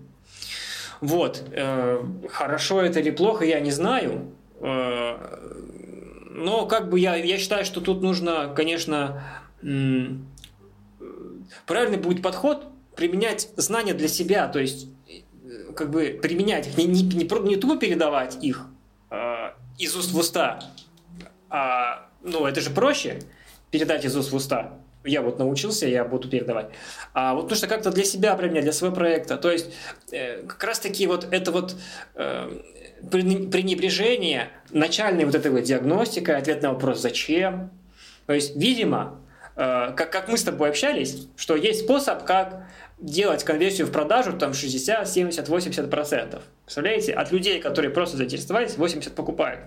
Вот. 1.00 1.42
Э, 1.52 2.02
хорошо 2.30 2.80
это 2.80 3.00
или 3.00 3.10
плохо, 3.10 3.44
я 3.44 3.60
не 3.60 3.70
знаю. 3.70 4.32
Э, 4.60 5.16
но 6.30 6.66
как 6.66 6.88
бы 6.90 6.98
я, 6.98 7.16
я 7.16 7.38
считаю, 7.38 7.64
что 7.64 7.80
тут 7.80 8.02
нужно, 8.02 8.52
конечно, 8.56 9.22
правильный 11.66 11.98
будет 11.98 12.22
подход 12.22 12.66
применять 12.96 13.50
знания 13.56 13.94
для 13.94 14.08
себя, 14.08 14.48
то 14.48 14.58
есть 14.58 14.88
э, 15.08 15.72
как 15.74 15.90
бы 15.90 16.18
применять 16.22 16.68
их, 16.68 16.78
не, 16.78 16.86
не, 16.86 17.02
не, 17.02 17.48
не 17.48 17.56
тупо 17.56 17.76
передавать 17.76 18.42
их 18.42 18.66
из 19.78 19.96
уст 19.96 20.12
в 20.12 20.18
уста, 20.18 20.60
а, 21.50 22.06
ну 22.22 22.46
это 22.46 22.60
же 22.60 22.70
проще, 22.70 23.20
передать 23.70 24.04
из 24.04 24.16
уст 24.16 24.32
в 24.32 24.34
уста. 24.36 24.78
Я 25.04 25.22
вот 25.22 25.38
научился, 25.38 25.86
я 25.86 26.04
буду 26.04 26.28
передавать. 26.28 26.70
А 27.12 27.34
вот 27.34 27.50
нужно 27.50 27.68
как-то 27.68 27.90
для 27.90 28.04
себя 28.04 28.34
применять, 28.36 28.64
для 28.64 28.72
своего 28.72 28.94
проекта. 28.94 29.36
То 29.36 29.50
есть 29.50 29.72
э, 30.10 30.42
как 30.42 30.62
раз-таки 30.62 31.06
вот 31.06 31.26
это 31.30 31.50
вот 31.50 31.76
э, 32.14 32.60
пренебрежение 33.10 34.48
начальной 34.70 35.24
вот 35.24 35.34
этой 35.34 35.50
вот 35.50 35.62
диагностикой, 35.62 36.36
ответ 36.36 36.62
на 36.62 36.72
вопрос 36.72 37.00
«зачем?». 37.00 37.70
То 38.26 38.32
есть, 38.32 38.56
видимо, 38.56 39.20
э, 39.56 39.92
как, 39.96 40.10
как 40.10 40.28
мы 40.28 40.38
с 40.38 40.44
тобой 40.44 40.70
общались, 40.70 41.28
что 41.36 41.56
есть 41.56 41.80
способ, 41.84 42.24
как 42.24 42.66
делать 42.98 43.42
конверсию 43.42 43.88
в 43.88 43.90
продажу 43.90 44.32
там 44.32 44.54
60, 44.54 45.08
70, 45.08 45.48
80 45.48 45.90
процентов. 45.90 46.44
Представляете? 46.64 47.12
От 47.12 47.32
людей, 47.32 47.60
которые 47.60 47.90
просто 47.90 48.16
заинтересовались, 48.16 48.76
80 48.76 49.14
покупают. 49.14 49.60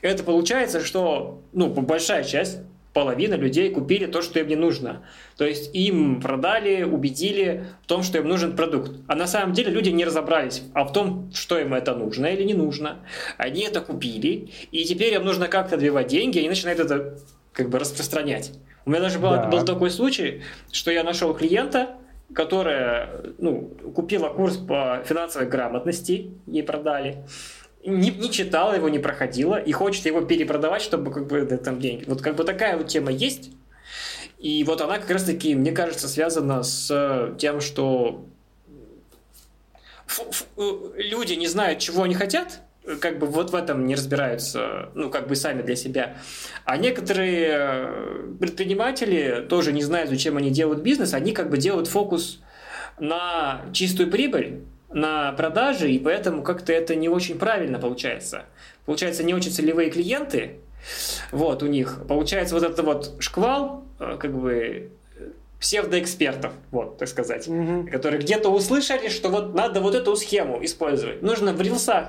Это 0.00 0.24
получается, 0.24 0.82
что 0.82 1.42
ну, 1.52 1.68
большая 1.68 2.24
часть 2.24 2.58
половина 2.94 3.34
людей 3.34 3.70
купили 3.70 4.06
то, 4.06 4.22
что 4.22 4.40
им 4.40 4.48
не 4.48 4.56
нужно. 4.56 5.02
То 5.36 5.44
есть 5.44 5.74
им 5.74 6.20
продали, 6.20 6.84
убедили 6.84 7.66
в 7.82 7.86
том, 7.86 8.02
что 8.02 8.18
им 8.18 8.28
нужен 8.28 8.56
продукт. 8.56 8.92
А 9.08 9.16
на 9.16 9.26
самом 9.26 9.52
деле 9.52 9.70
люди 9.70 9.90
не 9.90 10.04
разобрались 10.04 10.62
а 10.72 10.84
в 10.84 10.92
том, 10.92 11.30
что 11.34 11.58
им 11.58 11.74
это 11.74 11.94
нужно 11.94 12.26
или 12.26 12.44
не 12.44 12.54
нужно. 12.54 13.00
Они 13.36 13.62
это 13.62 13.80
купили, 13.80 14.50
и 14.70 14.84
теперь 14.84 15.12
им 15.12 15.24
нужно 15.24 15.48
как-то 15.48 15.74
отбивать 15.74 16.06
деньги, 16.06 16.38
и 16.38 16.40
они 16.40 16.48
начинают 16.48 16.80
это 16.80 17.18
как 17.52 17.68
бы 17.68 17.78
распространять. 17.78 18.52
У 18.86 18.90
меня 18.90 19.00
даже 19.00 19.18
был, 19.18 19.30
да. 19.30 19.48
был 19.48 19.64
такой 19.64 19.90
случай, 19.90 20.42
что 20.70 20.90
я 20.92 21.02
нашел 21.02 21.34
клиента, 21.34 21.96
которая 22.32 23.34
ну, 23.38 23.72
купила 23.94 24.28
курс 24.28 24.56
по 24.56 25.02
финансовой 25.04 25.48
грамотности, 25.48 26.30
ей 26.46 26.62
продали 26.62 27.24
не, 27.84 28.10
не 28.10 28.30
читала 28.30 28.74
его, 28.74 28.88
не 28.88 28.98
проходила 28.98 29.56
и 29.56 29.72
хочет 29.72 30.06
его 30.06 30.22
перепродавать, 30.22 30.82
чтобы 30.82 31.12
как 31.12 31.26
бы 31.26 31.42
да, 31.42 31.56
там 31.58 31.80
деньги. 31.80 32.04
Вот 32.06 32.22
как 32.22 32.36
бы 32.36 32.44
такая 32.44 32.76
вот 32.76 32.88
тема 32.88 33.10
есть. 33.10 33.50
И 34.38 34.64
вот 34.64 34.80
она 34.80 34.98
как 34.98 35.10
раз-таки, 35.10 35.54
мне 35.54 35.72
кажется, 35.72 36.08
связана 36.08 36.62
с 36.62 37.34
тем, 37.38 37.60
что 37.60 38.26
э, 40.56 40.62
люди 40.96 41.34
не 41.34 41.46
знают, 41.46 41.78
чего 41.78 42.02
они 42.02 42.14
хотят, 42.14 42.60
как 43.00 43.18
бы 43.18 43.26
вот 43.26 43.50
в 43.50 43.54
этом 43.54 43.86
не 43.86 43.94
разбираются, 43.94 44.90
ну, 44.94 45.08
как 45.08 45.28
бы 45.28 45.36
сами 45.36 45.62
для 45.62 45.76
себя. 45.76 46.18
А 46.64 46.76
некоторые 46.76 47.48
э, 47.50 48.34
предприниматели 48.38 49.46
тоже 49.48 49.72
не 49.72 49.82
знают, 49.82 50.10
зачем 50.10 50.36
они 50.36 50.50
делают 50.50 50.82
бизнес, 50.82 51.14
они 51.14 51.32
как 51.32 51.48
бы 51.48 51.56
делают 51.56 51.88
фокус 51.88 52.40
на 52.98 53.62
чистую 53.72 54.10
прибыль, 54.10 54.64
на 54.94 55.32
продажи, 55.32 55.90
и 55.90 55.98
поэтому 55.98 56.42
как-то 56.42 56.72
это 56.72 56.94
не 56.94 57.08
очень 57.08 57.38
правильно 57.38 57.78
получается. 57.78 58.44
Получается, 58.86 59.24
не 59.24 59.34
очень 59.34 59.50
целевые 59.50 59.90
клиенты, 59.90 60.60
вот 61.32 61.62
у 61.62 61.66
них. 61.66 62.00
Получается 62.08 62.54
вот 62.54 62.64
этот 62.64 62.84
вот 62.84 63.12
шквал, 63.18 63.84
э, 63.98 64.16
как 64.18 64.32
бы 64.32 64.90
псевдоэкспертов, 65.64 66.52
вот, 66.70 66.98
так 66.98 67.08
сказать, 67.08 67.48
угу. 67.48 67.88
которые 67.90 68.20
где-то 68.20 68.50
услышали, 68.50 69.08
что 69.08 69.30
вот 69.30 69.54
надо 69.54 69.80
вот 69.80 69.94
эту 69.94 70.14
схему 70.14 70.62
использовать. 70.62 71.22
Нужно 71.22 71.54
в 71.54 71.60
рилсах, 71.62 72.08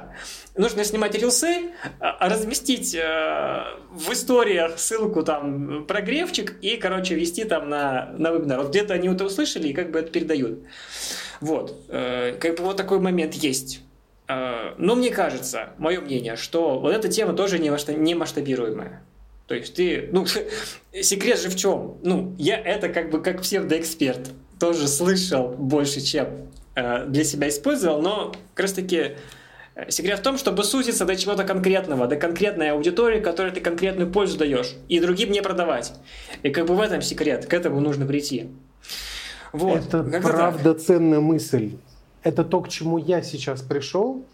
нужно 0.57 0.83
снимать 0.83 1.15
рилсы, 1.15 1.71
а, 2.01 2.27
разместить 2.27 2.93
э, 2.93 3.63
в 3.91 4.11
историях 4.11 4.77
ссылку 4.77 5.23
там 5.23 5.85
прогревчик 5.85 6.57
и, 6.61 6.75
короче, 6.75 7.15
вести 7.15 7.45
там 7.45 7.69
на, 7.69 8.13
на 8.17 8.31
вебинар. 8.31 8.59
Вот 8.59 8.71
где-то 8.71 8.93
они 8.93 9.07
это 9.07 9.23
услышали 9.23 9.69
и 9.69 9.73
как 9.73 9.89
бы 9.89 9.99
это 9.99 10.11
передают. 10.11 10.59
Вот, 11.41 11.85
э, 11.89 12.37
как 12.39 12.57
бы 12.57 12.63
вот 12.63 12.77
такой 12.77 12.99
момент 12.99 13.33
есть. 13.33 13.81
Э, 14.27 14.73
но 14.77 14.95
мне 14.95 15.11
кажется, 15.11 15.69
мое 15.77 16.01
мнение, 16.01 16.35
что 16.35 16.79
вот 16.79 16.93
эта 16.93 17.07
тема 17.07 17.33
тоже 17.33 17.59
не, 17.59 18.15
масштабируемая. 18.15 19.03
То 19.47 19.55
есть 19.55 19.75
ты, 19.75 20.09
ну, 20.11 20.25
секрет 21.01 21.39
же 21.39 21.49
в 21.49 21.55
чем? 21.55 21.97
Ну, 22.03 22.35
я 22.37 22.59
это 22.59 22.89
как 22.89 23.11
бы 23.11 23.21
как 23.21 23.41
псевдоэксперт 23.41 24.31
тоже 24.59 24.87
слышал 24.87 25.49
больше, 25.49 26.01
чем 26.01 26.49
э, 26.75 27.05
для 27.07 27.23
себя 27.23 27.49
использовал, 27.49 28.01
но 28.01 28.33
как 28.53 28.63
раз 28.63 28.73
таки 28.73 29.15
секрет 29.89 30.19
в 30.19 30.21
том, 30.21 30.37
чтобы 30.37 30.63
сузиться 30.63 31.05
до 31.05 31.15
чего-то 31.15 31.43
конкретного, 31.43 32.07
до 32.07 32.15
конкретной 32.15 32.71
аудитории, 32.71 33.19
которой 33.19 33.51
ты 33.51 33.59
конкретную 33.59 34.09
пользу 34.09 34.37
даешь, 34.37 34.73
и 34.87 34.99
другим 34.99 35.31
не 35.31 35.41
продавать. 35.41 35.93
И 36.43 36.49
как 36.49 36.65
бы 36.65 36.75
в 36.75 36.81
этом 36.81 37.01
секрет, 37.01 37.45
к 37.45 37.53
этому 37.53 37.81
нужно 37.81 38.05
прийти. 38.05 38.49
Вот. 39.57 39.77
Это 39.77 40.03
Как-то 40.03 40.27
правда 40.27 40.73
так. 40.73 40.83
ценная 40.83 41.19
мысль. 41.19 41.77
Это 42.23 42.43
то, 42.43 42.61
к 42.61 42.69
чему 42.69 42.97
я 42.97 43.21
сейчас 43.21 43.61
пришел. 43.61 44.25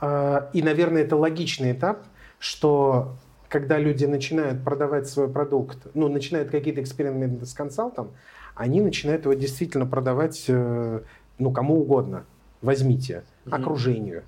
А, 0.00 0.50
и, 0.52 0.62
наверное, 0.62 1.02
это 1.02 1.16
логичный 1.16 1.72
этап, 1.72 2.04
что 2.38 3.16
когда 3.48 3.78
люди 3.78 4.04
начинают 4.04 4.64
продавать 4.64 5.08
свой 5.08 5.28
продукт, 5.28 5.78
ну, 5.94 6.08
начинают 6.08 6.50
какие-то 6.50 6.82
эксперименты 6.82 7.46
с 7.46 7.52
консалтом, 7.52 8.10
они 8.54 8.80
начинают 8.80 9.24
его 9.24 9.34
действительно 9.34 9.86
продавать, 9.86 10.44
э, 10.48 11.00
ну, 11.38 11.52
кому 11.52 11.80
угодно. 11.80 12.24
Возьмите. 12.62 13.24
Mm-hmm. 13.44 13.56
Окружению. 13.56 14.22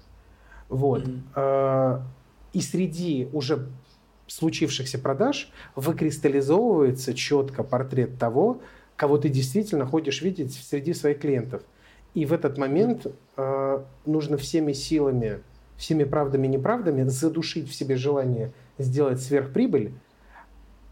Вот. 0.69 1.05
Mm-hmm. 1.05 2.03
И 2.55 2.61
среди 2.61 3.29
уже 3.33 3.69
случившихся 4.27 4.99
продаж 4.99 5.51
выкристаллизовывается 5.77 7.15
четко 7.15 7.63
портрет 7.63 8.19
того, 8.19 8.61
кого 9.03 9.19
ты 9.19 9.29
действительно 9.31 9.85
хочешь 9.85 10.23
видеть 10.23 10.55
среди 10.55 10.95
своих 10.95 11.19
клиентов. 11.19 11.63
И 12.15 12.25
в 12.25 12.33
этот 12.33 12.57
момент 12.57 13.09
э, 13.37 13.83
нужно 14.07 14.37
всеми 14.37 14.73
силами, 14.75 15.41
всеми 15.77 16.05
правдами 16.05 16.47
и 16.47 16.51
неправдами 16.51 17.03
задушить 17.09 17.69
в 17.69 17.75
себе 17.75 17.97
желание 17.97 18.53
сделать 18.79 19.21
сверхприбыль, 19.21 19.93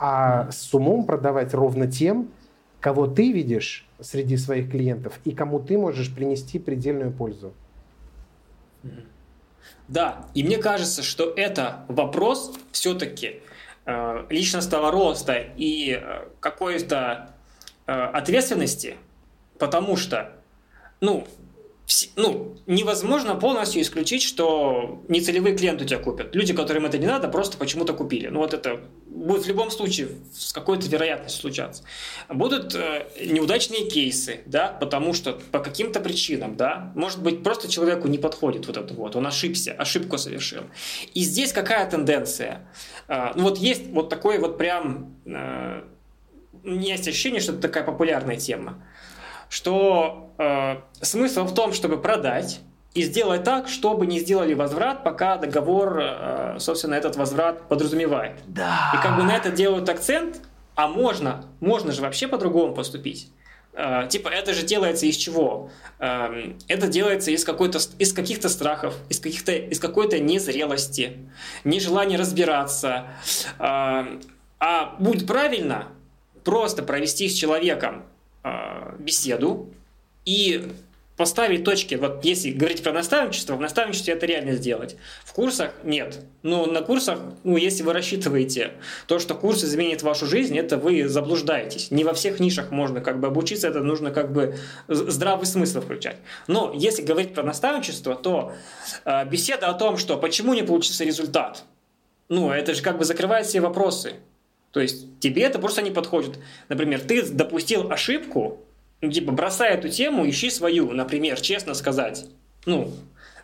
а 0.00 0.50
с 0.50 0.74
умом 0.74 1.06
продавать 1.06 1.54
ровно 1.54 1.88
тем, 1.88 2.32
кого 2.80 3.06
ты 3.06 3.30
видишь 3.30 3.86
среди 4.00 4.36
своих 4.36 4.72
клиентов 4.72 5.20
и 5.24 5.30
кому 5.30 5.60
ты 5.60 5.78
можешь 5.78 6.12
принести 6.12 6.58
предельную 6.58 7.12
пользу. 7.12 7.52
Да, 9.86 10.26
и 10.34 10.42
мне 10.42 10.58
кажется, 10.58 11.04
что 11.04 11.32
это 11.36 11.84
вопрос 11.86 12.58
все-таки 12.72 13.40
э, 13.86 14.26
личностного 14.30 14.90
роста 14.90 15.34
и 15.56 15.92
э, 15.92 16.24
какой-то 16.40 17.36
ответственности, 17.92 18.96
потому 19.58 19.96
что, 19.96 20.32
ну, 21.00 21.26
ну, 22.16 22.56
невозможно 22.66 23.34
полностью 23.34 23.82
исключить, 23.82 24.22
что 24.22 25.02
нецелевые 25.08 25.56
клиенты 25.56 25.84
у 25.84 25.86
тебя 25.86 25.98
купят. 25.98 26.34
Люди, 26.34 26.54
которым 26.54 26.86
это 26.86 26.98
не 26.98 27.06
надо, 27.06 27.28
просто 27.28 27.58
почему-то 27.58 27.94
купили. 27.94 28.28
Ну 28.28 28.38
вот 28.38 28.54
это 28.54 28.80
будет 29.06 29.44
в 29.44 29.48
любом 29.48 29.70
случае 29.70 30.08
с 30.32 30.52
какой-то 30.52 30.86
вероятностью 30.88 31.40
случаться. 31.40 31.82
Будут 32.28 32.74
э, 32.74 33.08
неудачные 33.26 33.88
кейсы, 33.88 34.40
да, 34.46 34.68
потому 34.68 35.14
что 35.14 35.40
по 35.50 35.58
каким-то 35.58 36.00
причинам, 36.00 36.56
да, 36.56 36.92
может 36.94 37.22
быть, 37.22 37.42
просто 37.42 37.68
человеку 37.68 38.08
не 38.08 38.18
подходит 38.18 38.66
вот 38.66 38.76
это 38.76 38.94
вот, 38.94 39.16
он 39.16 39.26
ошибся, 39.26 39.72
ошибку 39.72 40.16
совершил. 40.16 40.62
И 41.12 41.20
здесь 41.20 41.52
какая 41.52 41.90
тенденция? 41.90 42.68
Э, 43.08 43.32
ну 43.34 43.42
вот 43.44 43.58
есть 43.58 43.88
вот 43.88 44.08
такой 44.08 44.38
вот 44.38 44.58
прям... 44.58 45.16
Э, 45.26 45.82
есть 46.64 47.08
ощущение, 47.08 47.40
что 47.40 47.52
это 47.52 47.62
такая 47.62 47.84
популярная 47.84 48.36
тема 48.36 48.82
что 49.50 50.32
э, 50.38 50.76
смысл 51.02 51.44
в 51.44 51.52
том, 51.52 51.74
чтобы 51.74 52.00
продать 52.00 52.60
и 52.94 53.02
сделать 53.02 53.44
так, 53.44 53.68
чтобы 53.68 54.06
не 54.06 54.20
сделали 54.20 54.54
возврат, 54.54 55.04
пока 55.04 55.36
договор, 55.36 55.98
э, 56.00 56.56
собственно, 56.58 56.94
этот 56.94 57.16
возврат 57.16 57.68
подразумевает. 57.68 58.38
Да. 58.46 58.92
И 58.94 59.02
как 59.02 59.16
бы 59.16 59.24
на 59.24 59.36
это 59.36 59.50
делают 59.50 59.88
акцент, 59.88 60.40
а 60.76 60.86
можно, 60.86 61.44
можно 61.58 61.92
же 61.92 62.00
вообще 62.00 62.28
по-другому 62.28 62.74
поступить. 62.74 63.30
Uh, 63.72 64.08
типа 64.08 64.28
это 64.28 64.52
же 64.52 64.66
делается 64.66 65.06
из 65.06 65.16
чего? 65.16 65.70
Uh, 66.00 66.60
это 66.66 66.88
делается 66.88 67.30
из 67.30 67.44
какой-то 67.44 67.78
из 68.00 68.12
каких-то 68.12 68.48
страхов, 68.48 68.96
из 69.08 69.20
каких-то 69.20 69.52
из 69.52 69.78
какой-то 69.78 70.18
незрелости, 70.18 71.18
нежелания 71.62 72.18
разбираться. 72.18 73.06
Uh, 73.60 74.20
а 74.58 74.96
будет 74.98 75.28
правильно 75.28 75.86
просто 76.44 76.82
провести 76.82 77.28
с 77.28 77.34
человеком 77.34 78.04
э, 78.44 78.96
беседу 78.98 79.68
и 80.24 80.68
поставить 81.20 81.64
точки. 81.64 81.96
Вот 81.96 82.24
если 82.24 82.50
говорить 82.50 82.82
про 82.82 82.92
наставничество, 82.92 83.54
в 83.54 83.60
наставничестве 83.60 84.14
это 84.14 84.24
реально 84.24 84.52
сделать. 84.52 84.96
В 85.22 85.34
курсах 85.34 85.72
нет. 85.84 86.20
Но 86.42 86.64
на 86.64 86.80
курсах, 86.80 87.18
ну, 87.44 87.58
если 87.58 87.82
вы 87.82 87.92
рассчитываете 87.92 88.72
то, 89.06 89.18
что 89.18 89.34
курс 89.34 89.62
изменит 89.62 90.02
вашу 90.02 90.24
жизнь, 90.24 90.56
это 90.58 90.78
вы 90.78 91.06
заблуждаетесь. 91.08 91.90
Не 91.90 92.04
во 92.04 92.14
всех 92.14 92.40
нишах 92.40 92.70
можно 92.70 93.02
как 93.02 93.20
бы 93.20 93.26
обучиться, 93.26 93.68
это 93.68 93.80
нужно 93.80 94.12
как 94.12 94.32
бы 94.32 94.56
здравый 94.88 95.44
смысл 95.44 95.82
включать. 95.82 96.16
Но 96.46 96.72
если 96.74 97.02
говорить 97.02 97.34
про 97.34 97.42
наставничество, 97.42 98.14
то 98.14 98.54
э, 99.04 99.26
беседа 99.26 99.68
о 99.68 99.74
том, 99.74 99.98
что 99.98 100.16
почему 100.16 100.54
не 100.54 100.62
получится 100.62 101.04
результат, 101.04 101.64
ну, 102.30 102.50
это 102.50 102.72
же 102.72 102.80
как 102.80 102.96
бы 102.96 103.04
закрывает 103.04 103.44
все 103.44 103.60
вопросы. 103.60 104.14
То 104.72 104.80
есть 104.80 105.18
тебе 105.20 105.42
это 105.42 105.58
просто 105.58 105.82
не 105.82 105.90
подходит. 105.90 106.38
Например, 106.68 107.00
ты 107.00 107.22
допустил 107.22 107.90
ошибку, 107.90 108.60
ну, 109.00 109.10
типа, 109.10 109.32
бросай 109.32 109.74
эту 109.74 109.88
тему, 109.88 110.28
ищи 110.28 110.50
свою, 110.50 110.92
например, 110.92 111.40
честно 111.40 111.74
сказать. 111.74 112.26
Ну, 112.66 112.92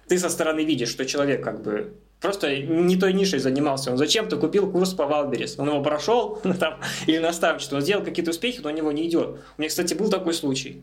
ты 0.09 0.19
со 0.19 0.29
стороны 0.29 0.65
видишь, 0.65 0.91
что 0.91 1.05
человек 1.05 1.43
как 1.43 1.63
бы 1.63 1.95
просто 2.21 2.57
не 2.57 2.97
той 2.97 3.13
нишей 3.13 3.39
занимался. 3.39 3.91
Он 3.91 3.97
зачем-то 3.97 4.37
купил 4.37 4.71
курс 4.71 4.93
по 4.93 5.07
Wildberries. 5.07 5.59
Он 5.59 5.69
его 5.69 5.83
прошел 5.83 6.37
там, 6.61 6.81
или 7.07 7.19
наставничество, 7.19 7.77
он 7.77 7.83
сделал 7.83 8.05
какие-то 8.05 8.31
успехи, 8.31 8.61
но 8.63 8.71
у 8.71 8.73
него 8.73 8.93
не 8.93 9.07
идет. 9.07 9.41
У 9.57 9.61
меня, 9.61 9.69
кстати, 9.69 9.95
был 9.95 10.11
такой 10.11 10.35
случай. 10.35 10.83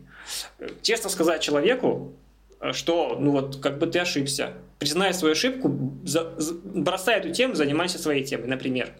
Честно 0.82 1.10
сказать 1.10 1.42
человеку, 1.42 2.12
что, 2.72 3.16
ну 3.20 3.30
вот, 3.30 3.58
как 3.60 3.78
бы 3.78 3.86
ты 3.86 3.98
ошибся. 3.98 4.54
Признай 4.78 5.14
свою 5.14 5.32
ошибку, 5.32 5.92
за, 6.04 6.34
за, 6.36 6.54
бросай 6.54 7.18
эту 7.18 7.30
тему, 7.30 7.54
занимайся 7.54 7.98
своей 7.98 8.24
темой, 8.24 8.48
например. 8.48 8.92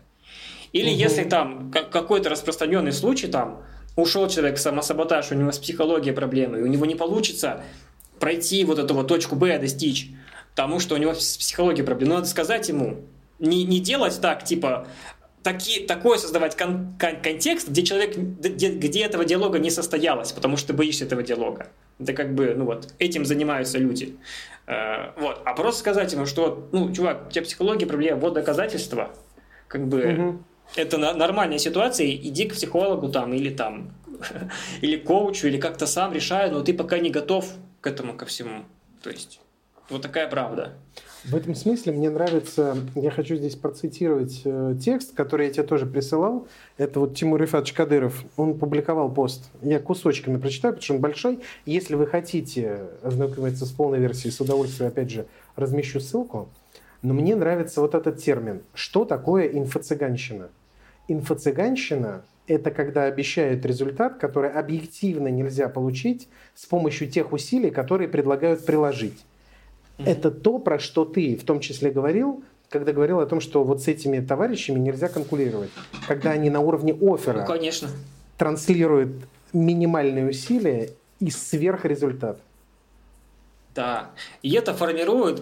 Или 0.75 0.91
угу. 0.91 0.99
если 0.99 1.25
там 1.25 1.71
какой-то 1.71 2.29
распространенный 2.29 2.93
случай, 2.93 3.29
там 3.29 3.63
ушел 3.97 4.29
человек 4.29 4.59
в 4.59 4.61
самосаботаж, 4.61 5.31
у 5.31 5.35
него 5.35 5.53
с 5.53 5.59
психологией 5.59 6.15
проблемы, 6.15 6.59
и 6.59 6.63
у 6.63 6.67
него 6.67 6.85
не 6.85 6.97
получится 6.97 7.63
пройти 8.19 8.65
вот 8.65 8.79
эту 8.79 8.93
вот 8.93 9.07
точку 9.07 9.37
Б, 9.37 9.59
достичь, 9.59 10.11
потому 10.51 10.81
что 10.81 10.97
у 10.97 10.99
него 10.99 11.15
с 11.15 11.37
психологией 11.37 11.87
проблемы. 11.87 12.15
Надо 12.15 12.27
сказать 12.27 12.69
ему, 12.69 13.03
не, 13.39 13.63
не 13.63 13.79
делать 13.79 14.21
так, 14.21 14.45
типа, 14.45 14.89
таки, 15.45 15.87
такое 15.87 16.19
создавать 16.19 16.57
кон, 16.57 16.97
кон, 16.99 17.23
контекст, 17.23 17.69
где 17.69 17.85
человек, 17.85 18.17
где, 18.17 18.71
где 18.71 19.05
этого 19.05 19.25
диалога 19.25 19.61
не 19.61 19.71
состоялось, 19.71 20.33
потому 20.33 20.57
что 20.57 20.69
ты 20.69 20.73
боишься 20.73 21.05
этого 21.05 21.23
диалога. 21.23 21.69
Это 22.01 22.15
как 22.15 22.35
бы, 22.35 22.53
ну 22.57 22.65
вот, 22.65 22.95
этим 22.99 23.25
занимаются 23.25 23.79
люди. 23.79 24.17
Э, 24.67 25.13
вот. 25.21 25.41
А 25.45 25.55
просто 25.55 25.81
сказать 25.81 26.13
ему, 26.13 26.27
что, 26.27 26.69
ну, 26.73 26.93
чувак, 26.93 27.27
у 27.29 27.31
тебя 27.31 27.45
психология 27.45 27.87
проблема, 27.87 28.19
вот 28.19 28.35
доказательства, 28.35 29.13
как 29.69 29.87
бы... 29.87 30.03
Угу 30.03 30.45
это 30.77 30.99
нормальная 30.99 31.59
ситуация, 31.59 32.11
иди 32.11 32.49
к 32.49 32.55
психологу 32.55 33.09
там 33.09 33.33
или 33.33 33.51
там, 33.51 33.93
или 34.81 34.97
коучу, 34.97 35.47
или 35.47 35.59
как-то 35.59 35.87
сам 35.87 36.13
решай, 36.13 36.51
но 36.51 36.63
ты 36.63 36.75
пока 36.75 36.99
не 36.99 37.11
готов 37.11 37.47
к 37.81 37.87
этому, 37.87 38.15
ко 38.15 38.27
всему. 38.27 38.65
То 39.03 39.11
есть, 39.11 39.41
вот 39.89 40.03
такая 40.03 40.29
правда. 40.29 40.75
В 41.25 41.35
этом 41.35 41.55
смысле 41.55 41.93
мне 41.93 42.11
нравится, 42.11 42.77
я 42.95 43.11
хочу 43.11 43.37
здесь 43.37 43.55
процитировать 43.55 44.43
э, 44.45 44.77
текст, 44.83 45.15
который 45.15 45.47
я 45.47 45.53
тебе 45.53 45.63
тоже 45.63 45.87
присылал. 45.87 46.47
Это 46.77 47.01
вот 47.01 47.17
Тимур 47.17 47.43
Ифатович 47.43 47.73
Кадыров, 47.73 48.25
он 48.37 48.59
публиковал 48.59 49.11
пост. 49.11 49.51
Я 49.63 49.81
кусочками 49.81 50.37
прочитаю, 50.37 50.75
потому 50.75 50.85
что 50.85 50.95
он 50.95 51.01
большой. 51.01 51.41
Если 51.65 51.95
вы 51.95 52.07
хотите 52.07 52.89
ознакомиться 53.03 53.65
с 53.65 53.71
полной 53.71 54.01
версией, 54.01 54.33
с 54.33 54.41
удовольствием, 54.41 54.89
опять 54.89 55.11
же, 55.11 55.27
размещу 55.57 55.99
ссылку. 55.99 56.51
Но 57.01 57.15
мне 57.15 57.37
нравится 57.37 57.81
вот 57.81 57.95
этот 57.95 58.23
термин. 58.23 58.63
Что 58.75 59.07
такое 59.07 59.49
инфо-цыганщина? 59.49 60.49
Инфо-цыганщина– 61.09 62.23
это 62.47 62.71
когда 62.71 63.05
обещают 63.05 63.65
результат, 63.65 64.19
который 64.19 64.51
объективно 64.51 65.29
нельзя 65.29 65.69
получить 65.69 66.29
с 66.55 66.67
помощью 66.67 67.09
тех 67.09 67.33
усилий, 67.33 67.71
которые 67.71 68.09
предлагают 68.09 68.65
приложить. 68.65 69.25
Mm-hmm. 69.99 70.05
Это 70.07 70.31
то, 70.31 70.59
про 70.59 70.79
что 70.79 71.05
ты 71.05 71.37
в 71.37 71.45
том 71.45 71.61
числе 71.61 71.91
говорил, 71.91 72.43
когда 72.69 72.93
говорил 72.93 73.21
о 73.21 73.27
том, 73.27 73.41
что 73.41 73.63
вот 73.65 73.83
с 73.83 73.89
этими 73.89 74.21
товарищами 74.21 74.79
нельзя 74.79 75.09
конкурировать. 75.09 75.71
Когда 76.09 76.33
они 76.33 76.51
на 76.51 76.61
уровне 76.61 76.93
оффера 76.93 77.41
ну, 77.41 77.47
конечно. 77.47 77.89
транслируют 78.37 79.13
минимальные 79.53 80.29
усилия 80.29 80.91
и 81.21 81.31
сверхрезультат. 81.31 82.41
Да, 83.75 84.11
и 84.43 84.53
это 84.53 84.75
формирует 84.75 85.41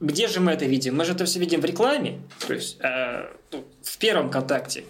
где 0.00 0.28
же 0.28 0.40
мы 0.40 0.52
это 0.52 0.64
видим? 0.66 0.96
Мы 0.96 1.04
же 1.04 1.12
это 1.12 1.24
все 1.24 1.38
видим 1.38 1.60
в 1.60 1.64
рекламе, 1.64 2.20
то 2.46 2.54
есть 2.54 2.76
э, 2.80 3.26
ну, 3.50 3.64
в 3.82 3.98
первом 3.98 4.30
контакте. 4.30 4.84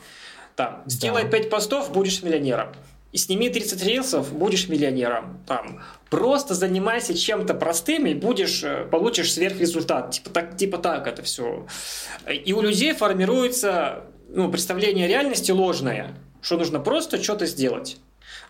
Там, 0.57 0.83
сделай 0.87 1.23
да. 1.25 1.29
5 1.29 1.51
постов, 1.51 1.93
будешь 1.93 2.23
миллионером. 2.23 2.69
И 3.13 3.19
сними 3.19 3.51
30 3.51 3.85
рилсов, 3.85 4.33
будешь 4.33 4.69
миллионером. 4.69 5.43
Там, 5.47 5.83
просто 6.11 6.55
занимайся 6.55 7.15
чем-то 7.15 7.55
простым 7.55 8.07
и 8.07 8.15
будешь, 8.15 8.63
э, 8.65 8.87
получишь 8.91 9.33
сверхрезультат. 9.33 10.13
Типа 10.13 10.31
так, 10.31 10.57
типа 10.57 10.79
так 10.79 11.07
это 11.07 11.23
все. 11.23 11.67
И 12.29 12.53
у 12.53 12.61
людей 12.61 12.95
формируется 12.95 14.05
ну, 14.29 14.51
представление 14.51 15.09
реальности 15.09 15.51
ложное, 15.51 16.15
что 16.41 16.57
нужно 16.57 16.81
просто 16.81 17.23
что-то 17.23 17.47
сделать. 17.47 17.99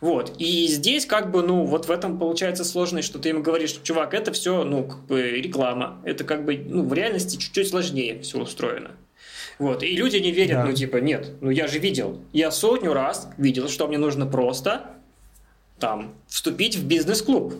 Вот. 0.02 0.34
И 0.38 0.66
здесь 0.66 1.06
как 1.06 1.30
бы, 1.30 1.42
ну, 1.42 1.64
вот 1.64 1.86
в 1.86 1.90
этом 1.92 2.18
получается 2.18 2.64
сложность, 2.64 3.06
что 3.06 3.20
ты 3.20 3.28
ему 3.28 3.40
говоришь, 3.40 3.78
чувак, 3.84 4.14
это 4.14 4.32
все, 4.32 4.64
ну, 4.64 4.82
как 4.82 5.04
бы 5.04 5.22
реклама. 5.30 6.00
Это 6.02 6.24
как 6.24 6.44
бы, 6.44 6.56
ну, 6.56 6.82
в 6.82 6.92
реальности 6.92 7.36
чуть-чуть 7.36 7.68
сложнее 7.68 8.20
все 8.20 8.40
устроено. 8.40 8.90
Вот. 9.60 9.84
И 9.84 9.94
люди 9.94 10.16
не 10.16 10.32
верят, 10.32 10.56
да. 10.56 10.64
ну, 10.64 10.72
типа, 10.72 10.96
нет, 10.96 11.30
ну, 11.40 11.50
я 11.50 11.68
же 11.68 11.78
видел. 11.78 12.18
Я 12.32 12.50
сотню 12.50 12.92
раз 12.92 13.28
видел, 13.38 13.68
что 13.68 13.86
мне 13.86 13.96
нужно 13.96 14.26
просто 14.26 14.86
там 15.78 16.12
вступить 16.26 16.74
в 16.74 16.84
бизнес-клуб. 16.84 17.54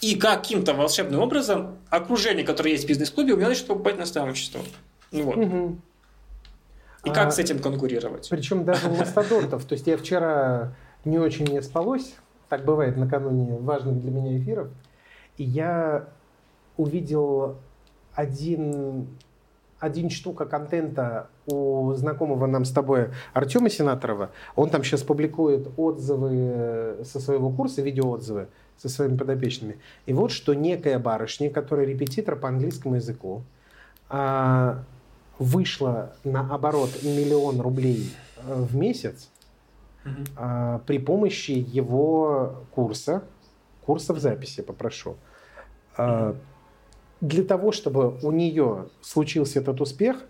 И 0.00 0.14
каким-то 0.14 0.74
волшебным 0.74 1.20
образом 1.20 1.76
окружение, 1.90 2.44
которое 2.46 2.70
есть 2.70 2.84
в 2.84 2.88
бизнес-клубе, 2.88 3.32
у 3.32 3.36
меня 3.36 3.48
начнет 3.48 3.66
покупать 3.66 3.98
наставничество. 3.98 4.60
Ну 5.10 5.24
вот. 5.24 5.36
Мгм. 5.36 5.82
И 7.04 7.08
как 7.10 7.26
А, 7.26 7.30
с 7.32 7.40
этим 7.40 7.58
конкурировать? 7.58 8.28
Причем 8.30 8.64
даже 8.64 8.88
у 8.88 8.94
мастодонтов. 8.94 9.64
То 9.64 9.72
есть 9.72 9.88
я 9.88 9.96
вчера 9.96 10.76
не 11.04 11.18
очень 11.18 11.46
не 11.46 11.62
спалось, 11.62 12.14
так 12.48 12.64
бывает 12.64 12.96
накануне 12.96 13.58
важных 13.58 14.00
для 14.00 14.10
меня 14.10 14.38
эфиров, 14.38 14.68
и 15.36 15.44
я 15.44 16.08
увидел 16.76 17.56
один, 18.14 19.08
один 19.78 20.10
штука 20.10 20.44
контента 20.44 21.28
у 21.46 21.92
знакомого 21.94 22.46
нам 22.46 22.64
с 22.64 22.70
тобой 22.70 23.10
Артема 23.32 23.70
Сенаторова. 23.70 24.30
Он 24.54 24.70
там 24.70 24.84
сейчас 24.84 25.02
публикует 25.02 25.68
отзывы 25.76 26.98
со 27.04 27.20
своего 27.20 27.50
курса, 27.50 27.82
видеоотзывы 27.82 28.48
со 28.76 28.88
своими 28.88 29.16
подопечными. 29.16 29.78
И 30.06 30.12
вот 30.12 30.30
что 30.30 30.54
некая 30.54 30.98
барышня, 30.98 31.50
которая 31.50 31.86
репетитор 31.86 32.36
по 32.36 32.48
английскому 32.48 32.96
языку, 32.96 33.42
а, 34.08 34.82
вышла 35.38 36.12
на 36.24 36.54
оборот 36.54 36.90
миллион 37.02 37.60
рублей 37.60 38.12
э, 38.36 38.54
в 38.54 38.76
месяц 38.76 39.30
А, 40.36 40.80
при 40.86 40.98
помощи 40.98 41.52
его 41.52 42.64
курса, 42.74 43.22
курса 43.84 44.14
в 44.14 44.18
записи 44.18 44.62
попрошу. 44.62 45.16
А, 45.96 46.36
Для 47.20 47.44
того, 47.44 47.72
чтобы 47.72 48.18
у 48.22 48.32
нее 48.32 48.88
случился 49.00 49.60
этот 49.60 49.80
успех, 49.80 50.24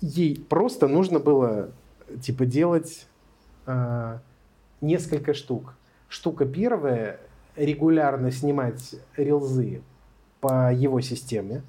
ей 0.00 0.44
просто 0.48 0.88
нужно 0.88 1.18
было 1.18 1.70
типа 2.22 2.46
делать 2.46 3.06
а, 3.66 4.20
несколько 4.80 5.34
штук. 5.34 5.74
Штука 6.08 6.44
первая 6.44 7.20
регулярно 7.56 8.30
снимать 8.30 8.96
рилзы 9.16 9.82
по 10.40 10.72
его 10.72 11.00
системе, 11.00 11.62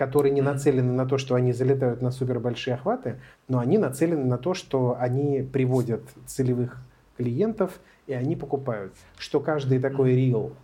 которые 0.00 0.32
не 0.32 0.40
нацелены 0.40 0.94
на 0.94 1.04
то, 1.04 1.18
что 1.18 1.34
они 1.34 1.52
залетают 1.52 2.00
на 2.00 2.10
супер 2.10 2.40
большие 2.40 2.72
охваты, 2.72 3.20
но 3.48 3.58
они 3.58 3.76
нацелены 3.76 4.24
на 4.24 4.38
то, 4.38 4.54
что 4.54 4.96
они 4.98 5.42
приводят 5.42 6.00
целевых 6.24 6.78
клиентов 7.18 7.78
и 8.06 8.14
они 8.14 8.34
покупают. 8.34 8.94
Что 9.18 9.40
каждый 9.40 9.78
такой 9.78 10.14
рил, 10.14 10.54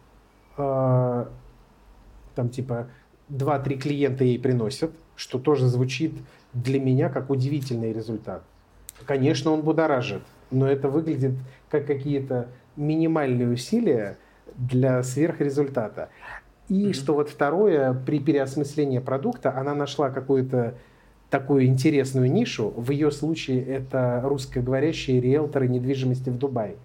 э, 0.57 1.27
там 2.35 2.49
типа 2.49 2.89
2-3 3.29 3.77
клиента 3.77 4.25
ей 4.25 4.39
приносят, 4.39 4.93
что 5.17 5.39
тоже 5.39 5.67
звучит 5.69 6.15
для 6.55 6.81
меня 6.81 7.11
как 7.11 7.29
удивительный 7.29 7.93
результат. 7.93 8.43
Конечно, 9.05 9.51
он 9.51 9.61
будоражит, 9.61 10.23
но 10.51 10.67
это 10.67 10.89
выглядит 10.89 11.35
как 11.69 11.85
какие-то 11.87 12.49
минимальные 12.77 13.51
усилия 13.51 14.17
для 14.57 15.03
сверхрезультата. 15.03 16.09
И 16.69 16.87
Мгм. 16.87 16.95
что 16.95 17.15
вот 17.15 17.29
второе, 17.29 17.95
при 17.95 18.19
переосмыслении 18.19 18.99
продукта 18.99 19.55
она 19.57 19.75
нашла 19.75 20.11
какую-то 20.11 20.75
такую 21.31 21.67
интересную 21.67 22.31
нишу. 22.31 22.73
В 22.77 22.91
ее 22.91 23.11
случае 23.11 23.65
это 23.65 24.21
русскоговорящие 24.25 25.21
риэлторы 25.21 25.69
недвижимости 25.69 26.31
в 26.31 26.39
Дубае, 26.39 26.77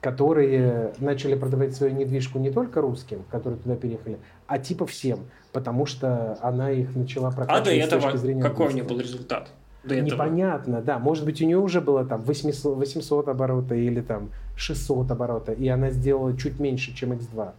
которые 0.00 0.92
начали 0.98 1.34
продавать 1.34 1.74
свою 1.74 1.94
недвижку 1.94 2.38
не 2.38 2.50
только 2.50 2.80
русским, 2.80 3.24
которые 3.30 3.58
туда 3.58 3.76
переехали, 3.76 4.18
а 4.46 4.58
типа 4.58 4.86
всем, 4.86 5.20
потому 5.52 5.86
что 5.86 6.38
она 6.42 6.70
их 6.70 6.94
начала 6.94 7.28
А 7.28 7.30
до 7.30 7.36
прокачивать 7.36 7.82
с 7.82 7.86
этого 7.86 8.02
точки 8.02 8.16
зрения 8.18 8.42
какой 8.42 8.68
у 8.68 8.70
нее 8.70 8.84
был 8.84 8.98
результат? 9.00 9.48
До 9.84 9.94
этого. 9.94 10.14
Непонятно, 10.14 10.80
да. 10.82 10.98
Может 10.98 11.24
быть, 11.24 11.40
у 11.40 11.44
нее 11.44 11.58
уже 11.58 11.80
было 11.80 12.04
там 12.04 12.22
800, 12.22 12.76
800 12.76 13.28
оборота 13.28 13.74
или 13.76 14.00
там 14.00 14.30
600 14.56 15.10
оборота, 15.12 15.52
и 15.52 15.68
она 15.68 15.90
сделала 15.90 16.36
чуть 16.36 16.58
меньше, 16.58 16.94
чем 16.94 17.12
X2. 17.12 17.52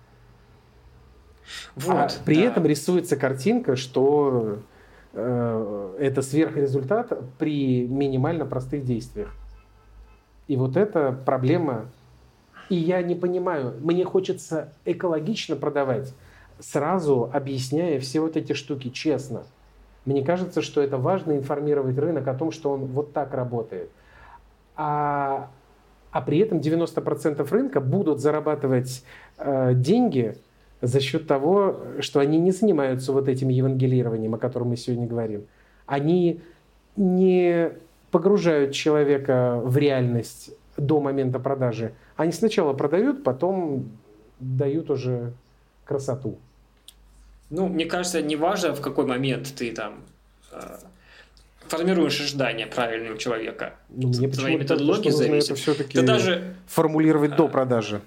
Вот, 1.76 1.96
а 1.96 2.10
при 2.26 2.38
да. 2.38 2.42
этом 2.44 2.66
рисуется 2.66 3.16
картинка, 3.16 3.76
что 3.76 4.60
э, 5.14 5.96
это 6.00 6.22
сверхрезультат 6.22 7.14
при 7.38 7.88
минимально 7.88 8.46
простых 8.46 8.84
действиях. 8.84 9.34
И 10.48 10.56
вот 10.56 10.78
это 10.78 11.12
проблема. 11.26 11.86
И 12.70 12.76
я 12.76 13.02
не 13.02 13.16
понимаю, 13.16 13.76
мне 13.80 14.04
хочется 14.04 14.74
экологично 14.84 15.56
продавать, 15.56 16.14
сразу 16.60 17.30
объясняя 17.32 18.00
все 18.00 18.20
вот 18.20 18.36
эти 18.36 18.54
штуки 18.54 18.90
честно. 18.90 19.44
Мне 20.06 20.24
кажется, 20.24 20.62
что 20.62 20.82
это 20.82 20.98
важно 20.98 21.34
информировать 21.34 21.98
рынок 21.98 22.28
о 22.28 22.34
том, 22.34 22.52
что 22.52 22.72
он 22.72 22.86
вот 22.86 23.14
так 23.14 23.34
работает. 23.34 23.90
А, 24.76 25.50
а 26.12 26.22
при 26.22 26.40
этом 26.40 26.60
90% 26.60 27.46
рынка 27.52 27.82
будут 27.82 28.20
зарабатывать 28.20 29.04
э, 29.38 29.74
деньги 29.74 30.38
за 30.82 31.00
счет 31.00 31.28
того, 31.28 31.80
что 32.00 32.20
они 32.20 32.38
не 32.38 32.52
занимаются 32.52 33.12
вот 33.12 33.28
этим 33.28 33.50
евангелированием, 33.50 34.36
о 34.36 34.38
котором 34.38 34.70
мы 34.70 34.78
сегодня 34.78 35.08
говорим. 35.08 35.46
Они 35.86 36.42
не 36.96 37.72
погружают 38.12 38.74
человека 38.74 39.60
в 39.64 39.78
реальность 39.78 40.52
до 40.78 41.00
момента 41.00 41.40
продажи. 41.40 41.94
Они 42.16 42.32
сначала 42.32 42.74
продают, 42.74 43.24
потом 43.24 43.90
дают 44.40 44.90
уже 44.90 45.34
красоту. 45.86 46.38
Ну, 47.50 47.68
мне 47.68 47.86
кажется, 47.86 48.22
не 48.22 48.36
важно, 48.36 48.76
в 48.76 48.82
какой 48.82 49.06
момент 49.06 49.54
ты 49.56 49.72
там 49.72 50.04
э, 50.52 50.78
формируешь 51.68 52.20
ожидания 52.20 52.68
правильного 52.68 53.18
человека. 53.18 53.76
Ну, 53.90 54.10
мне 54.10 54.28
почему-то 54.28 54.58
методологии 54.58 55.56
все-таки 55.56 55.98
Ты 55.98 56.06
даже, 56.06 56.56
формулировать 56.68 57.36
до 57.36 57.48
продажи. 57.48 58.02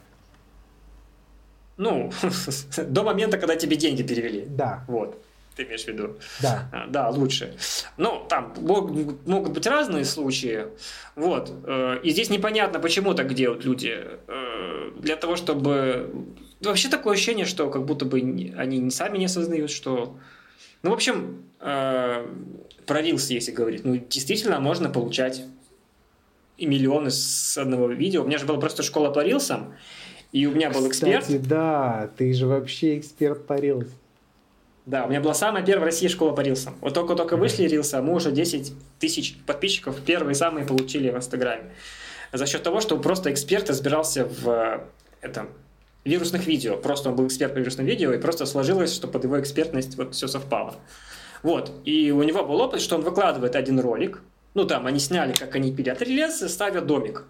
Ну, 1.80 2.10
до 2.88 3.02
момента, 3.02 3.38
когда 3.38 3.56
тебе 3.56 3.76
деньги 3.76 4.02
перевели. 4.02 4.44
Да, 4.48 4.84
Вот, 4.88 5.22
ты 5.56 5.64
имеешь 5.64 5.84
в 5.84 5.88
виду. 5.88 6.16
да. 6.42 6.68
А, 6.72 6.86
Да, 6.88 7.08
лучше. 7.10 7.54
Ну, 7.96 8.24
там 8.28 8.54
мог- 8.60 9.26
могут 9.26 9.52
быть 9.52 9.66
разные 9.66 10.04
случаи. 10.04 10.66
Вот. 11.16 11.50
э, 11.66 11.98
И 12.04 12.10
здесь 12.10 12.30
непонятно, 12.30 12.80
почему 12.80 13.14
так 13.14 13.32
делают 13.34 13.64
люди. 13.64 13.94
Э, 14.28 14.90
Для 15.00 15.16
того, 15.16 15.36
чтобы... 15.36 16.10
Вообще 16.60 16.88
такое 16.90 17.14
ощущение, 17.14 17.46
что 17.46 17.70
как 17.70 17.84
будто 17.84 18.04
бы 18.04 18.18
они 18.58 18.90
сами 18.90 19.18
не 19.18 19.24
осознают, 19.26 19.70
что... 19.70 20.16
Ну, 20.82 20.90
в 20.90 20.92
общем, 20.94 21.42
э, 21.60 22.26
про 22.86 23.00
Reels, 23.02 23.32
если 23.34 23.52
говорить, 23.52 23.84
ну, 23.84 23.96
действительно 23.96 24.60
можно 24.60 24.88
получать 24.90 25.42
и 26.58 26.66
миллионы 26.66 27.10
с 27.10 27.56
одного 27.58 27.88
видео. 27.88 28.22
У 28.22 28.26
меня 28.26 28.38
же 28.38 28.44
была 28.46 28.58
просто 28.60 28.82
школа 28.82 29.10
по 29.10 29.20
рилсам, 29.24 29.74
и 30.32 30.46
у 30.46 30.52
меня 30.52 30.70
был 30.70 30.86
эксперт. 30.88 31.22
Кстати, 31.22 31.38
да, 31.38 32.10
ты 32.16 32.32
же 32.32 32.46
вообще 32.46 32.98
эксперт 32.98 33.46
по 33.46 33.54
Reels. 33.54 33.88
Да, 34.86 35.04
у 35.04 35.08
меня 35.08 35.20
была 35.20 35.34
самая 35.34 35.64
первая 35.64 35.82
в 35.82 35.84
России 35.86 36.08
школа 36.08 36.32
по 36.32 36.40
рилсам. 36.40 36.74
Вот 36.80 36.94
только-только 36.94 37.36
вышли 37.36 37.64
рилсы, 37.64 37.94
а 37.94 38.02
мы 38.02 38.14
уже 38.14 38.32
10 38.32 38.72
тысяч 38.98 39.36
подписчиков 39.46 40.00
первые 40.00 40.34
самые 40.34 40.66
получили 40.66 41.10
в 41.10 41.16
Инстаграме. 41.16 41.70
За 42.32 42.46
счет 42.46 42.62
того, 42.62 42.80
что 42.80 42.96
просто 42.98 43.32
эксперт 43.32 43.68
разбирался 43.68 44.24
в 44.24 44.82
этом 45.20 45.48
вирусных 46.04 46.46
видео. 46.46 46.76
Просто 46.76 47.10
он 47.10 47.16
был 47.16 47.26
эксперт 47.26 47.54
по 47.54 47.58
вирусным 47.58 47.86
видео, 47.86 48.12
и 48.12 48.18
просто 48.18 48.46
сложилось, 48.46 48.94
что 48.94 49.06
под 49.06 49.24
его 49.24 49.40
экспертность 49.40 49.96
вот 49.96 50.14
все 50.14 50.28
совпало. 50.28 50.74
Вот. 51.42 51.72
И 51.84 52.10
у 52.10 52.22
него 52.22 52.44
был 52.44 52.60
опыт, 52.60 52.80
что 52.80 52.96
он 52.96 53.02
выкладывает 53.02 53.56
один 53.56 53.80
ролик. 53.80 54.22
Ну, 54.54 54.64
там, 54.64 54.86
они 54.86 54.98
сняли, 54.98 55.32
как 55.32 55.54
они 55.54 55.72
пилят 55.72 56.02
релизы, 56.02 56.48
ставят 56.48 56.86
домик. 56.86 57.24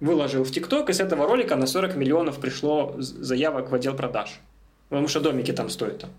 Выложил 0.00 0.44
в 0.44 0.50
ТикТок, 0.50 0.90
и 0.90 0.92
с 0.92 1.00
этого 1.00 1.26
ролика 1.26 1.56
на 1.56 1.66
40 1.66 1.96
миллионов 1.96 2.38
пришло 2.38 2.94
заявок 2.98 3.70
в 3.70 3.74
отдел 3.74 3.94
продаж. 3.94 4.40
Потому 4.88 5.08
что 5.08 5.20
домики 5.20 5.52
там 5.52 5.68
стоят 5.68 5.98
там. 5.98 6.10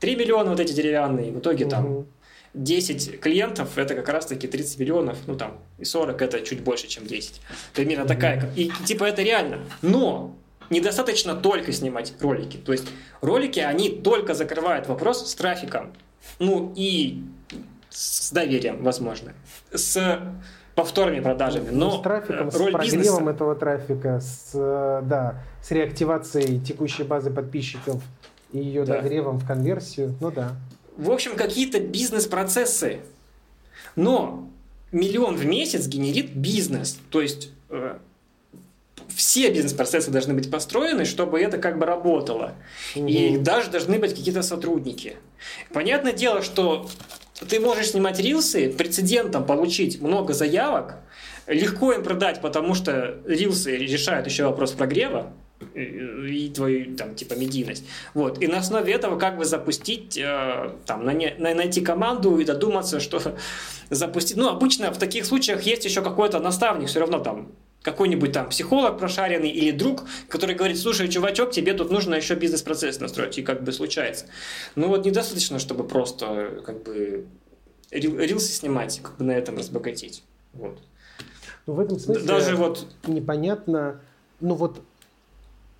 3 0.00 0.16
миллиона 0.16 0.50
вот 0.50 0.60
эти 0.60 0.72
деревянные, 0.72 1.30
в 1.30 1.38
итоге 1.38 1.66
там 1.66 1.84
Мгм. 1.84 2.06
10 2.54 3.20
клиентов, 3.20 3.78
это 3.78 3.94
как 3.94 4.08
раз 4.08 4.26
таки 4.26 4.46
30 4.46 4.78
миллионов, 4.78 5.18
ну 5.26 5.36
там, 5.36 5.58
и 5.78 5.84
40 5.84 6.20
это 6.20 6.40
чуть 6.40 6.60
больше, 6.62 6.86
чем 6.86 7.06
10. 7.06 7.40
Примерно 7.72 8.06
такая, 8.06 8.52
и 8.56 8.70
типа 8.84 9.04
это 9.04 9.22
реально. 9.22 9.60
Но 9.80 10.36
недостаточно 10.70 11.34
только 11.34 11.72
снимать 11.72 12.14
ролики. 12.20 12.56
То 12.56 12.72
есть 12.72 12.88
ролики, 13.20 13.60
они 13.60 13.88
только 13.88 14.34
закрывают 14.34 14.86
вопрос 14.88 15.30
с 15.30 15.34
трафиком. 15.34 15.92
Ну 16.38 16.72
и 16.76 17.22
с 17.88 18.32
доверием, 18.32 18.82
возможно. 18.82 19.32
С 19.72 20.20
повторными 20.74 21.20
продажами. 21.20 21.70
Но 21.70 21.90
Ну, 21.90 21.98
с 21.98 22.02
трафиком, 22.02 22.48
э, 22.48 22.50
с 22.50 22.56
роль 22.56 22.72
прогревом 22.72 23.00
бизнеса... 23.02 23.30
этого 23.30 23.54
трафика, 23.54 24.20
с, 24.20 24.50
э, 24.54 25.02
да, 25.04 25.40
с 25.62 25.70
реактивацией 25.70 26.60
текущей 26.60 27.02
базы 27.02 27.30
подписчиков 27.30 28.02
и 28.52 28.58
ее 28.58 28.84
Да. 28.84 29.00
догревом 29.00 29.38
в 29.38 29.46
конверсию. 29.46 30.14
Ну 30.20 30.30
да. 30.30 30.52
В 30.96 31.10
общем, 31.10 31.36
какие-то 31.36 31.80
бизнес-процессы. 31.80 33.00
Но 33.96 34.48
миллион 34.92 35.36
в 35.36 35.44
месяц 35.44 35.86
генерит 35.86 36.34
бизнес. 36.34 36.98
То 37.10 37.20
есть 37.20 37.50
э, 37.70 37.96
все 39.08 39.50
бизнес-процессы 39.50 40.10
должны 40.10 40.34
быть 40.34 40.50
построены, 40.50 41.04
чтобы 41.04 41.40
это 41.40 41.58
как 41.58 41.78
бы 41.78 41.86
работало. 41.86 42.54
И 42.94 43.30
Мгм. 43.34 43.42
даже 43.42 43.70
должны 43.70 43.98
быть 43.98 44.14
какие-то 44.14 44.42
сотрудники. 44.42 45.16
Понятное 45.72 46.12
дело, 46.12 46.42
что 46.42 46.88
ты 47.48 47.60
можешь 47.60 47.90
снимать 47.90 48.18
рилсы, 48.20 48.70
прецедентом 48.70 49.44
получить 49.44 50.00
много 50.00 50.34
заявок, 50.34 50.96
легко 51.46 51.92
им 51.92 52.02
продать, 52.02 52.40
потому 52.40 52.74
что 52.74 53.18
рилсы 53.26 53.76
решают 53.76 54.26
еще 54.26 54.44
вопрос 54.44 54.72
прогрева, 54.72 55.32
и 55.74 56.50
твою 56.54 56.96
там 56.96 57.14
типа 57.14 57.34
медийность. 57.34 57.84
Вот. 58.14 58.42
И 58.42 58.46
на 58.46 58.58
основе 58.58 58.92
этого 58.92 59.18
как 59.18 59.38
бы 59.38 59.44
запустить, 59.44 60.18
э, 60.18 60.72
там, 60.86 61.04
на, 61.04 61.12
на, 61.12 61.54
найти 61.54 61.80
команду 61.80 62.38
и 62.38 62.44
додуматься, 62.44 63.00
что 63.00 63.20
запустить. 63.90 64.36
Ну, 64.36 64.48
обычно 64.48 64.92
в 64.92 64.98
таких 64.98 65.24
случаях 65.24 65.62
есть 65.62 65.84
еще 65.84 66.02
какой-то 66.02 66.40
наставник, 66.40 66.88
все 66.88 67.00
равно 67.00 67.18
там 67.20 67.52
какой-нибудь 67.82 68.32
там 68.32 68.48
психолог 68.48 68.98
прошаренный 68.98 69.50
или 69.50 69.70
друг, 69.70 70.04
который 70.28 70.54
говорит, 70.54 70.78
слушай, 70.78 71.08
чувачок, 71.08 71.50
тебе 71.50 71.74
тут 71.74 71.90
нужно 71.90 72.14
еще 72.14 72.34
бизнес-процесс 72.34 73.00
настроить, 73.00 73.38
и 73.38 73.42
как 73.42 73.62
бы 73.62 73.72
случается. 73.72 74.26
Ну 74.74 74.88
вот 74.88 75.04
недостаточно, 75.04 75.58
чтобы 75.58 75.84
просто 75.84 76.62
как 76.64 76.82
бы 76.82 77.26
рилсы 77.90 78.52
снимать, 78.52 79.00
как 79.02 79.16
бы 79.16 79.24
на 79.24 79.32
этом 79.32 79.58
разбогатеть. 79.58 80.22
Вот. 80.52 80.78
Ну 81.66 81.74
в 81.74 81.80
этом 81.80 81.98
смысле 81.98 82.24
Даже 82.24 82.56
вот... 82.56 82.86
непонятно, 83.06 84.00
ну 84.40 84.54
вот 84.54 84.82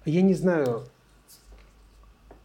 я 0.05 0.23
не 0.23 0.35
знаю, 0.35 0.87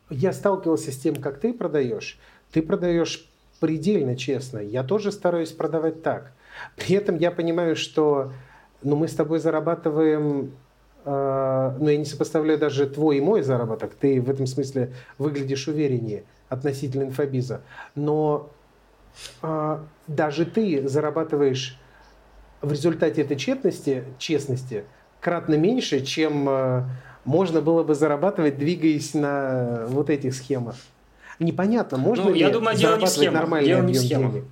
я 0.09 0.33
сталкивался 0.33 0.91
с 0.91 0.97
тем, 0.97 1.15
как 1.15 1.39
ты 1.39 1.53
продаешь. 1.53 2.19
Ты 2.51 2.61
продаешь 2.61 3.27
предельно 3.59 4.15
честно. 4.15 4.59
Я 4.59 4.83
тоже 4.83 5.11
стараюсь 5.11 5.51
продавать 5.51 6.03
так. 6.03 6.31
При 6.75 6.95
этом 6.95 7.17
я 7.17 7.31
понимаю, 7.31 7.75
что 7.75 8.31
ну, 8.81 8.95
мы 8.95 9.07
с 9.07 9.13
тобой 9.13 9.39
зарабатываем, 9.39 10.51
э, 11.05 11.75
ну, 11.79 11.89
я 11.89 11.97
не 11.97 12.05
сопоставляю 12.05 12.59
даже 12.59 12.87
твой 12.87 13.17
и 13.17 13.21
мой 13.21 13.41
заработок. 13.41 13.93
Ты 13.95 14.21
в 14.21 14.29
этом 14.29 14.47
смысле 14.47 14.93
выглядишь 15.17 15.67
увереннее 15.67 16.23
относительно 16.49 17.03
инфобиза. 17.03 17.61
Но 17.95 18.49
э, 19.41 19.79
даже 20.07 20.45
ты 20.45 20.87
зарабатываешь 20.87 21.79
в 22.61 22.71
результате 22.71 23.21
этой 23.21 23.37
честности, 23.37 24.03
честности 24.17 24.83
кратно 25.19 25.55
меньше, 25.55 26.05
чем 26.05 26.47
э, 26.49 26.83
можно 27.25 27.61
было 27.61 27.83
бы 27.83 27.95
зарабатывать, 27.95 28.57
двигаясь 28.57 29.13
на 29.13 29.85
вот 29.87 30.09
этих 30.09 30.33
схемах. 30.33 30.75
Непонятно, 31.39 31.97
можно 31.97 32.25
ну, 32.25 32.33
ли 32.33 32.39
я 32.39 32.49
думаю, 32.49 32.75
зарабатывать 32.75 33.31
нормальный 33.31 33.67
дело 33.67 33.81
объем 33.81 34.03
денег. 34.03 34.45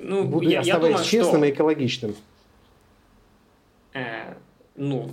Ну, 0.00 0.24
Буду, 0.24 0.48
я, 0.48 0.60
оставаясь 0.60 0.66
я 0.66 0.78
думаю, 0.78 1.04
честным 1.04 1.40
что... 1.40 1.44
и 1.44 1.50
экологичным. 1.50 2.16
Э, 3.94 4.34
ну, 4.76 5.10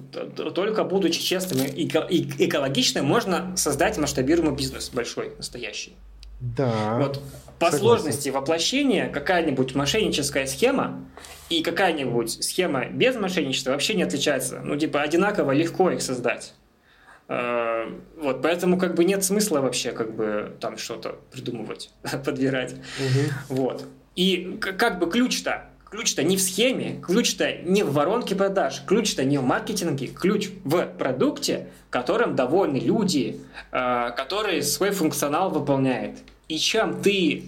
только 0.54 0.84
будучи 0.84 1.22
честным 1.22 1.66
и 1.66 1.88
экологичным, 1.88 3.06
можно 3.06 3.56
создать 3.58 3.98
масштабируемый 3.98 4.56
бизнес 4.56 4.90
большой, 4.90 5.34
настоящий. 5.38 5.94
Да. 6.40 6.98
Вот 7.00 7.22
по 7.60 7.72
согласен. 7.72 7.80
сложности 7.80 8.30
воплощения 8.30 9.10
какая-нибудь 9.10 9.74
мошенническая 9.76 10.46
схема 10.46 11.06
и 11.50 11.64
какая-нибудь 11.64 12.44
схема 12.44 12.88
без 12.88 13.16
мошенничества 13.16 13.72
вообще 13.72 13.94
не 13.96 14.04
отличается. 14.04 14.62
Ну, 14.64 14.76
типа, 14.76 15.02
одинаково 15.02 15.52
легко 15.52 15.90
их 15.90 16.02
создать. 16.02 16.54
Э, 17.28 17.90
вот, 18.18 18.42
поэтому 18.42 18.78
как 18.78 18.96
бы 18.96 19.04
нет 19.04 19.24
смысла 19.24 19.62
вообще 19.62 19.94
как 19.94 20.14
бы 20.14 20.56
там 20.60 20.78
что-то 20.78 21.18
придумывать, 21.32 21.92
подбирать. 22.26 22.74
Угу. 22.74 23.56
Вот. 23.56 23.86
И 24.16 24.58
как 24.60 25.00
бы 25.00 25.10
ключ-то, 25.10 25.66
ключ-то 25.90 26.24
не 26.24 26.38
в 26.38 26.42
схеме, 26.42 27.02
ключ-то 27.02 27.52
не 27.64 27.84
в 27.84 27.94
воронке 27.94 28.36
продаж, 28.36 28.82
ключ-то 28.86 29.24
не 29.24 29.38
в 29.38 29.44
маркетинге, 29.44 30.08
ключ 30.08 30.50
в 30.64 30.86
продукте, 30.98 31.68
которым 31.90 32.36
довольны 32.36 32.78
люди, 32.78 33.40
э, 33.72 34.12
который 34.16 34.62
свой 34.62 34.92
функционал 34.92 35.50
выполняет. 35.50 36.18
И 36.48 36.58
чем 36.58 37.02
ты 37.02 37.44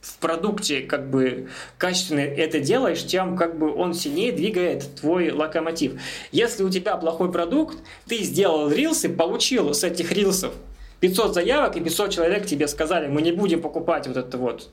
в 0.00 0.16
продукте 0.18 0.80
как 0.80 1.10
бы 1.10 1.48
качественно 1.76 2.20
это 2.20 2.60
делаешь, 2.60 3.04
тем 3.04 3.36
как 3.36 3.58
бы 3.58 3.74
он 3.74 3.92
сильнее 3.92 4.32
двигает 4.32 4.96
твой 4.96 5.30
локомотив. 5.30 6.00
Если 6.32 6.62
у 6.62 6.70
тебя 6.70 6.96
плохой 6.96 7.30
продукт, 7.30 7.78
ты 8.06 8.22
сделал 8.22 8.70
рилсы, 8.70 9.08
получил 9.08 9.74
с 9.74 9.84
этих 9.84 10.12
рилсов 10.12 10.54
500 11.00 11.34
заявок, 11.34 11.76
и 11.76 11.80
500 11.80 12.10
человек 12.10 12.46
тебе 12.46 12.68
сказали, 12.68 13.08
мы 13.08 13.22
не 13.22 13.32
будем 13.32 13.60
покупать 13.60 14.06
вот 14.06 14.16
это 14.16 14.38
вот 14.38 14.70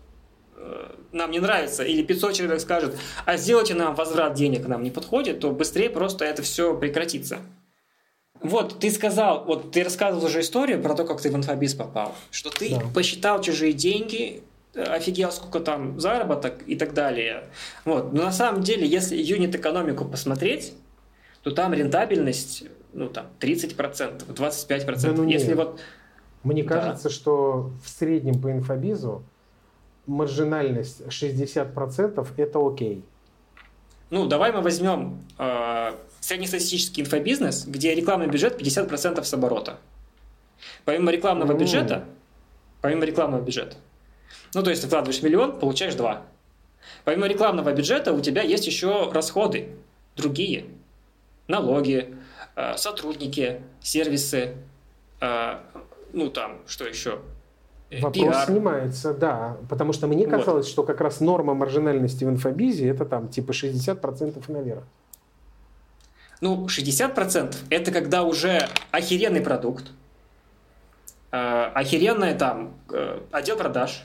нам 1.12 1.32
не 1.32 1.40
нравится, 1.40 1.84
или 1.84 2.04
500 2.04 2.34
человек 2.34 2.60
скажет, 2.60 2.96
а 3.26 3.38
сделайте 3.38 3.74
нам 3.74 3.96
возврат 3.96 4.34
денег, 4.34 4.68
нам 4.68 4.84
не 4.84 4.92
подходит, 4.92 5.40
то 5.40 5.52
быстрее 5.52 5.90
просто 5.90 6.26
это 6.26 6.42
все 6.42 6.76
прекратится. 6.76 7.40
Вот, 8.42 8.80
ты 8.80 8.92
сказал, 8.92 9.46
вот 9.46 9.72
ты 9.72 9.84
рассказывал 9.84 10.26
уже 10.26 10.42
историю 10.42 10.82
про 10.82 10.94
то, 10.94 11.06
как 11.06 11.22
ты 11.22 11.32
в 11.32 11.36
инфобиз 11.36 11.74
попал, 11.74 12.16
что 12.30 12.50
ты 12.50 12.70
да. 12.70 12.82
посчитал 12.94 13.42
чужие 13.42 13.74
деньги, 13.74 14.44
офигел, 14.76 15.32
сколько 15.32 15.60
там 15.60 16.00
заработок 16.00 16.62
и 16.68 16.76
так 16.76 16.94
далее. 16.94 17.46
Вот. 17.84 18.14
Но 18.14 18.24
на 18.24 18.32
самом 18.32 18.62
деле, 18.62 18.86
если 18.86 19.18
юнит-экономику 19.18 20.06
посмотреть, 20.06 20.74
то 21.42 21.52
там 21.52 21.74
рентабельность, 21.74 22.66
ну 22.94 23.10
там 23.10 23.28
30%, 23.40 24.28
25%. 24.28 25.02
Да, 25.02 25.12
ну, 25.14 25.28
если 25.28 25.50
нет. 25.50 25.58
вот... 25.58 25.80
Мне 26.44 26.64
да. 26.64 26.76
кажется, 26.76 27.10
что 27.10 27.72
в 27.84 27.90
среднем 27.90 28.40
по 28.40 28.52
инфобизу 28.52 29.24
маржинальность 30.08 31.02
60% 31.02 32.28
это 32.38 32.68
окей. 32.68 33.04
Ну, 34.10 34.26
давай 34.26 34.54
мы 34.54 34.62
возьмем 34.62 35.26
э, 35.38 35.92
среднестатистический 36.22 37.02
инфобизнес, 37.02 37.66
где 37.66 37.94
рекламный 37.94 38.28
бюджет 38.28 38.60
50% 38.60 39.22
с 39.24 39.34
оборота. 39.34 39.80
Помимо 40.86 41.12
рекламного 41.12 41.52
mm. 41.52 41.60
бюджета, 41.60 42.06
помимо 42.82 43.06
рекламного 43.06 43.42
бюджета, 43.42 43.76
ну, 44.54 44.64
то 44.64 44.70
есть 44.70 44.82
ты 44.82 44.88
вкладываешь 44.88 45.22
миллион, 45.22 45.60
получаешь 45.60 45.96
два. 45.96 46.24
Помимо 47.04 47.28
рекламного 47.28 47.74
бюджета 47.74 48.14
у 48.14 48.22
тебя 48.22 48.44
есть 48.44 48.66
еще 48.66 49.12
расходы 49.12 49.76
другие. 50.16 50.66
Налоги, 51.48 52.16
э, 52.56 52.78
сотрудники, 52.78 53.62
сервисы, 53.82 54.56
э, 55.20 55.60
ну 56.14 56.30
там, 56.30 56.62
что 56.66 56.86
еще? 56.86 57.20
Э, 57.90 58.02
Вопрос 58.02 58.36
PR. 58.36 58.46
снимается, 58.46 59.14
да. 59.14 59.58
Потому 59.70 59.94
что 59.94 60.08
мне 60.08 60.26
казалось, 60.28 60.66
вот. 60.66 60.72
что 60.72 60.84
как 60.84 61.02
раз 61.02 61.20
норма 61.20 61.54
маржинальности 61.54 62.24
в 62.24 62.30
инфобизе 62.30 62.90
это 62.90 63.06
там 63.06 63.30
типа 63.30 63.52
60% 63.52 64.44
и 64.48 64.52
наверх. 64.52 64.84
Ну, 66.42 66.68
60% 66.68 67.56
это 67.70 67.92
когда 67.92 68.24
уже 68.24 68.68
охеренный 68.92 69.42
продукт, 69.42 69.86
охеренный 71.32 72.36
там 72.36 72.76
отдел 73.32 73.58
продаж, 73.58 74.04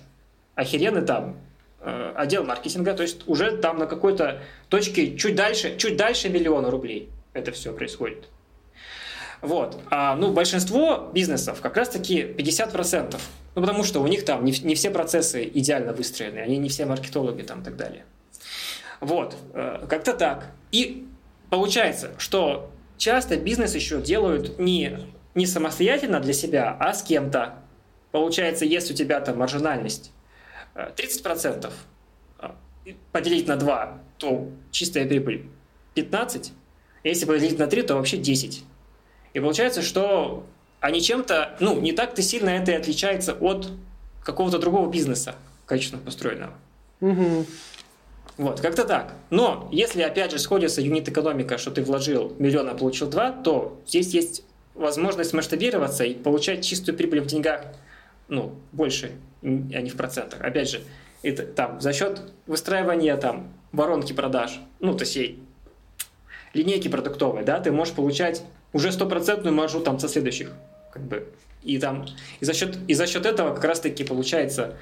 охеренный 0.55 1.03
там 1.03 1.37
э, 1.81 2.13
отдел 2.17 2.45
маркетинга, 2.45 2.95
то 2.95 3.03
есть 3.03 3.29
уже 3.29 3.57
там 3.57 3.79
на 3.79 3.87
какой-то 3.87 4.43
точке 4.69 5.17
чуть 5.17 5.35
дальше, 5.35 5.77
чуть 5.77 5.97
дальше 5.97 6.29
миллиона 6.29 6.71
рублей 6.71 7.11
это 7.33 7.53
все 7.53 7.73
происходит. 7.73 8.29
Вот. 9.41 9.79
А, 9.91 10.15
ну, 10.15 10.33
большинство 10.33 11.11
бизнесов 11.13 11.61
как 11.61 11.77
раз-таки 11.77 12.23
50%. 12.23 13.19
Ну, 13.55 13.61
потому 13.61 13.85
что 13.85 14.01
у 14.01 14.07
них 14.07 14.25
там 14.25 14.45
не, 14.45 14.53
не 14.63 14.75
все 14.75 14.91
процессы 14.91 15.45
идеально 15.45 15.93
выстроены, 15.93 16.39
они 16.39 16.57
не 16.59 16.69
все 16.69 16.87
маркетологи 16.87 17.43
там 17.43 17.61
и 17.61 17.65
так 17.65 17.77
далее. 17.77 18.05
Вот. 19.01 19.37
Э, 19.53 19.85
как-то 19.89 20.15
так. 20.15 20.53
И 20.71 21.07
получается, 21.51 22.13
что 22.19 22.71
часто 22.97 23.37
бизнес 23.37 23.75
еще 23.75 24.01
делают 24.01 24.59
не, 24.59 24.99
не 25.35 25.47
самостоятельно 25.47 26.21
для 26.21 26.33
себя, 26.33 26.77
а 26.79 26.95
с 26.95 27.03
кем-то. 27.03 27.57
Получается, 28.11 28.65
есть 28.65 28.91
у 28.91 28.95
тебя 28.95 29.21
там 29.21 29.39
маржинальность 29.39 30.13
30% 30.75 31.71
а, 32.39 32.57
поделить 33.11 33.47
на 33.49 33.57
2, 33.57 34.03
то 34.19 34.49
чистая 34.71 35.07
прибыль 35.07 35.47
15. 35.95 36.53
Если 37.05 37.27
поделить 37.27 37.59
на 37.59 37.67
3, 37.67 37.83
то 37.83 37.95
вообще 37.97 38.17
10. 38.17 38.65
И 39.35 39.41
получается, 39.41 39.83
что 39.83 40.47
они 40.83 41.01
чем-то, 41.01 41.57
ну, 41.61 41.81
не 41.81 41.93
так-то 41.93 42.23
сильно 42.23 42.51
это 42.51 42.73
и 42.73 42.75
отличается 42.75 43.35
от 43.35 43.71
какого-то 44.25 44.59
другого 44.59 44.91
бизнеса, 44.91 45.37
качественно 45.65 46.03
построенного. 46.03 46.55
Угу. 47.01 47.47
Вот, 48.39 48.61
как-то 48.61 48.85
так. 48.85 49.15
Но 49.31 49.69
если, 49.71 50.03
опять 50.03 50.33
же, 50.33 50.41
сходится 50.41 50.83
юнит-экономика, 50.83 51.57
что 51.57 51.71
ты 51.71 51.85
вложил 51.85 52.35
миллион, 52.41 52.69
а 52.69 52.75
получил 52.75 53.09
два, 53.09 53.31
то 53.31 53.81
здесь 53.87 54.13
есть 54.13 54.45
возможность 54.75 55.33
масштабироваться 55.33 56.03
и 56.03 56.15
получать 56.15 56.65
чистую 56.65 56.99
прибыль 56.99 57.21
в 57.21 57.27
деньгах, 57.27 57.63
ну, 58.27 58.57
больше, 58.73 59.13
а 59.43 59.47
не 59.47 59.89
в 59.89 59.97
процентах. 59.97 60.41
Опять 60.41 60.69
же, 60.69 60.81
это 61.23 61.45
там 61.45 61.81
за 61.81 61.93
счет 61.93 62.23
выстраивания 62.47 63.17
там 63.17 63.53
воронки 63.71 64.13
продаж, 64.13 64.59
ну, 64.81 64.97
то 64.97 65.05
есть 65.05 65.37
линейки 66.55 66.89
продуктовой, 66.89 67.45
да, 67.45 67.61
ты 67.61 67.71
можешь 67.71 67.95
получать 67.95 68.43
уже 68.73 68.91
стопроцентную 68.91 69.55
маржу 69.55 69.79
там 69.81 70.01
со 70.01 70.09
следующих, 70.09 70.51
как 70.93 71.03
бы, 71.03 71.29
и 71.63 71.79
там, 71.79 72.07
и 72.41 72.45
за 72.45 72.53
счет, 72.55 72.79
и 72.87 72.95
за 72.95 73.07
счет 73.07 73.27
этого 73.27 73.55
как 73.55 73.65
раз-таки 73.65 74.05
получается, 74.05 74.77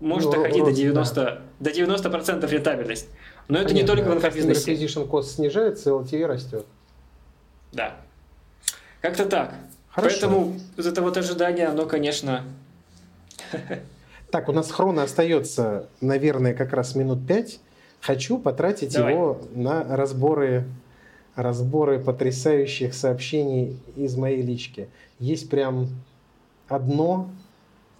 может 0.00 0.30
ну, 0.30 0.36
доходить 0.36 0.62
рост, 0.62 0.70
до 0.70 0.76
90, 0.76 1.14
да. 1.14 1.40
до 1.60 1.72
90 1.72 2.10
процентов 2.10 2.52
рентабельность. 2.52 3.08
Но 3.48 3.58
это 3.58 3.68
Понятно. 3.68 3.82
не 3.82 3.86
только 3.86 4.10
в 4.10 4.14
инфобизнесе. 4.14 4.74
Acquisition 4.74 5.08
cost 5.08 5.24
снижается, 5.24 5.90
LTV 5.90 6.26
растет. 6.26 6.66
Да. 7.72 7.96
Как-то 9.00 9.26
так. 9.26 9.54
Хорошо. 9.90 10.16
Поэтому 10.20 10.60
вот 10.76 10.86
это 10.86 11.02
вот 11.02 11.16
ожидание, 11.16 11.66
оно, 11.66 11.86
конечно, 11.86 12.44
так, 14.30 14.48
у 14.48 14.52
нас 14.52 14.70
хрона 14.70 15.04
остается, 15.04 15.88
наверное, 16.00 16.54
как 16.54 16.72
раз 16.72 16.94
минут 16.94 17.26
пять. 17.26 17.60
Хочу 18.00 18.38
потратить 18.38 18.94
Давай. 18.94 19.14
его 19.14 19.40
на 19.54 19.96
разборы, 19.96 20.64
разборы 21.38 22.00
потрясающих 22.00 22.94
сообщений 22.94 23.80
из 23.94 24.16
моей 24.16 24.42
лички. 24.42 24.88
Есть 25.20 25.48
прям 25.48 25.86
одно, 26.66 27.30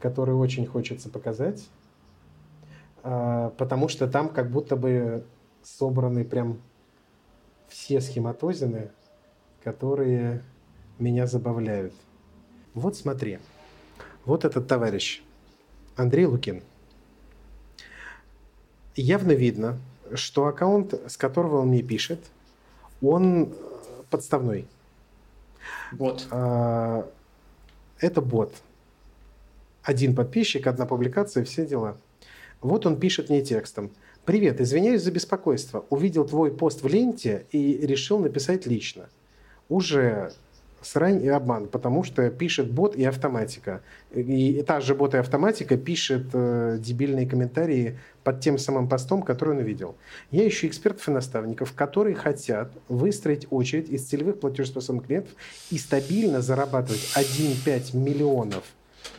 которое 0.01 0.32
очень 0.32 0.66
хочется 0.66 1.09
показать, 1.09 1.68
а, 3.05 3.51
потому 3.51 3.86
что 3.86 4.09
там 4.09 4.28
как 4.28 4.51
будто 4.51 4.74
бы 4.74 5.24
собраны 5.62 6.24
прям 6.24 6.59
все 7.68 8.01
схематозины, 8.01 8.91
которые 9.62 10.43
меня 10.99 11.28
забавляют. 11.28 11.95
Вот 12.74 12.97
смотри, 12.97 13.39
вот 14.24 14.45
этот 14.45 14.66
товарищ, 14.66 15.22
Андрей 15.95 16.26
Лукин. 16.26 16.64
Явно 18.97 19.30
видно, 19.30 19.78
что 20.14 20.47
аккаунт, 20.47 20.93
с 21.07 21.16
которого 21.16 21.61
он 21.61 21.68
мне 21.68 21.82
пишет, 21.82 22.18
он 23.03 23.53
подставной. 24.11 24.66
Бот. 25.92 26.26
А, 26.30 27.09
это 27.99 28.20
бот. 28.20 28.55
Один 29.82 30.14
подписчик, 30.14 30.66
одна 30.66 30.86
публикация, 30.86 31.44
все 31.44 31.66
дела. 31.66 31.96
Вот 32.61 32.86
он 32.86 32.99
пишет 32.99 33.30
мне 33.30 33.42
текстом. 33.42 33.90
«Привет, 34.24 34.61
извиняюсь 34.61 35.03
за 35.03 35.11
беспокойство. 35.11 35.86
Увидел 35.88 36.26
твой 36.26 36.51
пост 36.51 36.82
в 36.82 36.86
ленте 36.86 37.46
и 37.51 37.86
решил 37.86 38.18
написать 38.18 38.66
лично. 38.66 39.09
Уже 39.70 40.32
срань 40.81 41.22
и 41.22 41.29
обман, 41.29 41.66
потому 41.66 42.05
что 42.05 42.31
пишет 42.31 42.70
бот 42.70 42.97
и 42.97 43.05
автоматика. 43.05 43.83
И 44.14 44.62
та 44.66 44.81
же 44.81 44.95
бот 44.95 45.14
и 45.14 45.18
автоматика 45.18 45.76
пишет 45.76 46.26
э, 46.33 46.79
дебильные 46.81 47.26
комментарии 47.26 47.99
под 48.24 48.41
тем 48.41 48.59
самым 48.59 48.89
постом, 48.89 49.22
который 49.22 49.55
он 49.55 49.59
увидел. 49.59 49.97
Я 50.31 50.47
ищу 50.47 50.66
экспертов 50.66 51.09
и 51.09 51.11
наставников, 51.11 51.72
которые 51.72 52.14
хотят 52.14 52.72
выстроить 52.89 53.47
очередь 53.51 53.89
из 53.89 54.05
целевых 54.07 54.41
платежеспособных 54.41 55.07
клиентов 55.07 55.33
и 55.70 55.79
стабильно 55.79 56.41
зарабатывать 56.41 57.12
1,5 57.16 57.97
миллионов 57.97 58.64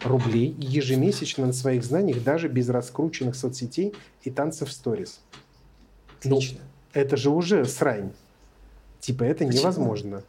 рублей 0.03 0.55
ежемесячно 0.59 1.47
на 1.47 1.53
своих 1.53 1.83
знаниях, 1.83 2.23
даже 2.23 2.47
без 2.47 2.69
раскрученных 2.69 3.35
соцсетей 3.35 3.93
и 4.23 4.31
танцев 4.31 4.69
в 4.69 4.71
сторис. 4.71 5.19
Отлично. 6.19 6.59
Ну, 6.61 7.01
это 7.01 7.17
же 7.17 7.29
уже 7.29 7.65
срань. 7.65 8.11
Типа 8.99 9.23
это 9.23 9.45
Почему? 9.45 9.61
невозможно. 9.61 10.23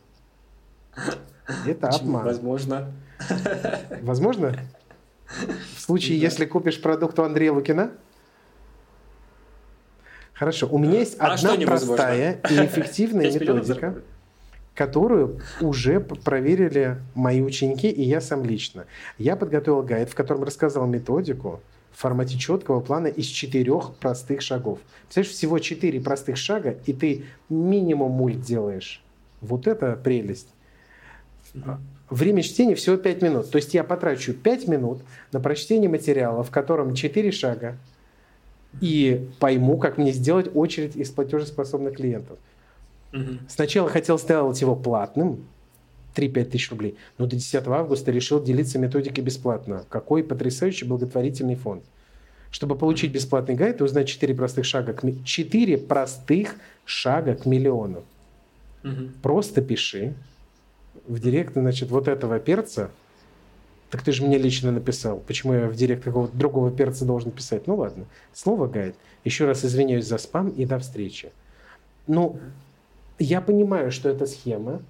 Это 1.67 1.89
обман. 1.89 2.25
Возможно. 2.25 2.93
Возможно? 4.03 4.57
В 5.77 5.81
случае, 5.81 6.19
да. 6.19 6.25
если 6.25 6.45
купишь 6.45 6.81
продукт 6.81 7.19
у 7.19 7.23
Андрея 7.23 7.53
Лукина? 7.53 7.93
Хорошо. 10.33 10.69
У 10.71 10.79
меня 10.79 11.01
есть 11.01 11.17
а 11.19 11.35
одна 11.35 11.55
простая 11.67 12.41
и 12.49 12.55
эффективная 12.65 13.31
методика, 13.31 13.97
которую 14.75 15.41
уже 15.61 16.01
проверили 16.01 16.97
мои 17.15 17.43
ученики 17.43 17.91
и 17.91 18.03
я 18.03 18.21
сам 18.21 18.45
лично. 18.45 18.87
Я 19.19 19.37
подготовил 19.37 19.83
гайд, 19.83 20.09
в 20.09 20.15
котором 20.15 20.43
рассказал 20.45 20.87
методику 20.87 21.61
в 21.93 22.01
формате 22.01 22.39
четкого 22.39 22.81
плана 22.81 23.09
из 23.09 23.27
четырех 23.27 23.95
простых 23.97 24.41
шагов. 24.41 24.79
Представляешь, 25.03 25.37
всего 25.37 25.59
четыре 25.59 26.01
простых 26.01 26.39
шага, 26.39 26.77
и 26.87 26.95
ты 26.95 27.27
минимум 27.51 28.13
мульт 28.13 28.41
делаешь. 28.41 29.03
Вот 29.43 29.67
это 29.67 29.95
прелесть. 30.03 30.49
Время 32.09 32.43
чтения 32.43 32.75
всего 32.75 32.97
5 32.97 33.23
минут. 33.23 33.51
То 33.51 33.57
есть 33.57 33.73
я 33.73 33.85
потрачу 33.85 34.35
5 34.35 34.69
минут 34.69 35.03
на 35.33 35.41
прочтение 35.41 35.89
материала, 35.89 36.43
в 36.43 36.51
котором 36.51 36.95
4 36.95 37.31
шага, 37.31 37.77
и 38.81 39.29
пойму, 39.39 39.79
как 39.79 39.99
мне 39.99 40.13
сделать 40.13 40.51
очередь 40.55 40.97
из 40.97 41.11
платежеспособных 41.11 41.97
клиентов. 41.97 42.39
Угу. 43.13 43.39
Сначала 43.49 43.89
хотел 43.89 44.19
сделать 44.19 44.61
его 44.61 44.77
платным, 44.77 45.45
3-5 46.15 46.45
тысяч 46.47 46.71
рублей, 46.71 46.97
но 47.19 47.27
до 47.27 47.37
10 47.37 47.67
августа 47.69 48.11
решил 48.11 48.43
делиться 48.43 48.79
методикой 48.79 49.23
бесплатно. 49.23 49.85
Какой 49.89 50.25
потрясающий 50.25 50.85
благотворительный 50.85 51.55
фонд. 51.55 51.85
Чтобы 52.51 52.77
получить 52.77 53.13
бесплатный 53.13 53.55
гайд 53.55 53.81
и 53.81 53.85
узнать 53.85 54.09
4 54.09 54.35
простых 54.35 54.65
шага 54.65 54.93
к, 54.93 55.05
4 55.25 55.79
простых 55.79 56.57
шага 56.85 57.37
к 57.37 57.47
миллиону. 57.47 58.03
Угу. 58.83 59.11
Просто 59.23 59.63
пиши, 59.63 60.15
в 61.11 61.19
директ, 61.19 61.55
значит, 61.55 61.91
вот 61.91 62.09
этого 62.09 62.39
перца, 62.39 62.91
так 63.91 64.03
ты 64.03 64.13
же 64.13 64.25
мне 64.25 64.39
лично 64.39 64.71
написал. 64.71 65.19
Почему 65.19 65.53
я 65.55 65.67
в 65.67 65.75
директ 65.75 66.05
какого-то 66.05 66.37
другого 66.37 66.71
перца 66.71 67.05
должен 67.05 67.33
писать? 67.33 67.67
Ну 67.67 67.77
ладно. 67.77 68.05
Слово 68.33 68.69
гайд. 68.69 68.95
Еще 69.25 69.47
раз 69.47 69.65
извиняюсь 69.65 70.07
за 70.07 70.19
спам 70.19 70.49
и 70.51 70.65
до 70.65 70.79
встречи. 70.79 71.33
Ну, 72.07 72.39
я 73.19 73.41
понимаю, 73.41 73.91
что 73.91 74.09
эта 74.09 74.27
схема, 74.27 74.81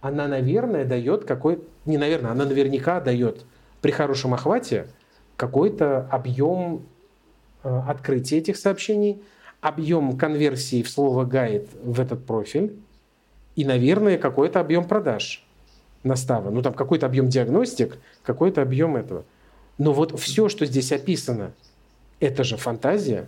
она, 0.00 0.26
наверное, 0.26 0.84
дает 0.84 1.24
какой... 1.24 1.62
Не 1.84 1.96
наверное, 1.96 2.32
она 2.32 2.44
наверняка 2.44 3.00
дает 3.00 3.44
при 3.80 3.92
хорошем 3.92 4.34
охвате 4.34 4.88
какой-то 5.36 6.08
объем 6.10 6.82
э, 7.62 7.82
открытия 7.86 8.38
этих 8.38 8.56
сообщений, 8.56 9.22
объем 9.60 10.18
конверсии 10.18 10.82
в 10.82 10.90
слово 10.90 11.24
гайд 11.24 11.68
в 11.82 12.00
этот 12.00 12.26
профиль 12.26 12.76
и, 13.54 13.64
наверное, 13.64 14.18
какой-то 14.18 14.58
объем 14.60 14.86
продаж 14.86 15.46
настава. 16.02 16.50
Ну, 16.50 16.62
там 16.62 16.74
какой-то 16.74 17.06
объем 17.06 17.28
диагностик, 17.28 17.98
какой-то 18.22 18.62
объем 18.62 18.96
этого. 18.96 19.24
Но 19.78 19.92
вот 19.92 20.18
все, 20.18 20.48
что 20.48 20.66
здесь 20.66 20.92
описано, 20.92 21.52
это 22.20 22.44
же 22.44 22.56
фантазия. 22.56 23.26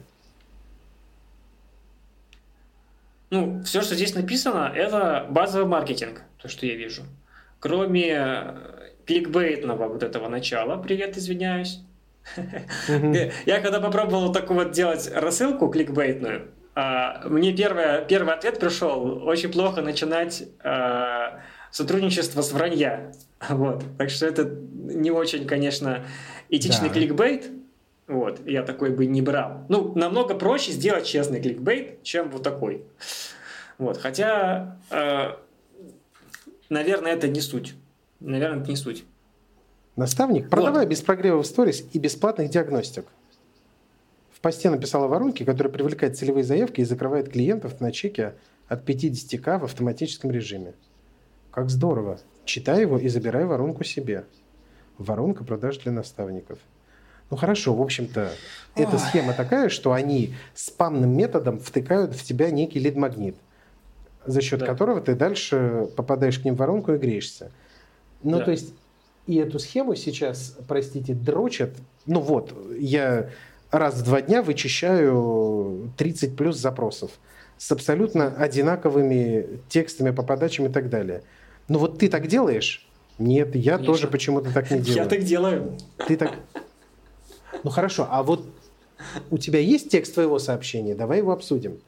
Ну, 3.30 3.62
все, 3.64 3.80
что 3.80 3.94
здесь 3.94 4.14
написано, 4.14 4.70
это 4.74 5.26
базовый 5.30 5.66
маркетинг, 5.66 6.22
то, 6.36 6.48
что 6.48 6.66
я 6.66 6.74
вижу. 6.74 7.02
Кроме 7.60 8.10
э, 8.10 8.56
кликбейтного 9.06 9.88
вот 9.88 10.02
этого 10.02 10.28
начала, 10.28 10.76
привет, 10.76 11.16
извиняюсь. 11.16 11.80
Я 13.46 13.60
когда 13.60 13.80
попробовал 13.80 14.32
такую 14.32 14.64
вот 14.64 14.72
делать 14.72 15.10
рассылку 15.12 15.68
кликбейтную, 15.68 16.48
а, 16.74 17.26
мне 17.28 17.52
первый, 17.52 18.04
первый 18.06 18.34
ответ 18.34 18.58
пришел, 18.58 19.26
очень 19.26 19.50
плохо 19.50 19.82
начинать 19.82 20.44
а, 20.62 21.40
сотрудничество 21.72 22.42
с 22.42 22.52
вранья. 22.52 23.12
Вот. 23.48 23.82
Так 23.98 24.10
что 24.10 24.26
это 24.26 24.44
не 24.44 25.10
очень, 25.10 25.46
конечно, 25.46 26.04
этичный 26.48 26.88
да. 26.88 26.94
кликбейт. 26.94 27.50
Вот, 28.06 28.46
я 28.46 28.62
такой 28.62 28.90
бы 28.90 29.06
не 29.06 29.22
брал. 29.22 29.64
Ну, 29.68 29.92
намного 29.96 30.34
проще 30.34 30.72
сделать 30.72 31.06
честный 31.06 31.40
кликбейт, 31.40 32.02
чем 32.02 32.30
вот 32.30 32.42
такой. 32.42 32.84
Вот, 33.78 33.96
хотя, 33.96 34.76
э, 34.90 35.30
наверное, 36.68 37.12
это 37.12 37.26
не 37.26 37.40
суть. 37.40 37.74
Наверное, 38.20 38.60
это 38.60 38.70
не 38.70 38.76
суть. 38.76 39.04
Наставник, 39.96 40.50
продавай 40.50 40.84
вот. 40.84 40.90
без 40.90 41.00
прогрева 41.00 41.42
в 41.42 41.46
сторис 41.46 41.84
и 41.92 41.98
бесплатных 41.98 42.50
диагностик. 42.50 43.06
В 44.30 44.40
посте 44.40 44.68
написала 44.68 45.06
воронки, 45.06 45.44
которая 45.44 45.72
привлекает 45.72 46.16
целевые 46.16 46.44
заявки 46.44 46.80
и 46.80 46.84
закрывает 46.84 47.30
клиентов 47.30 47.80
на 47.80 47.92
чеке 47.92 48.34
от 48.68 48.88
50к 48.88 49.58
в 49.58 49.64
автоматическом 49.64 50.30
режиме. 50.32 50.74
Как 51.52 51.68
здорово. 51.70 52.18
Читай 52.44 52.80
его 52.80 52.98
и 52.98 53.08
забирай 53.08 53.44
воронку 53.44 53.84
себе. 53.84 54.24
Воронка 54.98 55.44
продаж 55.44 55.78
для 55.78 55.92
наставников. 55.92 56.58
Ну 57.30 57.36
хорошо, 57.36 57.74
в 57.74 57.80
общем-то, 57.80 58.30
эта 58.74 58.98
схема 58.98 59.32
такая, 59.32 59.68
что 59.68 59.92
они 59.92 60.34
спамным 60.54 61.16
методом 61.16 61.60
втыкают 61.60 62.14
в 62.14 62.24
тебя 62.24 62.50
некий 62.50 62.78
лид-магнит, 62.78 63.36
за 64.26 64.40
счет 64.40 64.60
да. 64.60 64.66
которого 64.66 65.00
ты 65.00 65.14
дальше 65.14 65.88
попадаешь 65.96 66.38
к 66.38 66.44
ним 66.44 66.56
в 66.56 66.58
воронку 66.58 66.92
и 66.92 66.98
греешься. 66.98 67.50
Ну, 68.22 68.38
да. 68.38 68.44
то 68.44 68.50
есть, 68.50 68.74
и 69.26 69.36
эту 69.36 69.58
схему 69.58 69.94
сейчас, 69.94 70.58
простите, 70.68 71.14
дрочат. 71.14 71.70
Ну 72.06 72.20
вот, 72.20 72.54
я 72.78 73.30
раз 73.70 73.94
в 73.94 74.04
два 74.04 74.20
дня 74.20 74.42
вычищаю 74.42 75.90
30 75.96 76.36
плюс 76.36 76.56
запросов 76.56 77.10
с 77.56 77.70
абсолютно 77.72 78.26
одинаковыми 78.26 79.60
текстами 79.68 80.10
по 80.10 80.22
подачам 80.22 80.66
и 80.66 80.68
так 80.68 80.90
далее. 80.90 81.22
Ну 81.72 81.78
вот 81.78 81.98
ты 81.98 82.10
так 82.10 82.26
делаешь? 82.26 82.86
Нет, 83.18 83.54
я 83.56 83.76
Конечно. 83.76 83.86
тоже 83.86 84.06
почему-то 84.06 84.52
так 84.52 84.70
не 84.70 84.78
делаю. 84.80 85.04
Я 85.04 85.08
так 85.08 85.22
делаю. 85.22 85.78
Ты 86.06 86.18
так... 86.18 86.34
Ну 87.64 87.70
хорошо, 87.70 88.06
а 88.10 88.22
вот 88.22 88.44
у 89.30 89.38
тебя 89.38 89.58
есть 89.58 89.88
текст 89.88 90.12
твоего 90.12 90.38
сообщения? 90.38 90.94
Давай 90.94 91.18
его 91.18 91.32
обсудим. 91.32 91.80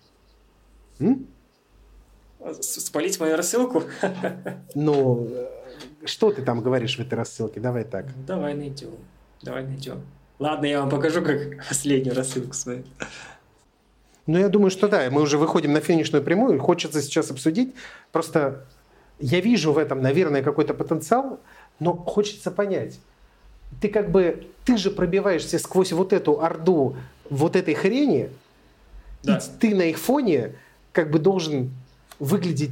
М? 1.01 1.27
Спалить 2.63 3.21
мою 3.21 3.37
рассылку? 3.37 3.83
Ну, 4.75 5.29
что 6.07 6.33
ты 6.33 6.41
там 6.41 6.63
говоришь 6.63 6.97
в 6.97 7.01
этой 7.01 7.17
рассылке? 7.17 7.61
Давай 7.61 7.85
так. 7.85 8.07
Давай 8.25 8.55
найдем. 8.55 8.95
Давай 9.43 9.65
найдем. 9.65 10.01
Ладно, 10.39 10.65
я 10.65 10.81
вам 10.81 10.89
покажу, 10.89 11.21
как 11.21 11.69
последнюю 11.69 12.17
рассылку 12.17 12.55
свою. 12.55 12.85
Ну, 14.27 14.39
я 14.39 14.49
думаю, 14.49 14.71
что 14.71 14.89
да, 14.89 15.11
мы 15.11 15.21
уже 15.21 15.37
выходим 15.37 15.75
на 15.75 15.81
финишную 15.81 16.25
прямую. 16.25 16.59
Хочется 16.59 17.03
сейчас 17.03 17.31
обсудить. 17.31 17.75
Просто 18.13 18.65
я 19.19 19.41
вижу 19.41 19.73
в 19.73 19.79
этом, 19.79 20.03
наверное, 20.03 20.43
какой-то 20.43 20.75
потенциал, 20.75 21.41
но 21.79 21.95
хочется 21.95 22.51
понять. 22.51 22.99
Ты 23.81 23.89
как 23.89 24.11
бы, 24.11 24.47
ты 24.65 24.77
же 24.77 24.91
пробиваешься 24.91 25.59
сквозь 25.59 25.93
вот 25.93 26.13
эту 26.13 26.41
орду 26.41 26.97
вот 27.31 27.57
этой 27.57 27.75
хрени, 27.75 28.31
Да. 29.23 29.39
И 29.39 29.59
ты 29.59 29.75
на 29.75 29.83
их 29.83 29.99
фоне 29.99 30.55
как 30.93 31.11
бы 31.11 31.19
должен 31.19 31.71
выглядеть... 32.19 32.71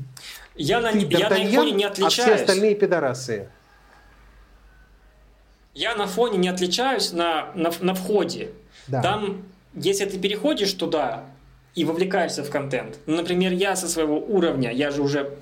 Я 0.55 0.81
на, 0.81 0.91
я 0.91 1.31
на 1.31 1.35
их 1.35 1.55
фоне 1.55 1.73
не 1.73 1.85
отличаюсь. 1.85 2.19
А 2.19 2.23
все 2.23 2.35
остальные 2.35 2.75
пидорасы. 2.75 3.49
Я 5.75 5.95
на 5.97 6.07
фоне 6.07 6.39
не 6.39 6.49
отличаюсь 6.49 7.13
на, 7.13 7.51
на, 7.55 7.73
на 7.81 7.95
входе. 7.95 8.51
Да. 8.87 9.01
Там, 9.01 9.43
если 9.75 10.05
ты 10.05 10.19
переходишь 10.19 10.73
туда 10.75 11.25
и 11.75 11.85
вовлекаешься 11.85 12.45
в 12.45 12.51
контент, 12.51 12.99
ну, 13.07 13.17
например, 13.17 13.53
я 13.53 13.75
со 13.75 13.89
своего 13.89 14.19
уровня, 14.19 14.71
я 14.71 14.91
же 14.91 15.01
уже 15.01 15.35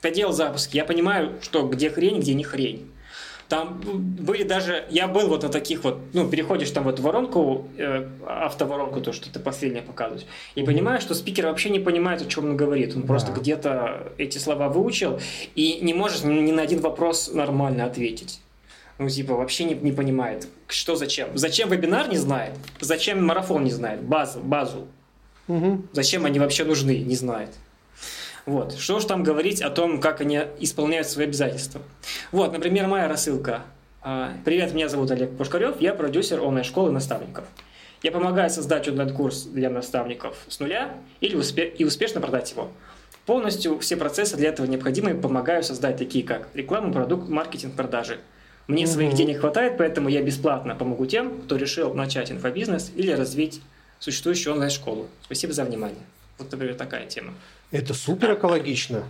поделал 0.00 0.32
запуск, 0.32 0.74
я 0.74 0.84
понимаю, 0.84 1.38
что 1.40 1.66
где 1.66 1.90
хрень, 1.90 2.20
где 2.20 2.34
не 2.34 2.44
хрень. 2.44 2.90
Там 3.48 3.80
были 3.82 4.42
даже, 4.42 4.84
я 4.90 5.08
был 5.08 5.28
вот 5.28 5.42
на 5.42 5.48
таких 5.48 5.82
вот, 5.82 6.00
ну, 6.12 6.28
переходишь 6.28 6.70
там 6.70 6.84
в 6.84 6.88
эту 6.88 7.00
воронку, 7.00 7.66
э, 7.78 8.06
автоворонку, 8.26 9.00
то, 9.00 9.12
что 9.12 9.32
ты 9.32 9.40
последнее 9.40 9.82
показываешь, 9.82 10.26
и 10.54 10.62
понимаешь, 10.62 11.02
что 11.02 11.14
спикер 11.14 11.46
вообще 11.46 11.70
не 11.70 11.78
понимает, 11.80 12.20
о 12.20 12.26
чем 12.26 12.44
он 12.44 12.56
говорит. 12.58 12.94
Он 12.94 13.02
да. 13.02 13.06
просто 13.06 13.32
где-то 13.32 14.12
эти 14.18 14.36
слова 14.36 14.68
выучил 14.68 15.18
и 15.54 15.78
не 15.80 15.94
может 15.94 16.24
ни, 16.24 16.34
ни 16.40 16.52
на 16.52 16.60
один 16.60 16.80
вопрос 16.80 17.32
нормально 17.32 17.86
ответить. 17.86 18.40
Ну, 18.98 19.08
типа, 19.08 19.34
вообще 19.34 19.64
не, 19.64 19.74
не 19.74 19.92
понимает, 19.92 20.46
что 20.66 20.96
зачем. 20.96 21.28
Зачем 21.34 21.70
вебинар 21.70 22.08
не 22.08 22.18
знает, 22.18 22.52
зачем 22.80 23.24
марафон 23.24 23.64
не 23.64 23.70
знает, 23.70 24.02
базу, 24.02 24.40
базу. 24.40 24.88
Угу. 25.46 25.84
Зачем 25.92 26.26
они 26.26 26.38
вообще 26.38 26.64
нужны, 26.64 26.98
не 26.98 27.16
знает. 27.16 27.50
Вот. 28.46 28.74
Что 28.78 29.00
же 29.00 29.06
там 29.06 29.22
говорить 29.22 29.62
о 29.62 29.70
том, 29.70 30.00
как 30.00 30.20
они 30.20 30.40
исполняют 30.60 31.08
свои 31.08 31.26
обязательства? 31.26 31.82
Вот, 32.32 32.52
например, 32.52 32.86
моя 32.86 33.08
рассылка. 33.08 33.62
А, 34.00 34.32
Привет, 34.44 34.74
меня 34.74 34.88
зовут 34.88 35.10
Олег 35.10 35.36
Пушкарев, 35.36 35.80
я 35.80 35.92
продюсер 35.92 36.42
онлайн-школы 36.42 36.90
наставников. 36.90 37.44
Я 38.02 38.12
помогаю 38.12 38.48
создать 38.48 38.88
онлайн-курс 38.88 39.44
для 39.46 39.70
наставников 39.70 40.36
с 40.46 40.60
нуля 40.60 40.94
или 41.20 41.36
успе- 41.36 41.74
и 41.74 41.84
успешно 41.84 42.20
продать 42.20 42.52
его. 42.52 42.70
Полностью 43.26 43.78
все 43.80 43.96
процессы 43.96 44.36
для 44.36 44.50
этого 44.50 44.66
необходимы. 44.66 45.14
Помогаю 45.14 45.62
создать 45.62 45.96
такие, 45.98 46.24
как 46.24 46.48
реклама, 46.54 46.92
продукт, 46.92 47.28
маркетинг, 47.28 47.74
продажи. 47.74 48.20
Мне 48.68 48.84
угу. 48.84 48.92
своих 48.92 49.14
денег 49.14 49.40
хватает, 49.40 49.76
поэтому 49.76 50.08
я 50.08 50.22
бесплатно 50.22 50.74
помогу 50.74 51.06
тем, 51.06 51.42
кто 51.42 51.56
решил 51.56 51.92
начать 51.92 52.30
инфобизнес 52.30 52.92
или 52.94 53.10
развить 53.10 53.60
существующую 53.98 54.52
онлайн-школу. 54.52 55.08
Спасибо 55.24 55.52
за 55.52 55.64
внимание. 55.64 56.02
Вот, 56.38 56.52
например, 56.52 56.76
такая 56.76 57.06
тема. 57.06 57.34
Это 57.70 57.94
супер 57.94 58.34
экологично. 58.34 59.04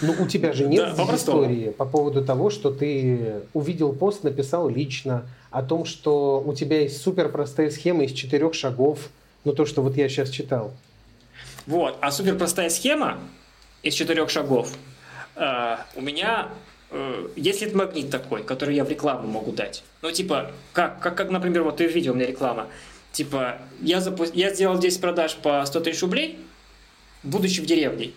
Ну, 0.00 0.14
у 0.18 0.26
тебя 0.26 0.52
же 0.52 0.66
нет 0.66 0.96
да, 0.96 1.14
истории 1.14 1.70
по 1.70 1.84
поводу 1.84 2.24
того, 2.24 2.48
что 2.48 2.70
ты 2.70 3.42
увидел 3.52 3.92
пост, 3.92 4.24
написал 4.24 4.68
лично 4.68 5.26
о 5.50 5.62
том, 5.62 5.84
что 5.84 6.42
у 6.44 6.54
тебя 6.54 6.80
есть 6.80 7.02
супер 7.02 7.28
простая 7.28 7.70
схема 7.70 8.04
из 8.04 8.12
четырех 8.12 8.54
шагов, 8.54 9.10
ну 9.44 9.52
то, 9.52 9.66
что 9.66 9.82
вот 9.82 9.96
я 9.96 10.08
сейчас 10.08 10.30
читал. 10.30 10.72
Вот, 11.66 11.98
а 12.00 12.10
супер 12.10 12.36
простая 12.36 12.70
схема 12.70 13.18
из 13.82 13.94
четырех 13.94 14.30
шагов 14.30 14.72
э, 15.36 15.76
у 15.94 16.00
меня 16.00 16.48
э, 16.90 17.28
есть 17.36 17.60
лид 17.60 17.74
магнит 17.74 18.10
такой, 18.10 18.42
который 18.42 18.74
я 18.74 18.84
в 18.84 18.88
рекламу 18.88 19.28
могу 19.28 19.52
дать. 19.52 19.84
Ну, 20.02 20.10
типа, 20.10 20.50
как, 20.72 21.00
как, 21.00 21.14
как 21.14 21.30
например, 21.30 21.62
вот 21.62 21.76
ты 21.76 21.86
видел 21.86 22.12
у 22.12 22.16
меня 22.16 22.26
реклама. 22.26 22.68
Типа, 23.12 23.58
я, 23.80 24.00
запу... 24.00 24.24
я 24.32 24.52
сделал 24.52 24.78
10 24.78 25.00
продаж 25.00 25.36
по 25.36 25.64
100 25.64 25.80
тысяч 25.80 26.02
рублей, 26.02 26.38
будучи 27.24 27.60
в 27.60 27.66
деревне. 27.66 28.12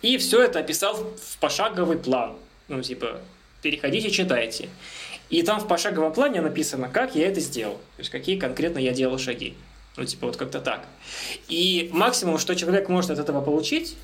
И 0.00 0.18
все 0.18 0.42
это 0.42 0.60
описал 0.60 0.94
в 0.94 1.38
пошаговый 1.38 1.98
план. 1.98 2.36
Ну, 2.68 2.82
типа, 2.82 3.20
переходите, 3.60 4.10
читайте. 4.10 4.68
И 5.28 5.42
там 5.42 5.60
в 5.60 5.68
пошаговом 5.68 6.12
плане 6.12 6.40
написано, 6.40 6.88
как 6.88 7.14
я 7.14 7.28
это 7.28 7.40
сделал. 7.40 7.74
То 7.96 8.00
есть, 8.00 8.10
какие 8.10 8.38
конкретно 8.38 8.78
я 8.78 8.92
делал 8.92 9.18
шаги. 9.18 9.54
Ну, 9.96 10.04
типа, 10.04 10.26
вот 10.26 10.36
как-то 10.36 10.60
так. 10.60 10.86
И 11.48 11.90
максимум, 11.92 12.38
что 12.38 12.54
человек 12.54 12.88
может 12.88 13.10
от 13.10 13.18
этого 13.18 13.40
получить, 13.42 13.96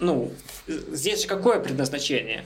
ну, 0.00 0.32
здесь 0.66 1.22
же 1.22 1.28
какое 1.28 1.60
предназначение? 1.60 2.44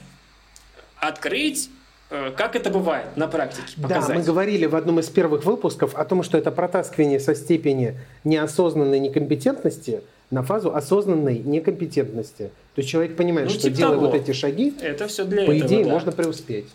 Открыть 0.97 1.69
Э, 2.13 2.31
как 2.31 2.55
это 2.55 2.69
бывает 2.69 3.17
на 3.17 3.27
практике? 3.27 3.81
Показать? 3.81 4.09
Да, 4.09 4.13
мы 4.13 4.21
говорили 4.21 4.67
в 4.67 4.75
одном 4.75 4.99
из 4.99 5.09
первых 5.09 5.45
выпусков 5.45 5.95
о 5.95 6.05
том, 6.05 6.21
что 6.21 6.37
это 6.37 6.51
протаскивание 6.51 7.19
со 7.19 7.33
степени 7.33 7.99
неосознанной 8.23 8.99
некомпетентности 8.99 10.03
на 10.33 10.41
фазу 10.43 10.75
осознанной 10.75 11.37
некомпетентности. 11.37 12.51
То 12.75 12.79
есть 12.81 12.89
человек 12.89 13.15
понимает, 13.15 13.47
ну, 13.47 13.53
что 13.53 13.63
типа 13.63 13.77
делая 13.77 13.95
того. 13.95 14.07
вот 14.07 14.15
эти 14.15 14.31
шаги, 14.31 14.73
это 14.81 15.07
все 15.07 15.25
для 15.25 15.45
по 15.45 15.51
этого, 15.51 15.67
идее 15.67 15.85
да. 15.85 15.91
можно 15.91 16.11
преуспеть. 16.11 16.65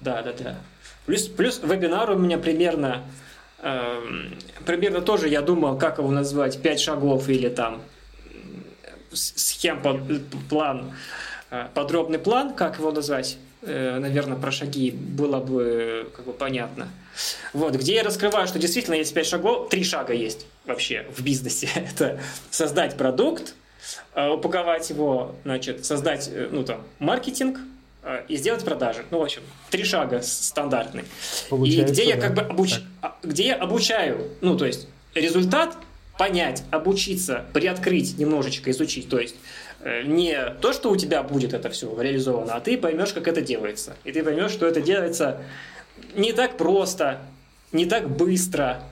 Да, 0.00 0.22
да, 0.22 0.32
да. 0.32 0.56
Плюс, 1.06 1.28
плюс 1.28 1.60
вебинар 1.62 2.10
у 2.10 2.18
меня 2.18 2.38
примерно, 2.38 3.02
э, 3.62 4.00
примерно 4.64 5.02
тоже 5.02 5.28
я 5.28 5.42
думал, 5.42 5.76
как 5.76 5.98
его 5.98 6.10
назвать, 6.10 6.60
пять 6.62 6.80
шагов 6.80 7.28
или 7.28 7.48
там 7.48 7.82
схем, 9.12 9.82
план, 10.48 10.92
э, 11.50 11.66
подробный 11.74 12.18
план, 12.18 12.54
как 12.54 12.78
его 12.78 12.92
назвать 12.92 13.38
наверное, 13.62 14.38
про 14.38 14.50
шаги 14.50 14.90
было 14.90 15.40
бы 15.40 16.08
как 16.14 16.24
бы 16.24 16.32
понятно. 16.32 16.88
Вот, 17.52 17.74
где 17.74 17.94
я 17.94 18.02
раскрываю, 18.02 18.46
что 18.46 18.58
действительно 18.58 18.94
есть 18.94 19.12
пять 19.12 19.26
шагов, 19.26 19.68
три 19.68 19.82
шага 19.84 20.12
есть 20.12 20.46
вообще 20.64 21.06
в 21.14 21.22
бизнесе. 21.22 21.68
Это 21.74 22.20
создать 22.50 22.96
продукт, 22.96 23.54
э, 24.14 24.28
упаковать 24.28 24.88
его, 24.90 25.34
значит, 25.44 25.84
создать, 25.84 26.28
э, 26.32 26.48
ну 26.50 26.64
там, 26.64 26.82
маркетинг, 26.98 27.58
и 28.28 28.36
сделать 28.36 28.64
продажи. 28.64 29.04
Ну, 29.10 29.18
в 29.18 29.22
общем, 29.22 29.42
три 29.70 29.84
шага 29.84 30.22
стандартные. 30.22 31.04
Получается, 31.50 31.92
и 31.92 31.92
где 31.92 32.08
я 32.08 32.16
как 32.16 32.32
бы 32.32 32.40
обуч... 32.40 32.76
А, 33.02 33.18
где 33.22 33.48
я 33.48 33.56
обучаю, 33.56 34.30
ну, 34.40 34.56
то 34.56 34.64
есть 34.64 34.88
результат 35.14 35.76
понять, 36.16 36.62
обучиться, 36.70 37.44
приоткрыть 37.52 38.16
немножечко, 38.16 38.70
изучить. 38.70 39.10
То 39.10 39.18
есть 39.18 39.34
Э, 39.34 39.67
не 39.84 40.54
то, 40.60 40.72
что 40.72 40.90
у 40.90 40.96
тебя 40.96 41.22
будет 41.22 41.54
это 41.54 41.70
все 41.70 41.94
реализовано, 42.00 42.54
а 42.54 42.60
ты 42.60 42.76
поймешь, 42.76 43.12
как 43.12 43.28
это 43.28 43.40
делается. 43.40 43.96
И 44.04 44.12
ты 44.12 44.22
поймешь, 44.22 44.50
что 44.50 44.66
это 44.66 44.80
делается 44.80 45.40
не 46.14 46.32
так 46.32 46.56
просто, 46.56 47.20
не 47.72 47.86
так 47.86 48.08
быстро. 48.08 48.82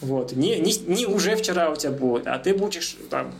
Вот. 0.00 0.32
Не, 0.32 0.58
не, 0.58 0.72
не 0.86 1.06
уже 1.06 1.36
вчера 1.36 1.70
у 1.70 1.76
тебя 1.76 1.92
будет, 1.92 2.26
а 2.26 2.38
ты 2.38 2.54
будешь 2.54 2.96
там, 3.10 3.34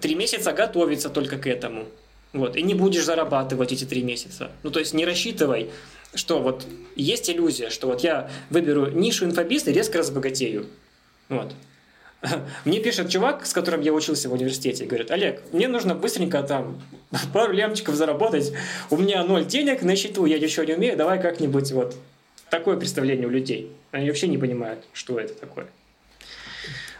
три 0.00 0.14
месяца 0.14 0.52
готовиться 0.52 1.08
только 1.08 1.38
к 1.38 1.46
этому. 1.46 1.86
Вот. 2.32 2.56
И 2.56 2.62
не 2.62 2.74
будешь 2.74 3.04
зарабатывать 3.04 3.72
эти 3.72 3.84
три 3.84 4.02
месяца. 4.02 4.50
Ну, 4.62 4.70
то 4.70 4.80
есть 4.80 4.94
не 4.94 5.04
рассчитывай, 5.04 5.70
что 6.14 6.40
вот 6.40 6.66
есть 6.96 7.28
иллюзия, 7.30 7.70
что 7.70 7.86
вот 7.88 8.02
я 8.02 8.30
выберу 8.50 8.90
нишу 8.90 9.24
инфобиз 9.24 9.66
и 9.66 9.72
резко 9.72 9.98
разбогатею. 9.98 10.66
Вот. 11.28 11.54
Мне 12.64 12.80
пишет 12.80 13.10
чувак, 13.10 13.46
с 13.46 13.52
которым 13.52 13.80
я 13.80 13.92
учился 13.92 14.28
в 14.28 14.32
университете, 14.32 14.86
говорит, 14.86 15.10
Олег, 15.10 15.42
мне 15.52 15.68
нужно 15.68 15.94
быстренько 15.94 16.42
там 16.42 16.82
пару 17.32 17.52
лямчиков 17.52 17.94
заработать, 17.94 18.52
у 18.90 18.96
меня 18.96 19.22
ноль 19.24 19.44
денег 19.44 19.82
на 19.82 19.94
счету, 19.96 20.26
я 20.26 20.38
ничего 20.38 20.64
не 20.64 20.74
умею, 20.74 20.96
давай 20.96 21.20
как-нибудь 21.20 21.70
вот 21.72 21.96
такое 22.50 22.76
представление 22.76 23.26
у 23.26 23.30
людей. 23.30 23.72
Они 23.92 24.08
вообще 24.08 24.28
не 24.28 24.38
понимают, 24.38 24.84
что 24.92 25.18
это 25.18 25.34
такое. 25.34 25.68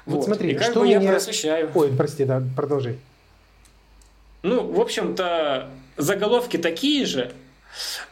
Вот, 0.06 0.16
вот 0.16 0.24
смотри, 0.24 0.52
и 0.52 0.58
что 0.58 0.84
я 0.84 1.00
просвещаю. 1.00 1.70
Ой, 1.74 1.92
прости, 1.96 2.24
да, 2.24 2.42
продолжи. 2.56 2.98
Ну, 4.42 4.66
в 4.66 4.80
общем-то, 4.80 5.68
заголовки 5.96 6.56
такие 6.56 7.04
же. 7.04 7.32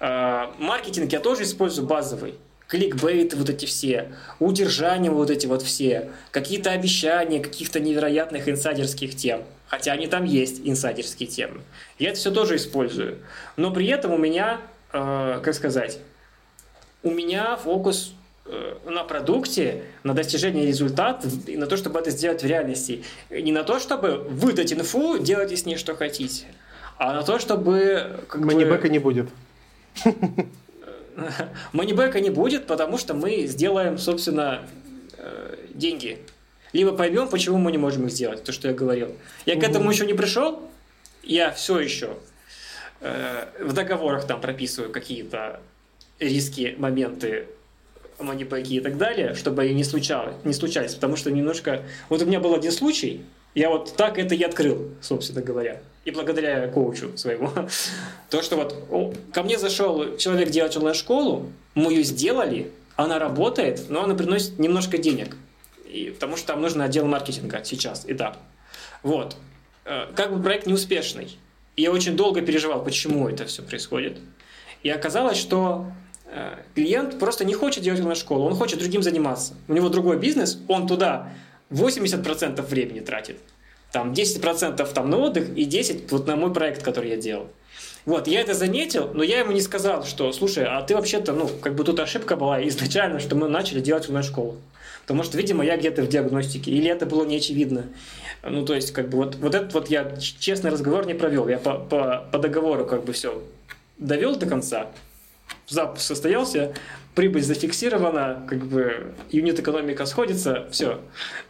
А, 0.00 0.52
маркетинг 0.58 1.10
я 1.12 1.20
тоже 1.20 1.44
использую 1.44 1.86
базовый 1.86 2.34
кликбейт 2.68 3.34
вот 3.34 3.48
эти 3.48 3.66
все, 3.66 4.12
удержания 4.40 5.10
вот 5.10 5.30
эти 5.30 5.46
вот 5.46 5.62
все, 5.62 6.10
какие-то 6.30 6.70
обещания 6.70 7.40
каких-то 7.40 7.80
невероятных 7.80 8.48
инсайдерских 8.48 9.14
тем. 9.16 9.42
Хотя 9.68 9.92
они 9.92 10.06
там 10.06 10.24
есть, 10.24 10.60
инсайдерские 10.64 11.28
темы. 11.28 11.60
Я 11.98 12.10
это 12.10 12.18
все 12.18 12.30
тоже 12.30 12.56
использую. 12.56 13.18
Но 13.56 13.72
при 13.72 13.86
этом 13.88 14.12
у 14.12 14.18
меня, 14.18 14.60
э, 14.92 15.40
как 15.42 15.54
сказать, 15.54 15.98
у 17.02 17.10
меня 17.10 17.56
фокус 17.56 18.12
э, 18.44 18.76
на 18.84 19.02
продукте, 19.02 19.82
на 20.04 20.14
достижении 20.14 20.66
результата 20.66 21.28
и 21.48 21.56
на 21.56 21.66
то, 21.66 21.76
чтобы 21.76 21.98
это 21.98 22.10
сделать 22.10 22.42
в 22.42 22.46
реальности. 22.46 23.02
Не 23.28 23.50
на 23.50 23.64
то, 23.64 23.80
чтобы 23.80 24.18
выдать 24.18 24.72
инфу, 24.72 25.18
делайте 25.18 25.56
с 25.56 25.66
ней 25.66 25.76
что 25.76 25.96
хотите, 25.96 26.44
а 26.96 27.12
на 27.12 27.24
то, 27.24 27.40
чтобы... 27.40 28.20
Как 28.28 28.40
Манибека 28.40 28.82
бы... 28.82 28.88
не 28.88 29.00
будет. 29.00 29.28
Манибека 31.72 32.20
не 32.20 32.30
будет, 32.30 32.66
потому 32.66 32.98
что 32.98 33.14
мы 33.14 33.46
сделаем, 33.46 33.98
собственно, 33.98 34.66
э, 35.18 35.56
деньги. 35.74 36.18
Либо 36.72 36.92
поймем, 36.92 37.28
почему 37.28 37.58
мы 37.58 37.72
не 37.72 37.78
можем 37.78 38.06
их 38.06 38.12
сделать, 38.12 38.44
то, 38.44 38.52
что 38.52 38.68
я 38.68 38.74
говорил. 38.74 39.14
Я 39.46 39.54
угу. 39.54 39.62
к 39.62 39.64
этому 39.64 39.90
еще 39.90 40.06
не 40.06 40.14
пришел, 40.14 40.68
я 41.22 41.50
все 41.50 41.78
еще 41.80 42.16
э, 43.00 43.46
в 43.60 43.72
договорах 43.72 44.26
там 44.26 44.40
прописываю 44.40 44.92
какие-то 44.92 45.60
риски, 46.18 46.74
моменты 46.78 47.46
манипеки 48.18 48.74
и 48.74 48.80
так 48.80 48.96
далее, 48.96 49.34
чтобы 49.34 49.62
они 49.62 49.74
не 49.74 49.84
случалось, 49.84 50.36
не 50.44 50.54
случались, 50.54 50.94
потому 50.94 51.16
что 51.16 51.30
немножко... 51.30 51.82
Вот 52.08 52.22
у 52.22 52.26
меня 52.26 52.40
был 52.40 52.54
один 52.54 52.72
случай, 52.72 53.22
я 53.54 53.68
вот 53.68 53.94
так 53.96 54.18
это 54.18 54.34
и 54.34 54.42
открыл, 54.42 54.90
собственно 55.02 55.42
говоря 55.42 55.82
и 56.06 56.12
благодаря 56.12 56.68
коучу 56.68 57.18
своему. 57.18 57.50
То, 58.30 58.40
что 58.40 58.56
вот 58.56 59.18
ко 59.34 59.42
мне 59.42 59.58
зашел 59.58 60.16
человек 60.16 60.50
делать 60.50 60.76
онлайн-школу, 60.76 61.50
мы 61.74 61.92
ее 61.92 62.04
сделали, 62.04 62.70
она 62.94 63.18
работает, 63.18 63.90
но 63.90 64.04
она 64.04 64.14
приносит 64.14 64.58
немножко 64.58 64.98
денег. 64.98 65.36
И, 65.84 66.10
потому 66.10 66.36
что 66.36 66.46
там 66.46 66.62
нужен 66.62 66.80
отдел 66.80 67.06
маркетинга 67.06 67.62
сейчас 67.64 68.06
да. 68.08 68.36
Вот. 69.02 69.36
Э, 69.84 70.06
как 70.14 70.34
бы 70.34 70.42
проект 70.42 70.66
неуспешный. 70.66 71.38
Я 71.76 71.90
очень 71.90 72.16
долго 72.16 72.40
переживал, 72.40 72.82
почему 72.84 73.28
это 73.28 73.44
все 73.44 73.62
происходит. 73.62 74.18
И 74.84 74.90
оказалось, 74.90 75.38
что 75.38 75.86
э, 76.26 76.54
клиент 76.76 77.18
просто 77.18 77.44
не 77.44 77.54
хочет 77.54 77.82
делать 77.82 77.98
онлайн-школу, 78.00 78.44
он 78.44 78.54
хочет 78.54 78.78
другим 78.78 79.02
заниматься. 79.02 79.54
У 79.66 79.74
него 79.74 79.88
другой 79.88 80.18
бизнес, 80.18 80.58
он 80.68 80.86
туда 80.86 81.32
80% 81.70 82.62
времени 82.62 83.00
тратит. 83.00 83.40
Там 83.96 84.12
10% 84.12 84.92
там 84.92 85.08
на 85.08 85.16
отдых 85.16 85.56
и 85.56 85.64
10% 85.64 86.08
вот 86.10 86.26
на 86.26 86.36
мой 86.36 86.52
проект, 86.52 86.82
который 86.82 87.08
я 87.08 87.16
делал. 87.16 87.46
Вот, 88.04 88.28
я 88.28 88.42
это 88.42 88.52
заметил, 88.52 89.10
но 89.14 89.22
я 89.22 89.38
ему 89.38 89.52
не 89.52 89.62
сказал, 89.62 90.04
что, 90.04 90.30
слушай, 90.32 90.66
а 90.66 90.82
ты 90.82 90.94
вообще-то, 90.94 91.32
ну, 91.32 91.48
как 91.48 91.74
бы 91.74 91.82
тут 91.82 91.98
ошибка 91.98 92.36
была 92.36 92.62
изначально, 92.68 93.20
что 93.20 93.36
мы 93.36 93.48
начали 93.48 93.80
делать 93.80 94.06
онлайн-школу. 94.06 94.56
Потому 95.00 95.22
что, 95.22 95.38
видимо, 95.38 95.64
я 95.64 95.78
где-то 95.78 96.02
в 96.02 96.08
диагностике, 96.08 96.72
или 96.72 96.90
это 96.90 97.06
было 97.06 97.24
не 97.24 97.38
очевидно. 97.38 97.86
Ну, 98.42 98.66
то 98.66 98.74
есть, 98.74 98.90
как 98.90 99.08
бы, 99.08 99.16
вот, 99.16 99.36
вот 99.36 99.54
этот 99.54 99.72
вот 99.72 99.88
я 99.88 100.14
честный 100.18 100.70
разговор 100.70 101.06
не 101.06 101.14
провел. 101.14 101.48
Я 101.48 101.56
по, 101.56 101.78
по, 101.78 102.22
по 102.30 102.38
договору 102.38 102.84
как 102.84 103.02
бы 103.02 103.14
все 103.14 103.42
довел 103.96 104.36
до 104.36 104.44
конца, 104.44 104.90
запуск 105.68 106.04
состоялся, 106.04 106.74
прибыль 107.14 107.42
зафиксирована, 107.42 108.46
как 108.48 108.66
бы 108.66 109.14
юнит 109.30 109.58
экономика 109.58 110.06
сходится, 110.06 110.68
все, 110.70 111.00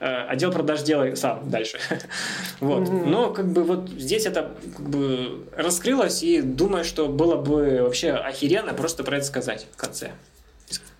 э, 0.01 0.07
отдел 0.07 0.53
продаж 0.53 0.83
делай 0.83 1.17
сам 1.17 1.51
дальше. 1.51 1.79
вот. 2.61 2.89
Но 2.89 3.33
как 3.33 3.49
бы 3.49 3.65
вот 3.65 3.91
здесь 3.91 4.27
это 4.27 4.53
как 4.77 4.89
бы 4.89 5.45
раскрылось, 5.57 6.23
и 6.23 6.41
думаю, 6.41 6.85
что 6.85 7.09
было 7.09 7.37
бы 7.37 7.83
вообще 7.83 8.13
охеренно 8.13 8.73
просто 8.75 9.05
про 9.05 9.17
это 9.19 9.27
сказать 9.27 9.67
в 9.73 9.77
конце. 9.77 10.13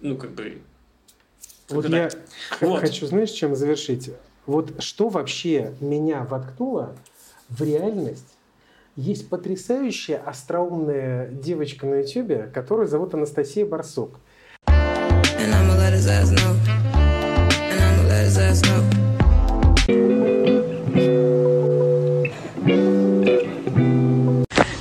Ну, 0.01 0.17
как 0.17 0.33
бы... 0.33 0.61
Вот 1.69 1.89
я 1.89 2.11
вот. 2.61 2.81
хочу, 2.81 3.07
знаешь, 3.07 3.31
чем 3.31 3.57
завершить? 3.57 4.11
Вот 4.47 4.83
что 4.83 5.09
вообще 5.09 5.75
меня 5.81 6.23
воткнуло 6.23 6.97
в 7.49 7.63
реальность 7.63 8.36
есть 8.97 9.29
потрясающая 9.29 10.17
остроумная 10.17 11.29
девочка 11.29 11.87
на 11.87 12.01
ютюбе, 12.01 12.51
которую 12.53 12.89
зовут 12.89 13.15
Анастасия 13.15 13.67
Барсук. 13.67 14.19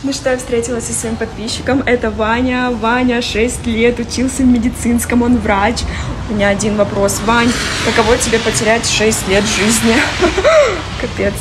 Ну 0.04 0.14
что, 0.14 0.30
я 0.30 0.38
встретилась 0.38 0.86
со 0.86 0.94
своим 0.94 1.18
подписчиком. 1.18 1.82
Это 1.86 2.10
Ваня. 2.10 2.72
Ваня 2.72 3.22
6 3.22 3.68
лет, 3.68 4.00
учился 4.00 4.44
в 4.44 4.48
медицинском, 4.48 5.24
он 5.24 5.38
врач. 5.38 5.82
У 6.30 6.34
меня 6.34 6.50
один 6.50 6.78
вопрос. 6.78 7.20
Вань, 7.26 7.52
каково 7.86 8.18
тебе 8.18 8.40
потерять 8.40 8.88
6 8.88 9.28
лет 9.28 9.44
жизни? 9.44 9.94
Капец. 11.02 11.34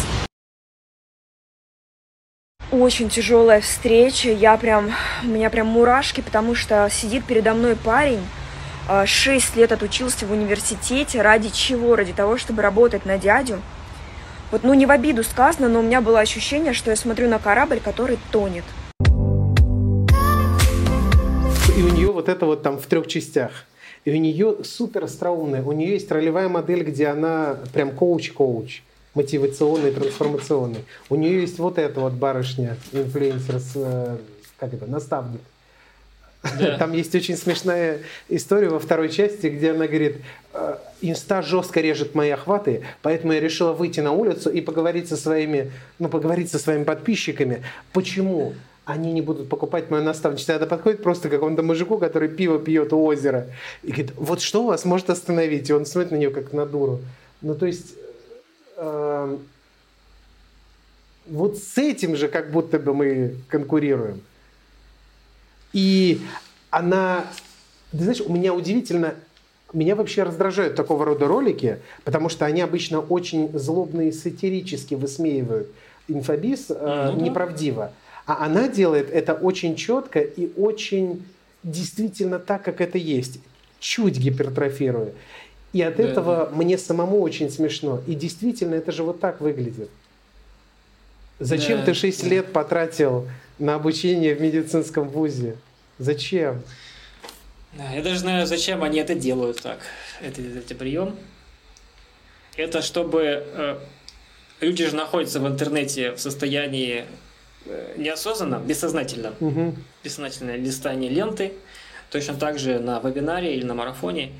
Очень 2.74 3.08
тяжелая 3.08 3.60
встреча. 3.60 4.30
Я 4.30 4.56
прям, 4.56 4.90
у 5.22 5.28
меня 5.28 5.48
прям 5.48 5.68
мурашки, 5.68 6.20
потому 6.20 6.56
что 6.56 6.88
сидит 6.90 7.24
передо 7.24 7.54
мной 7.54 7.76
парень, 7.76 8.18
6 9.06 9.52
а, 9.54 9.60
лет 9.60 9.70
отучился 9.70 10.26
в 10.26 10.32
университете. 10.32 11.22
Ради 11.22 11.50
чего? 11.50 11.94
Ради 11.94 12.12
того, 12.12 12.36
чтобы 12.36 12.62
работать 12.62 13.06
на 13.06 13.16
дядю. 13.16 13.60
Вот, 14.50 14.64
ну, 14.64 14.74
не 14.74 14.86
в 14.86 14.90
обиду 14.90 15.22
сказано, 15.22 15.68
но 15.68 15.78
у 15.78 15.82
меня 15.82 16.00
было 16.00 16.18
ощущение, 16.18 16.72
что 16.72 16.90
я 16.90 16.96
смотрю 16.96 17.28
на 17.28 17.38
корабль, 17.38 17.78
который 17.78 18.18
тонет. 18.32 18.64
И 21.76 21.80
у 21.80 21.88
нее 21.90 22.10
вот 22.10 22.28
это 22.28 22.44
вот 22.44 22.64
там 22.64 22.78
в 22.78 22.86
трех 22.86 23.06
частях. 23.06 23.66
И 24.04 24.10
у 24.10 24.16
нее 24.16 24.56
супер 24.64 25.04
остроумная. 25.04 25.62
У 25.62 25.70
нее 25.70 25.92
есть 25.92 26.10
ролевая 26.10 26.48
модель, 26.48 26.82
где 26.82 27.06
она 27.06 27.56
прям 27.72 27.90
коуч-коуч 27.90 28.80
мотивационный, 29.14 29.92
трансформационный. 29.92 30.84
У 31.08 31.16
нее 31.16 31.40
есть 31.42 31.58
вот 31.58 31.78
эта 31.78 32.00
вот 32.00 32.14
барышня, 32.14 32.76
инфлюенсер, 32.92 33.58
с, 33.58 33.72
э, 33.74 34.16
как 34.58 34.74
это, 34.74 34.86
наставник. 34.86 35.40
Да. 36.58 36.76
Там 36.78 36.92
есть 36.92 37.14
очень 37.14 37.36
смешная 37.36 38.00
история 38.28 38.68
во 38.68 38.78
второй 38.78 39.08
части, 39.08 39.46
где 39.46 39.70
она 39.70 39.86
говорит, 39.86 40.18
«Э, 40.52 40.76
инста 41.00 41.42
жестко 41.42 41.80
режет 41.80 42.14
мои 42.14 42.30
охваты, 42.30 42.82
поэтому 43.02 43.32
я 43.32 43.40
решила 43.40 43.72
выйти 43.72 44.00
на 44.00 44.12
улицу 44.12 44.50
и 44.50 44.60
поговорить 44.60 45.08
со 45.08 45.16
своими, 45.16 45.72
ну, 45.98 46.08
поговорить 46.08 46.50
со 46.50 46.58
своими 46.58 46.84
подписчиками. 46.84 47.62
Почему? 47.92 48.54
они 48.86 49.12
не 49.12 49.22
будут 49.22 49.48
покупать 49.48 49.90
мою 49.90 50.02
наставничество. 50.04 50.56
Она 50.56 50.66
подходит 50.66 51.02
просто 51.02 51.28
к 51.28 51.30
какому-то 51.30 51.62
мужику, 51.62 51.96
который 51.96 52.28
пиво 52.28 52.58
пьет 52.58 52.92
у 52.92 53.02
озера. 53.02 53.46
И 53.82 53.88
говорит, 53.88 54.12
вот 54.16 54.42
что 54.42 54.64
вас 54.66 54.84
может 54.84 55.08
остановить? 55.08 55.70
И 55.70 55.72
он 55.72 55.86
смотрит 55.86 56.12
на 56.12 56.16
нее 56.16 56.28
как 56.28 56.52
на 56.52 56.66
дуру. 56.66 57.00
Ну, 57.40 57.54
то 57.54 57.64
есть, 57.64 57.94
э, 58.76 59.38
вот 61.26 61.58
с 61.58 61.78
этим 61.78 62.16
же 62.16 62.28
как 62.28 62.50
будто 62.50 62.78
бы 62.78 62.94
мы 62.94 63.36
конкурируем. 63.48 64.20
И 65.72 66.20
она, 66.70 67.26
ты 67.90 67.98
знаешь, 67.98 68.20
у 68.20 68.32
меня 68.32 68.54
удивительно, 68.54 69.14
меня 69.72 69.96
вообще 69.96 70.22
раздражают 70.22 70.76
такого 70.76 71.04
рода 71.04 71.26
ролики, 71.26 71.80
потому 72.04 72.28
что 72.28 72.44
они 72.44 72.60
обычно 72.60 73.00
очень 73.00 73.56
злобно 73.58 74.02
и 74.02 74.12
сатирически 74.12 74.94
высмеивают 74.94 75.68
инфобиз 76.08 76.66
э, 76.70 76.74
mm-hmm. 76.74 77.22
неправдиво. 77.22 77.92
А 78.26 78.44
она 78.44 78.68
делает 78.68 79.10
это 79.10 79.34
очень 79.34 79.76
четко 79.76 80.20
и 80.20 80.52
очень 80.56 81.24
действительно 81.62 82.38
так, 82.38 82.62
как 82.62 82.80
это 82.80 82.98
есть, 82.98 83.40
чуть 83.80 84.18
гипертрофируя. 84.18 85.12
И 85.74 85.82
от 85.82 85.96
да, 85.96 86.04
этого 86.04 86.48
да. 86.48 86.56
мне 86.56 86.78
самому 86.78 87.20
очень 87.20 87.50
смешно. 87.50 88.00
И 88.06 88.14
действительно, 88.14 88.76
это 88.76 88.92
же 88.92 89.02
вот 89.02 89.20
так 89.20 89.40
выглядит. 89.40 89.90
Зачем 91.40 91.80
да, 91.80 91.86
ты 91.86 91.94
6 91.94 92.22
да. 92.22 92.28
лет 92.28 92.52
потратил 92.52 93.28
на 93.58 93.74
обучение 93.74 94.36
в 94.36 94.40
медицинском 94.40 95.08
вузе? 95.08 95.56
Зачем? 95.98 96.62
Да, 97.72 97.90
я 97.90 98.02
даже 98.02 98.20
знаю, 98.20 98.46
зачем 98.46 98.84
они 98.84 99.00
это 99.00 99.16
делают 99.16 99.62
так. 99.62 99.80
Это, 100.22 100.40
это 100.40 100.76
прием. 100.76 101.16
Это 102.56 102.80
чтобы 102.80 103.44
э, 103.44 103.78
люди 104.60 104.86
же 104.86 104.94
находятся 104.94 105.40
в 105.40 105.48
интернете 105.48 106.12
в 106.12 106.20
состоянии 106.20 107.04
э, 107.66 107.94
неосознанном, 107.96 108.64
бессознательном, 108.64 109.34
угу. 109.40 109.74
бессознательное 110.04 110.56
листание 110.56 111.10
ленты, 111.10 111.52
точно 112.10 112.34
так 112.34 112.60
же 112.60 112.78
на 112.78 113.00
вебинаре 113.00 113.56
или 113.56 113.64
на 113.64 113.74
марафоне. 113.74 114.30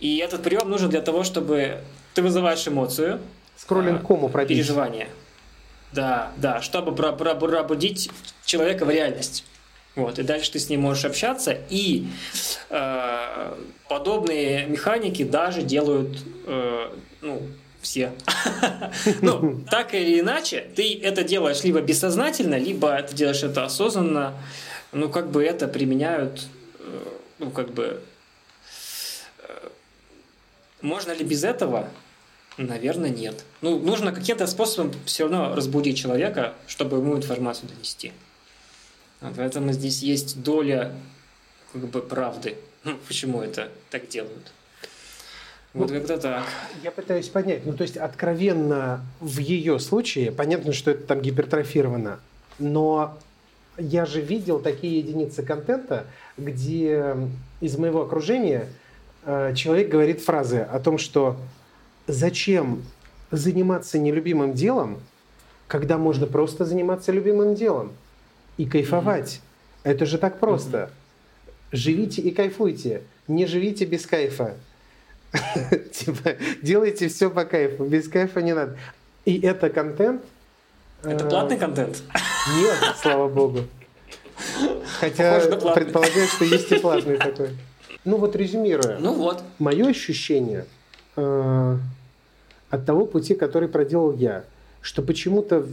И 0.00 0.18
этот 0.18 0.42
прием 0.42 0.68
нужен 0.68 0.90
для 0.90 1.02
того, 1.02 1.24
чтобы 1.24 1.78
ты 2.14 2.22
вызываешь 2.22 2.66
эмоцию, 2.66 3.20
скроллинг 3.56 4.06
кому 4.06 4.28
пробить. 4.28 4.56
переживание. 4.56 5.08
Да, 5.92 6.32
да, 6.36 6.62
чтобы 6.62 6.92
пробудить 6.92 8.10
человека 8.44 8.84
в 8.84 8.90
реальность. 8.90 9.44
Вот, 9.96 10.18
и 10.18 10.22
дальше 10.22 10.52
ты 10.52 10.60
с 10.60 10.68
ним 10.68 10.82
можешь 10.82 11.04
общаться, 11.04 11.56
и 11.68 12.06
э, 12.70 13.54
подобные 13.88 14.66
механики 14.66 15.24
даже 15.24 15.62
делают 15.62 16.16
э, 16.46 16.90
ну, 17.22 17.42
все. 17.80 18.12
ну, 19.22 19.60
так 19.70 19.94
или 19.94 20.20
иначе, 20.20 20.66
ты 20.76 21.00
это 21.02 21.24
делаешь 21.24 21.64
либо 21.64 21.80
бессознательно, 21.80 22.56
либо 22.56 23.00
ты 23.02 23.14
делаешь 23.14 23.42
это 23.42 23.64
осознанно. 23.64 24.34
Ну, 24.92 25.08
как 25.08 25.30
бы 25.30 25.44
это 25.44 25.68
применяют, 25.68 26.46
э, 26.78 27.04
ну, 27.38 27.50
как 27.50 27.72
бы... 27.72 28.02
Можно 30.82 31.12
ли 31.12 31.24
без 31.24 31.44
этого? 31.44 31.88
Наверное, 32.56 33.10
нет. 33.10 33.44
Ну, 33.60 33.78
нужно 33.78 34.12
каким-то 34.12 34.46
способом 34.46 34.92
все 35.04 35.24
равно 35.24 35.54
разбудить 35.54 35.96
человека, 35.96 36.54
чтобы 36.66 36.98
ему 36.98 37.16
информацию 37.16 37.68
донести. 37.68 38.12
Поэтому 39.36 39.72
здесь 39.72 40.02
есть 40.02 40.42
доля 40.42 40.92
как 41.72 41.82
бы 41.88 42.00
правды. 42.00 42.56
Ну, 42.84 42.96
почему 43.06 43.42
это 43.42 43.68
так 43.90 44.08
делают? 44.08 44.52
Вот 45.72 45.90
ну, 45.90 45.98
как-то 45.98 46.18
так. 46.18 46.44
Я 46.82 46.90
пытаюсь 46.90 47.28
понять. 47.28 47.64
Ну, 47.64 47.72
то 47.74 47.82
есть, 47.82 47.96
откровенно 47.96 49.04
в 49.20 49.38
ее 49.38 49.78
случае, 49.78 50.32
понятно, 50.32 50.72
что 50.72 50.90
это 50.90 51.04
там 51.04 51.20
гипертрофировано, 51.20 52.18
но 52.58 53.18
я 53.78 54.04
же 54.04 54.20
видел 54.20 54.58
такие 54.58 54.98
единицы 54.98 55.42
контента, 55.42 56.06
где 56.36 57.16
из 57.60 57.76
моего 57.76 58.02
окружения 58.02 58.68
человек 59.24 59.88
говорит 59.88 60.20
фразы 60.20 60.58
о 60.58 60.78
том, 60.80 60.98
что 60.98 61.36
зачем 62.06 62.82
заниматься 63.30 63.98
нелюбимым 63.98 64.54
делом, 64.54 65.00
когда 65.68 65.98
можно 65.98 66.26
просто 66.26 66.64
заниматься 66.64 67.12
любимым 67.12 67.54
делом 67.54 67.92
и 68.56 68.66
кайфовать. 68.66 69.34
Mm-hmm. 69.34 69.90
Это 69.90 70.06
же 70.06 70.18
так 70.18 70.38
просто. 70.38 70.78
Mm-hmm. 70.78 70.90
Живите 71.72 72.22
и 72.22 72.30
кайфуйте. 72.32 73.02
Не 73.28 73.46
живите 73.46 73.84
без 73.84 74.06
кайфа. 74.06 74.56
Типа, 75.92 76.34
делайте 76.60 77.08
все 77.08 77.30
по 77.30 77.44
кайфу. 77.44 77.84
Без 77.84 78.08
кайфа 78.08 78.42
не 78.42 78.52
надо. 78.52 78.76
И 79.24 79.38
это 79.40 79.70
контент. 79.70 80.22
Это 81.04 81.24
платный 81.26 81.56
э, 81.56 81.60
контент? 81.60 82.02
Нет, 82.56 82.96
слава 83.00 83.28
богу. 83.28 83.60
Хотя 85.00 85.40
предполагаю, 85.72 86.26
что 86.26 86.44
есть 86.44 86.72
и 86.72 86.78
платный 86.78 87.16
такой. 87.16 87.50
Ну 88.04 88.16
вот 88.16 88.36
резюмируя. 88.36 88.98
Ну 88.98 89.14
вот. 89.14 89.42
Мое 89.58 89.88
ощущение, 89.88 90.66
э, 91.16 91.76
от 92.70 92.86
того 92.86 93.06
пути, 93.06 93.34
который 93.34 93.68
проделал 93.68 94.12
я, 94.14 94.44
что 94.80 95.02
почему-то 95.02 95.66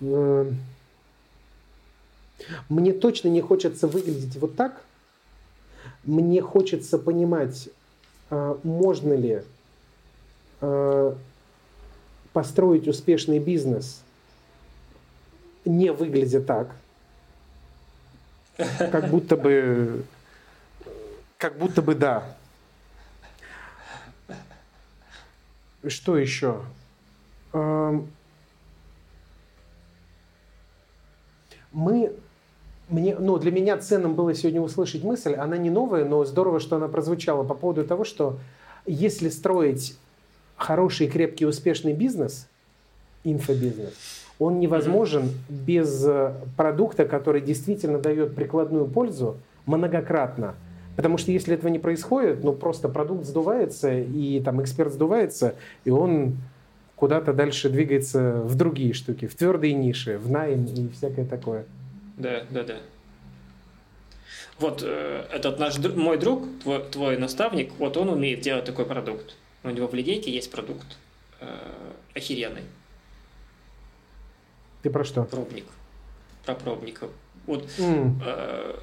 э, 0.00 0.52
мне 2.68 2.92
точно 2.92 3.28
не 3.28 3.40
хочется 3.40 3.86
выглядеть 3.86 4.36
вот 4.36 4.56
так. 4.56 4.82
Мне 6.04 6.40
хочется 6.40 6.98
понимать, 6.98 7.68
э, 8.30 8.56
можно 8.62 9.12
ли 9.12 9.42
э, 10.60 11.14
построить 12.32 12.88
успешный 12.88 13.38
бизнес, 13.38 14.02
не 15.64 15.92
выглядя 15.92 16.40
так, 16.40 16.74
как 18.56 19.10
будто 19.10 19.36
бы, 19.36 20.04
как 21.40 21.56
будто 21.56 21.80
бы 21.80 21.94
да. 21.94 22.22
Что 25.88 26.18
еще? 26.18 26.60
Эм, 27.54 28.10
мы 31.72 32.12
мне, 32.90 33.16
ну, 33.16 33.38
для 33.38 33.50
меня 33.50 33.78
ценным 33.78 34.14
было 34.14 34.34
сегодня 34.34 34.60
услышать 34.60 35.02
мысль, 35.02 35.32
она 35.32 35.56
не 35.56 35.70
новая, 35.70 36.04
но 36.04 36.24
здорово, 36.26 36.60
что 36.60 36.76
она 36.76 36.88
прозвучала 36.88 37.42
по 37.42 37.54
поводу 37.54 37.84
того, 37.84 38.04
что 38.04 38.38
если 38.84 39.30
строить 39.30 39.96
хороший, 40.56 41.08
крепкий, 41.08 41.46
успешный 41.46 41.94
бизнес, 41.94 42.48
инфобизнес, 43.24 43.94
он 44.38 44.58
невозможен 44.60 45.30
без 45.48 46.04
э, 46.04 46.34
продукта, 46.56 47.06
который 47.06 47.40
действительно 47.40 47.98
дает 47.98 48.34
прикладную 48.34 48.86
пользу 48.86 49.38
многократно. 49.66 50.54
Потому 51.00 51.16
что 51.16 51.32
если 51.32 51.54
этого 51.54 51.70
не 51.70 51.78
происходит, 51.78 52.44
ну 52.44 52.52
просто 52.52 52.90
продукт 52.90 53.24
сдувается, 53.24 53.90
и 53.90 54.38
там 54.44 54.60
эксперт 54.60 54.92
сдувается, 54.92 55.54
и 55.86 55.90
он 55.90 56.36
куда-то 56.94 57.32
дальше 57.32 57.70
двигается 57.70 58.42
в 58.42 58.54
другие 58.54 58.92
штуки, 58.92 59.26
в 59.26 59.34
твердые 59.34 59.72
ниши, 59.72 60.18
в 60.18 60.30
найм 60.30 60.66
и 60.66 60.90
всякое 60.90 61.24
такое. 61.24 61.64
Да, 62.18 62.42
да, 62.50 62.64
да. 62.64 62.76
Вот 64.58 64.82
э, 64.84 65.24
этот 65.32 65.58
наш 65.58 65.78
мой 65.78 66.18
друг, 66.18 66.44
твой, 66.62 66.84
твой 66.90 67.16
наставник, 67.16 67.72
вот 67.78 67.96
он 67.96 68.10
умеет 68.10 68.42
делать 68.42 68.66
такой 68.66 68.84
продукт. 68.84 69.36
У 69.64 69.70
него 69.70 69.88
в 69.88 69.94
линейке 69.94 70.30
есть 70.30 70.50
продукт 70.50 70.98
э, 71.40 71.46
охеренный. 72.14 72.64
Ты 74.82 74.90
про 74.90 75.04
что? 75.04 75.24
Пробник. 75.24 75.64
Про 76.44 76.56
пробников. 76.56 77.10
Вот 77.46 77.64
mm. 77.78 78.20
э, 78.22 78.76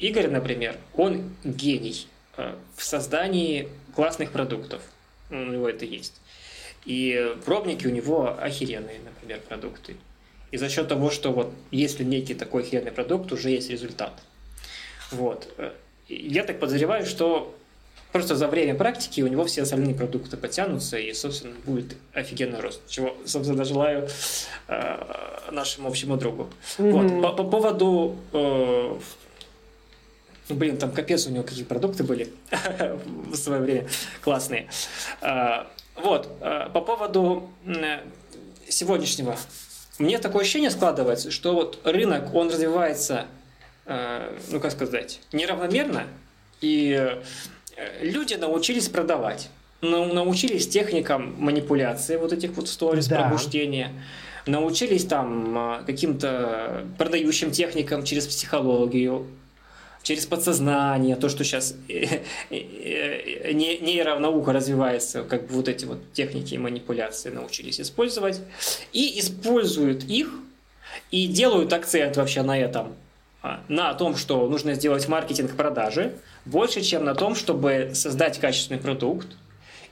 Игорь, 0.00 0.28
например, 0.28 0.76
он 0.96 1.36
гений 1.44 2.08
э, 2.36 2.54
в 2.74 2.82
создании 2.82 3.68
классных 3.94 4.32
продуктов. 4.32 4.80
У 5.30 5.34
него 5.34 5.68
это 5.68 5.84
есть. 5.84 6.14
И 6.86 7.36
пробники 7.44 7.86
у 7.86 7.90
него 7.90 8.36
охеренные, 8.40 9.00
например, 9.04 9.40
продукты. 9.46 9.96
И 10.50 10.56
за 10.56 10.68
счет 10.68 10.88
того, 10.88 11.10
что 11.10 11.32
вот 11.32 11.52
если 11.70 12.02
некий 12.02 12.34
такой 12.34 12.64
херный 12.64 12.90
продукт, 12.90 13.30
уже 13.30 13.50
есть 13.50 13.70
результат. 13.70 14.12
Вот. 15.10 15.48
Я 16.08 16.44
так 16.44 16.58
подозреваю, 16.58 17.04
что 17.04 17.54
просто 18.10 18.34
за 18.34 18.48
время 18.48 18.74
практики 18.74 19.20
у 19.20 19.28
него 19.28 19.44
все 19.44 19.62
остальные 19.62 19.94
продукты 19.94 20.36
подтянутся 20.36 20.98
и, 20.98 21.12
собственно, 21.12 21.54
будет 21.66 21.96
офигенный 22.14 22.60
рост. 22.60 22.80
Чего, 22.88 23.14
собственно, 23.26 23.64
желаю 23.64 24.08
э, 24.66 25.50
нашему 25.52 25.88
общему 25.88 26.16
другу. 26.16 26.48
Mm-hmm. 26.78 26.90
Вот. 26.90 27.22
По, 27.22 27.44
по 27.44 27.50
поводу... 27.50 28.16
Э, 28.32 28.98
блин, 30.54 30.76
там 30.76 30.92
капец 30.92 31.26
у 31.26 31.30
него 31.30 31.42
какие 31.44 31.64
продукты 31.64 32.04
были 32.04 32.32
в 33.30 33.36
свое 33.36 33.60
время 33.60 33.88
классные. 34.22 34.68
Э, 35.20 35.64
вот. 35.96 36.28
Э, 36.40 36.68
по 36.72 36.80
поводу 36.80 37.50
сегодняшнего 38.68 39.36
мне 40.00 40.18
такое 40.18 40.42
ощущение 40.42 40.70
складывается, 40.70 41.30
что 41.30 41.54
вот 41.54 41.78
рынок, 41.84 42.34
он 42.34 42.48
развивается, 42.48 43.26
э, 43.84 44.38
ну 44.50 44.58
как 44.58 44.72
сказать, 44.72 45.20
неравномерно, 45.32 46.04
и 46.62 46.96
э, 46.98 47.22
люди 48.00 48.34
научились 48.34 48.88
продавать, 48.88 49.50
научились 49.82 50.68
техникам 50.68 51.34
манипуляции 51.38 52.16
вот 52.16 52.32
этих 52.32 52.52
вот 52.52 52.68
сторис, 52.68 53.08
да. 53.08 53.20
пробуждения, 53.20 53.92
научились 54.46 55.04
там 55.04 55.80
э, 55.80 55.82
каким-то 55.84 56.86
продающим 56.96 57.50
техникам 57.50 58.02
через 58.02 58.26
психологию, 58.26 59.26
через 60.02 60.26
подсознание, 60.26 61.16
то, 61.16 61.28
что 61.28 61.44
сейчас 61.44 61.74
э, 61.88 62.20
э, 62.50 62.56
э, 62.56 63.52
нейронаука 63.52 64.52
развивается, 64.52 65.22
как 65.22 65.46
бы 65.46 65.54
вот 65.54 65.68
эти 65.68 65.84
вот 65.84 66.12
техники 66.12 66.54
манипуляции 66.56 67.30
научились 67.30 67.80
использовать, 67.80 68.40
и 68.92 69.20
используют 69.20 70.04
их, 70.04 70.30
и 71.10 71.26
делают 71.26 71.72
акцент 71.72 72.16
вообще 72.16 72.42
на 72.42 72.58
этом, 72.58 72.94
а, 73.42 73.62
на 73.68 73.94
том, 73.94 74.16
что 74.16 74.46
нужно 74.48 74.74
сделать 74.74 75.06
маркетинг 75.08 75.54
продажи, 75.54 76.14
больше, 76.44 76.80
чем 76.82 77.04
на 77.04 77.14
том, 77.14 77.34
чтобы 77.34 77.90
создать 77.94 78.38
качественный 78.38 78.80
продукт, 78.80 79.28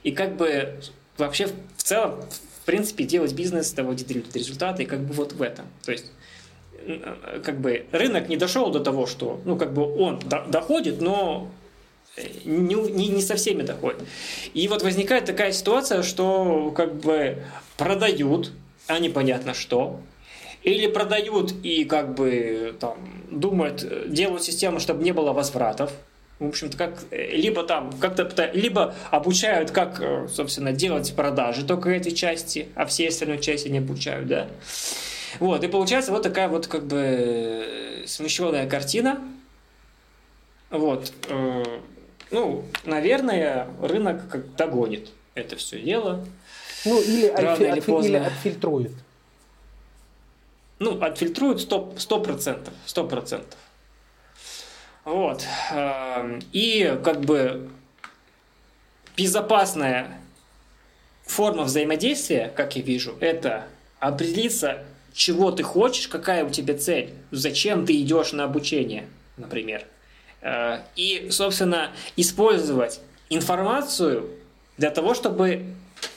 и 0.03 0.11
как 0.11 0.37
бы 0.37 0.79
вообще 1.17 1.47
в 1.77 1.83
целом, 1.83 2.21
в 2.61 2.65
принципе, 2.65 3.03
делать 3.03 3.33
бизнес, 3.33 3.71
доводить 3.71 4.09
результаты, 4.33 4.83
и 4.83 4.85
как 4.85 5.01
бы 5.01 5.13
вот 5.13 5.33
в 5.33 5.41
этом. 5.41 5.65
То 5.83 5.91
есть 5.91 6.11
как 7.43 7.59
бы 7.59 7.85
рынок 7.91 8.29
не 8.29 8.37
дошел 8.37 8.71
до 8.71 8.79
того, 8.79 9.05
что, 9.05 9.39
ну, 9.45 9.57
как 9.57 9.73
бы 9.73 9.83
он 9.83 10.19
до, 10.19 10.45
доходит, 10.47 11.01
но 11.01 11.49
не, 12.45 12.75
не, 12.75 13.07
не 13.07 13.21
со 13.21 13.35
всеми 13.35 13.63
доходит. 13.63 14.01
И 14.53 14.67
вот 14.67 14.83
возникает 14.83 15.25
такая 15.25 15.51
ситуация, 15.51 16.03
что 16.03 16.71
как 16.75 16.95
бы 16.95 17.37
продают, 17.77 18.51
а 18.87 18.99
непонятно 18.99 19.53
что, 19.53 19.99
или 20.63 20.87
продают 20.87 21.53
и 21.63 21.85
как 21.85 22.15
бы 22.15 22.75
там 22.79 22.97
думают, 23.31 24.11
делают 24.11 24.43
систему, 24.43 24.79
чтобы 24.79 25.03
не 25.03 25.11
было 25.11 25.31
возвратов. 25.31 25.91
В 26.39 26.47
общем-то, 26.47 26.77
как 26.77 27.03
либо 27.11 27.63
там 27.63 27.91
как-то 27.99 28.49
либо 28.53 28.95
обучают, 29.11 29.71
как, 29.71 30.01
собственно, 30.29 30.71
делать 30.71 31.13
продажи 31.13 31.65
только 31.65 31.89
этой 31.89 32.13
части, 32.13 32.69
а 32.75 32.85
все 32.85 33.09
остальные 33.09 33.39
части 33.39 33.67
не 33.67 33.79
обучают, 33.79 34.27
да. 34.27 34.47
Вот, 35.39 35.63
и 35.63 35.67
получается 35.67 36.11
вот 36.11 36.23
такая 36.23 36.47
вот 36.47 36.67
как 36.67 36.85
бы 36.85 38.03
смещенная 38.07 38.67
картина. 38.67 39.21
Вот. 40.69 41.11
Э, 41.27 41.63
ну, 42.31 42.65
наверное, 42.85 43.67
рынок 43.81 44.27
как 44.29 44.55
догонит 44.55 45.11
это 45.35 45.55
все 45.55 45.79
дело. 45.79 46.25
Ну, 46.85 47.01
или, 47.01 47.27
отфи- 47.29 47.61
или, 47.61 47.81
отфи- 47.81 48.05
или 48.05 48.15
отфильтрует. 48.17 48.91
Ну, 50.79 51.01
отфильтрует 51.01 51.59
сто 51.61 52.19
процентов. 52.21 52.73
Сто 52.85 53.05
процентов. 53.05 53.59
Вот. 55.03 55.43
Эм, 55.71 56.39
и 56.51 56.99
как 57.03 57.21
бы 57.21 57.69
безопасная 59.17 60.19
форма 61.25 61.63
взаимодействия, 61.63 62.51
как 62.55 62.75
я 62.75 62.81
вижу, 62.81 63.17
это 63.19 63.67
определиться 63.99 64.85
чего 65.19 65.51
ты 65.51 65.63
хочешь, 65.63 66.07
какая 66.07 66.45
у 66.45 66.49
тебя 66.49 66.77
цель, 66.77 67.09
зачем 67.29 67.85
ты 67.85 67.99
идешь 68.01 68.31
на 68.31 68.45
обучение, 68.45 69.05
например. 69.35 69.83
Э, 70.41 70.79
и, 70.95 71.27
собственно, 71.29 71.91
использовать 72.15 73.01
информацию 73.29 74.29
для 74.77 74.91
того, 74.91 75.13
чтобы 75.13 75.65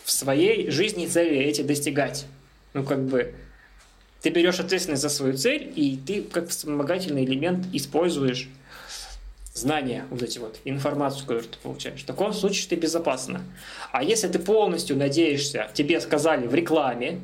в 0.04 0.12
своей 0.12 0.70
жизни 0.70 1.08
цели 1.08 1.36
эти 1.36 1.62
достигать. 1.62 2.26
Ну, 2.74 2.84
как 2.84 3.04
бы, 3.04 3.34
ты 4.20 4.30
берешь 4.30 4.60
ответственность 4.60 5.02
за 5.02 5.08
свою 5.08 5.36
цель, 5.36 5.72
и 5.74 5.96
ты 5.96 6.22
как 6.22 6.50
вспомогательный 6.50 7.24
элемент 7.24 7.66
используешь 7.72 8.48
знания, 9.52 10.06
вот 10.10 10.22
эти 10.22 10.38
вот, 10.38 10.60
информацию, 10.64 11.22
которую 11.22 11.44
ты 11.44 11.58
получаешь. 11.60 12.02
В 12.02 12.06
таком 12.06 12.32
случае 12.32 12.68
ты 12.68 12.76
безопасно. 12.76 13.42
А 13.90 14.04
если 14.04 14.28
ты 14.28 14.38
полностью 14.38 14.96
надеешься, 14.96 15.68
тебе 15.74 16.00
сказали 16.00 16.46
в 16.46 16.54
рекламе, 16.54 17.18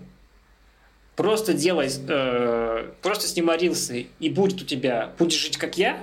просто 1.18 1.52
делай, 1.52 1.90
э, 1.90 2.90
просто 3.02 3.26
снимай 3.26 3.58
рилсы, 3.58 4.06
и 4.20 4.30
будет 4.30 4.62
у 4.62 4.64
тебя, 4.64 5.10
будешь 5.18 5.36
жить 5.36 5.56
как 5.56 5.76
я, 5.76 5.98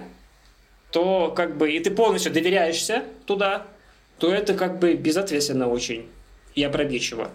то 0.91 1.33
как 1.33 1.57
бы, 1.57 1.71
и 1.71 1.79
ты 1.79 1.89
полностью 1.89 2.33
доверяешься 2.33 3.05
туда, 3.25 3.65
то 4.19 4.29
это 4.29 4.55
как 4.55 4.77
бы 4.77 4.95
безответственно 4.95 5.69
очень 5.69 6.09
и 6.53 6.61
опрометчиво. 6.65 7.31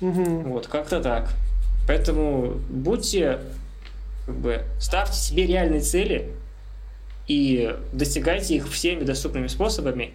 Угу. 0.00 0.24
Вот, 0.48 0.68
как-то 0.68 1.02
так. 1.02 1.28
Поэтому 1.86 2.54
будьте, 2.70 3.40
как 4.24 4.34
бы, 4.36 4.64
ставьте 4.80 5.18
себе 5.18 5.46
реальные 5.46 5.82
цели 5.82 6.30
и 7.28 7.76
достигайте 7.92 8.54
их 8.54 8.70
всеми 8.70 9.04
доступными 9.04 9.48
способами, 9.48 10.14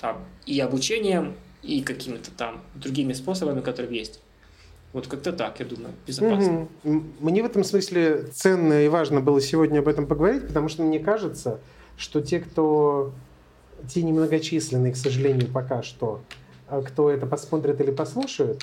там, 0.00 0.24
и 0.46 0.58
обучением, 0.58 1.34
и 1.62 1.82
какими-то 1.82 2.30
там 2.30 2.62
другими 2.74 3.12
способами, 3.12 3.60
которые 3.60 3.98
есть. 3.98 4.20
Вот 4.94 5.08
как-то 5.08 5.32
так, 5.32 5.58
я 5.58 5.66
думаю, 5.66 5.92
безопасно. 6.06 6.68
Угу. 6.84 7.02
Мне 7.18 7.42
в 7.42 7.46
этом 7.46 7.64
смысле 7.64 8.28
ценно 8.32 8.84
и 8.84 8.88
важно 8.88 9.20
было 9.20 9.40
сегодня 9.40 9.80
об 9.80 9.88
этом 9.88 10.06
поговорить, 10.06 10.46
потому 10.46 10.68
что 10.68 10.84
мне 10.84 11.00
кажется, 11.00 11.58
что 11.96 12.20
те, 12.20 12.38
кто 12.38 13.12
те 13.92 14.02
немногочисленные, 14.04 14.92
к 14.92 14.96
сожалению, 14.96 15.48
пока 15.48 15.82
что, 15.82 16.20
а, 16.68 16.80
кто 16.80 17.10
это 17.10 17.26
посмотрит 17.26 17.80
или 17.80 17.90
послушает, 17.90 18.62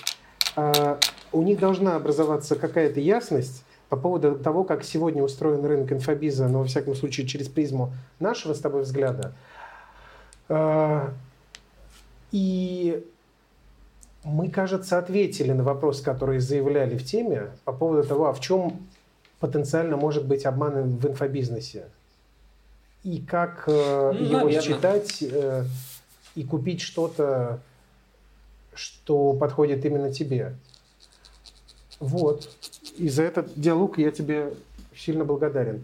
а, 0.55 0.99
у 1.33 1.41
них 1.41 1.59
должна 1.59 1.97
образоваться 1.97 2.55
какая-то 2.55 3.01
ясность 3.01 3.65
по 3.89 3.97
поводу 3.97 4.39
того, 4.39 4.63
как 4.63 4.85
сегодня 4.85 5.21
устроен 5.21 5.65
рынок 5.65 5.91
инфобиза, 5.91 6.47
но 6.47 6.59
во 6.59 6.65
всяком 6.65 6.95
случае 6.95 7.27
через 7.27 7.49
призму 7.49 7.93
нашего 8.19 8.53
с 8.53 8.59
тобой 8.59 8.83
взгляда. 8.83 9.33
А, 10.47 11.13
и 12.31 13.05
мы, 14.23 14.49
кажется, 14.49 14.97
ответили 14.97 15.51
на 15.51 15.63
вопрос, 15.63 16.01
который 16.01 16.39
заявляли 16.39 16.97
в 16.97 17.05
теме 17.05 17.51
по 17.65 17.73
поводу 17.73 18.07
того, 18.07 18.27
а 18.27 18.33
в 18.33 18.39
чем 18.39 18.87
потенциально 19.39 19.97
может 19.97 20.25
быть 20.25 20.45
обман 20.45 20.97
в 20.97 21.07
инфобизнесе. 21.07 21.85
И 23.03 23.19
как 23.19 23.63
э, 23.65 24.11
ну, 24.13 24.19
его 24.19 24.39
наверное. 24.45 24.61
считать 24.61 25.23
э, 25.23 25.65
и 26.35 26.43
купить 26.43 26.81
что-то, 26.81 27.59
что 28.75 29.33
подходит 29.33 29.83
именно 29.85 30.13
тебе. 30.13 30.53
Вот. 31.99 32.49
И 32.97 33.09
за 33.09 33.23
этот 33.23 33.59
диалог 33.59 33.97
я 33.97 34.11
тебе 34.11 34.53
сильно 34.95 35.25
благодарен. 35.25 35.83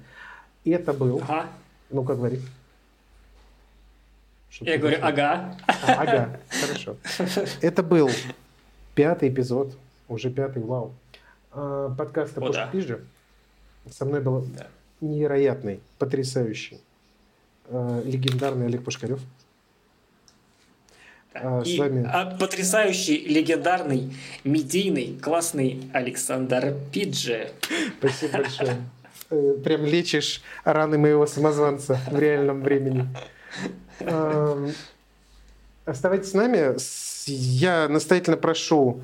Это 0.64 0.94
был... 0.94 1.22
Ага. 1.24 1.48
Ну-ка, 1.90 2.16
говори. 2.16 2.40
Я 4.62 4.78
говорю, 4.78 4.98
ага. 5.02 5.56
А, 5.68 6.02
ага, 6.02 6.40
хорошо. 6.50 6.98
Это 7.62 7.84
был 7.84 8.10
пятый 8.96 9.30
эпизод, 9.30 9.78
уже 10.08 10.30
пятый, 10.30 10.64
вау, 10.64 10.94
а, 11.52 11.94
подкаста 11.96 12.42
«Пуш 12.42 12.56
Пижи». 12.72 13.04
Со 13.90 14.06
мной 14.06 14.22
был 14.22 14.42
да. 14.58 14.68
невероятный, 15.02 15.80
потрясающий, 16.00 16.82
а, 17.70 18.02
легендарный 18.04 18.66
Олег 18.66 18.84
Пушкарев. 18.84 19.22
А, 21.34 21.62
И 21.62 21.76
с 21.76 21.80
вами... 21.80 22.10
а, 22.12 22.36
потрясающий, 22.38 23.20
легендарный, 23.28 24.16
медийный, 24.44 25.18
классный 25.22 25.90
Александр 25.94 26.76
Пиджи. 26.92 27.52
Спасибо 28.00 28.40
большое. 28.40 28.78
Э, 29.30 29.54
прям 29.64 29.86
лечишь 29.86 30.42
раны 30.64 30.98
моего 30.98 31.26
самозванца 31.28 32.00
в 32.10 32.18
реальном 32.18 32.62
времени. 32.62 33.08
Оставайтесь 35.86 36.32
с 36.32 36.34
нами. 36.34 36.76
Я 37.30 37.88
настоятельно 37.88 38.36
прошу, 38.38 39.02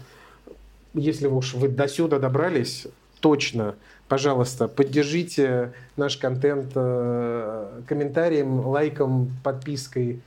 если 0.94 1.28
уж 1.28 1.54
вы 1.54 1.70
до 1.70 1.88
сюда 1.88 2.20
добрались, 2.20 2.88
точно, 3.22 3.76
пожалуйста, 4.10 4.68
поддержите 4.68 5.72
наш 5.96 6.18
контент 6.18 6.74
э, 6.76 7.82
комментарием, 7.88 8.68
лайком, 8.68 9.32
подпиской 9.44 10.22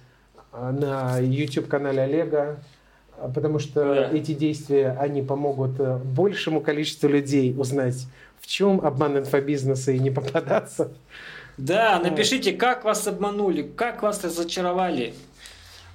э, 0.53 0.71
на 0.71 1.19
YouTube-канале 1.19 2.03
Олега, 2.03 2.59
потому 3.35 3.59
что 3.59 3.95
да. 3.95 4.11
эти 4.11 4.33
действия, 4.33 4.97
они 4.99 5.21
помогут 5.21 5.79
э, 5.79 5.99
большему 5.99 6.63
количеству 6.63 7.09
людей 7.09 7.55
узнать, 7.57 8.07
в 8.41 8.47
чем 8.47 8.81
обман 8.81 9.19
инфобизнеса 9.19 9.93
и 9.93 9.99
не 9.99 10.11
попадаться. 10.11 10.91
Да, 11.57 11.99
напишите, 12.01 12.53
как 12.53 12.85
вас 12.85 13.07
обманули, 13.07 13.63
как 13.63 14.03
вас 14.03 14.23
разочаровали. 14.23 15.15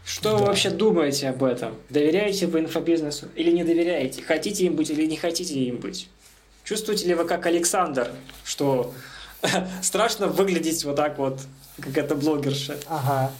Что 0.03 0.31
да. 0.31 0.37
вы 0.37 0.45
вообще 0.47 0.71
думаете 0.71 1.29
об 1.29 1.43
этом? 1.43 1.75
Доверяете 1.89 2.47
вы 2.47 2.61
инфобизнесу 2.61 3.27
или 3.35 3.51
не 3.51 3.63
доверяете? 3.63 4.23
Хотите 4.23 4.65
им 4.65 4.75
быть 4.75 4.89
или 4.89 5.05
не 5.05 5.17
хотите 5.17 5.59
им 5.59 5.77
быть? 5.77 6.09
Чувствуете 6.63 7.07
ли 7.07 7.13
вы 7.13 7.25
как 7.25 7.45
Александр, 7.45 8.09
что 8.43 8.93
страшно 9.81 10.27
выглядеть 10.27 10.83
вот 10.83 10.95
так 10.95 11.19
вот, 11.19 11.39
как 11.79 11.97
эта 11.97 12.15
блогерша? 12.15 12.77
Ага. 12.87 13.31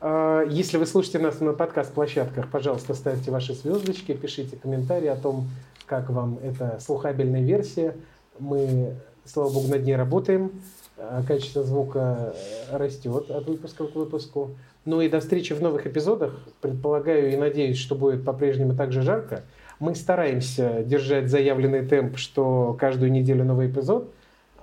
А, 0.00 0.44
если 0.44 0.76
вы 0.76 0.86
слушаете 0.86 1.18
нас 1.18 1.40
на 1.40 1.52
подкаст-площадках, 1.52 2.50
пожалуйста, 2.50 2.94
ставьте 2.94 3.32
ваши 3.32 3.54
звездочки, 3.54 4.12
пишите 4.12 4.56
комментарии 4.56 5.08
о 5.08 5.16
том, 5.16 5.48
как 5.86 6.10
вам 6.10 6.38
эта 6.42 6.78
слухабельная 6.80 7.42
версия. 7.42 7.96
Мы 8.38 8.94
слава 9.28 9.50
богу, 9.52 9.68
над 9.68 9.84
ней 9.84 9.96
работаем. 9.96 10.52
А 10.96 11.22
качество 11.22 11.62
звука 11.62 12.34
растет 12.72 13.30
от 13.30 13.46
выпуска 13.46 13.86
к 13.86 13.94
выпуску. 13.94 14.50
Ну 14.84 15.00
и 15.00 15.08
до 15.08 15.20
встречи 15.20 15.52
в 15.52 15.62
новых 15.62 15.86
эпизодах. 15.86 16.40
Предполагаю 16.60 17.32
и 17.32 17.36
надеюсь, 17.36 17.78
что 17.78 17.94
будет 17.94 18.24
по-прежнему 18.24 18.74
так 18.74 18.92
же 18.92 19.02
жарко. 19.02 19.42
Мы 19.78 19.94
стараемся 19.94 20.82
держать 20.84 21.30
заявленный 21.30 21.86
темп, 21.86 22.16
что 22.18 22.76
каждую 22.80 23.12
неделю 23.12 23.44
новый 23.44 23.70
эпизод. 23.70 24.10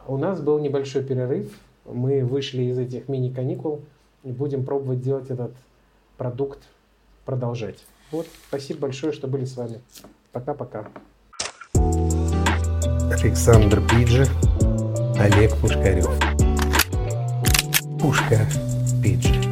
У 0.07 0.17
нас 0.17 0.41
был 0.41 0.59
небольшой 0.59 1.03
перерыв. 1.03 1.51
Мы 1.85 2.25
вышли 2.25 2.63
из 2.63 2.77
этих 2.77 3.07
мини-каникул 3.07 3.81
и 4.23 4.31
будем 4.31 4.65
пробовать 4.65 5.01
делать 5.01 5.29
этот 5.29 5.51
продукт, 6.17 6.59
продолжать. 7.23 7.85
Вот, 8.11 8.27
спасибо 8.47 8.81
большое, 8.81 9.13
что 9.13 9.27
были 9.27 9.45
с 9.45 9.55
вами. 9.55 9.79
Пока-пока. 10.31 10.87
Александр 13.11 13.81
Пиджи, 13.87 14.25
Олег 15.17 15.55
Пушкарев. 15.57 16.09
Пушка 17.99 18.45
Пиджи. 19.01 19.44